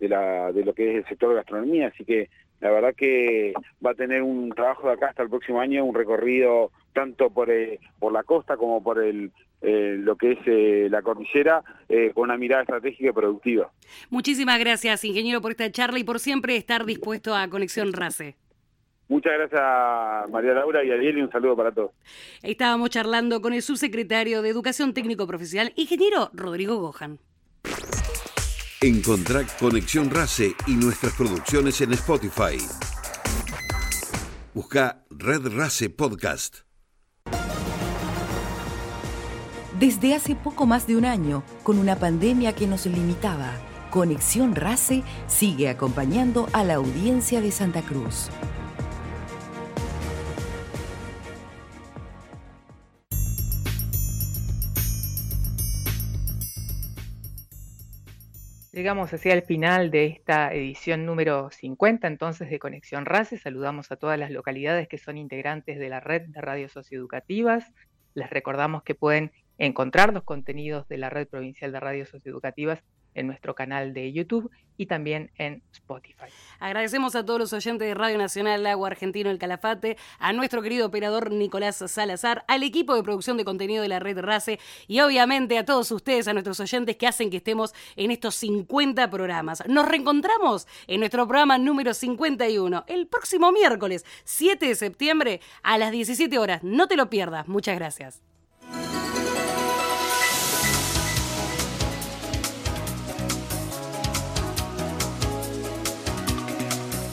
la, 0.00 0.52
de 0.52 0.64
lo 0.64 0.74
que 0.74 0.90
es 0.90 0.96
el 0.96 1.08
sector 1.08 1.30
de 1.30 1.36
gastronomía, 1.36 1.88
así 1.88 2.04
que 2.04 2.28
la 2.60 2.70
verdad 2.70 2.94
que 2.94 3.52
va 3.84 3.90
a 3.90 3.94
tener 3.94 4.22
un 4.22 4.50
trabajo 4.50 4.88
de 4.88 4.94
acá 4.94 5.08
hasta 5.08 5.22
el 5.22 5.28
próximo 5.28 5.60
año, 5.60 5.84
un 5.84 5.94
recorrido 5.94 6.70
tanto 6.92 7.30
por, 7.30 7.50
eh, 7.50 7.78
por 7.98 8.12
la 8.12 8.22
costa 8.22 8.56
como 8.56 8.82
por 8.82 9.02
el, 9.02 9.30
eh, 9.62 9.96
lo 9.98 10.16
que 10.16 10.32
es 10.32 10.38
eh, 10.46 10.88
la 10.90 11.02
cordillera, 11.02 11.62
eh, 11.88 12.12
con 12.14 12.24
una 12.24 12.36
mirada 12.36 12.62
estratégica 12.62 13.10
y 13.10 13.12
productiva. 13.12 13.70
Muchísimas 14.10 14.58
gracias, 14.58 15.02
ingeniero, 15.04 15.40
por 15.40 15.50
esta 15.50 15.70
charla 15.70 15.98
y 15.98 16.04
por 16.04 16.20
siempre 16.20 16.56
estar 16.56 16.84
dispuesto 16.84 17.34
a 17.34 17.48
Conexión 17.48 17.92
RACE. 17.92 18.36
Muchas 19.08 19.32
gracias 19.38 20.30
María 20.30 20.52
Laura 20.52 20.84
y 20.84 20.90
Ariel 20.90 21.18
y 21.18 21.22
un 21.22 21.30
saludo 21.30 21.56
para 21.56 21.72
todos. 21.72 21.92
Estábamos 22.42 22.90
charlando 22.90 23.40
con 23.40 23.52
el 23.52 23.62
subsecretario 23.62 24.42
de 24.42 24.48
Educación 24.48 24.94
Técnico 24.94 25.26
Profesional, 25.26 25.72
ingeniero 25.76 26.30
Rodrigo 26.32 26.76
Gojan. 26.76 27.18
Encontrá 28.82 29.42
Conexión 29.58 30.10
RACE 30.10 30.54
y 30.66 30.74
nuestras 30.74 31.14
producciones 31.14 31.80
en 31.80 31.92
Spotify. 31.92 32.58
Busca 34.52 35.04
Red 35.10 35.56
RACE 35.56 35.90
Podcast. 35.90 36.58
Desde 39.78 40.14
hace 40.14 40.34
poco 40.34 40.66
más 40.66 40.86
de 40.86 40.96
un 40.96 41.04
año, 41.04 41.42
con 41.62 41.78
una 41.78 41.96
pandemia 41.96 42.54
que 42.54 42.66
nos 42.66 42.86
limitaba, 42.86 43.52
Conexión 43.90 44.54
RACE 44.54 45.02
sigue 45.26 45.68
acompañando 45.68 46.48
a 46.52 46.64
la 46.64 46.74
audiencia 46.74 47.40
de 47.40 47.50
Santa 47.50 47.82
Cruz. 47.82 48.30
Llegamos 58.76 59.10
hacia 59.14 59.32
el 59.32 59.40
final 59.40 59.90
de 59.90 60.04
esta 60.04 60.52
edición 60.52 61.06
número 61.06 61.48
50 61.50 62.08
entonces 62.08 62.50
de 62.50 62.58
Conexión 62.58 63.06
RACE. 63.06 63.38
Saludamos 63.38 63.90
a 63.90 63.96
todas 63.96 64.18
las 64.18 64.30
localidades 64.30 64.86
que 64.86 64.98
son 64.98 65.16
integrantes 65.16 65.78
de 65.78 65.88
la 65.88 65.98
red 65.98 66.28
de 66.28 66.42
radios 66.42 66.72
socioeducativas. 66.72 67.72
Les 68.12 68.28
recordamos 68.28 68.82
que 68.82 68.94
pueden 68.94 69.32
encontrar 69.56 70.12
los 70.12 70.24
contenidos 70.24 70.86
de 70.88 70.98
la 70.98 71.08
red 71.08 71.26
provincial 71.26 71.72
de 71.72 71.80
radios 71.80 72.10
socioeducativas 72.10 72.84
en 73.16 73.26
nuestro 73.26 73.54
canal 73.54 73.92
de 73.92 74.12
YouTube 74.12 74.50
y 74.76 74.86
también 74.86 75.30
en 75.36 75.62
Spotify. 75.72 76.26
Agradecemos 76.60 77.16
a 77.16 77.24
todos 77.24 77.40
los 77.40 77.52
oyentes 77.52 77.88
de 77.88 77.94
Radio 77.94 78.18
Nacional 78.18 78.66
Agua 78.66 78.88
Argentino 78.88 79.30
El 79.30 79.38
Calafate, 79.38 79.96
a 80.18 80.32
nuestro 80.32 80.62
querido 80.62 80.86
operador 80.86 81.32
Nicolás 81.32 81.82
Salazar, 81.86 82.44
al 82.46 82.62
equipo 82.62 82.94
de 82.94 83.02
producción 83.02 83.36
de 83.36 83.44
contenido 83.44 83.82
de 83.82 83.88
la 83.88 83.98
red 83.98 84.18
RACE 84.18 84.60
y 84.86 85.00
obviamente 85.00 85.58
a 85.58 85.64
todos 85.64 85.90
ustedes, 85.90 86.28
a 86.28 86.32
nuestros 86.32 86.60
oyentes 86.60 86.96
que 86.96 87.06
hacen 87.06 87.30
que 87.30 87.38
estemos 87.38 87.74
en 87.96 88.10
estos 88.10 88.34
50 88.36 89.08
programas. 89.10 89.62
Nos 89.66 89.88
reencontramos 89.88 90.66
en 90.86 91.00
nuestro 91.00 91.26
programa 91.26 91.58
número 91.58 91.94
51 91.94 92.84
el 92.86 93.06
próximo 93.06 93.50
miércoles 93.50 94.04
7 94.24 94.66
de 94.66 94.74
septiembre 94.74 95.40
a 95.62 95.78
las 95.78 95.90
17 95.90 96.38
horas. 96.38 96.62
No 96.62 96.86
te 96.86 96.96
lo 96.96 97.08
pierdas. 97.08 97.48
Muchas 97.48 97.76
gracias. 97.76 98.22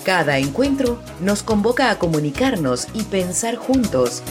Cada 0.03 0.37
encuentro 0.37 1.01
nos 1.21 1.43
convoca 1.43 1.89
a 1.89 1.97
comunicarnos 1.97 2.87
y 2.93 3.03
pensar 3.03 3.55
juntos. 3.55 4.21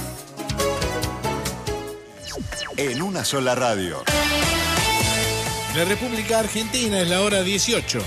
En 2.77 3.01
una 3.01 3.25
sola 3.25 3.55
radio. 3.55 4.03
La 5.75 5.87
República 5.87 6.41
Argentina 6.41 7.01
es 7.01 7.09
la 7.09 7.23
hora 7.23 7.43
18. 7.43 8.01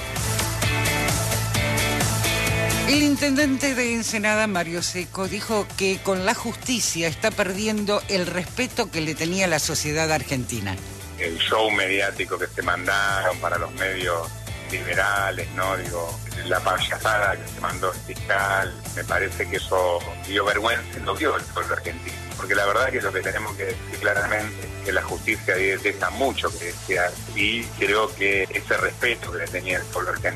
El 2.88 3.02
intendente 3.02 3.74
de 3.74 3.96
Ensenada, 3.96 4.46
Mario 4.46 4.84
Seco, 4.84 5.28
dijo 5.28 5.66
que 5.76 5.98
con 6.04 6.24
la 6.24 6.36
justicia 6.36 7.08
está 7.08 7.32
perdiendo 7.32 8.00
el 8.10 8.28
respeto 8.28 8.92
que 8.92 9.02
le 9.02 9.16
tenía 9.16 9.48
la 9.48 9.58
sociedad 9.58 10.12
argentina. 10.12 10.76
El 11.18 11.40
show 11.40 11.72
mediático 11.72 12.38
que 12.38 12.46
se 12.46 12.62
mandaron 12.62 13.40
para 13.40 13.58
los 13.58 13.74
medios 13.74 14.30
liberales, 14.72 15.50
¿no? 15.52 15.78
Digo, 15.78 16.20
la 16.48 16.60
payasada 16.60 17.36
que 17.36 17.48
se 17.48 17.60
mandó 17.62 17.92
el 17.92 18.00
fiscal, 18.00 18.74
me 18.96 19.04
parece 19.04 19.50
que 19.50 19.58
eso 19.58 20.00
dio 20.28 20.46
vergüenza, 20.46 21.00
lo 21.04 21.16
dio 21.16 21.36
el 21.36 21.44
pueblo 21.44 21.76
argentino. 21.76 22.16
Porque 22.38 22.56
la 22.56 22.66
verdad 22.66 22.90
que 22.90 23.02
lo 23.02 23.12
que 23.14 23.22
tenemos 23.22 23.56
que 23.56 23.66
decir 23.66 24.00
claramente 24.00 24.68
es 24.68 24.86
que 24.86 24.92
la 24.92 25.02
justicia 25.04 25.56
deja 25.56 26.10
mucho 26.12 26.50
que 26.58 26.66
desear 26.66 27.12
y 27.36 27.64
creo 27.80 28.14
que 28.16 28.44
ese 28.44 28.78
respeto 28.78 29.32
que 29.32 29.40
le 29.40 29.48
tenía 29.48 29.78
el 29.78 29.84
pueblo 29.86 30.12
argentino 30.12 30.26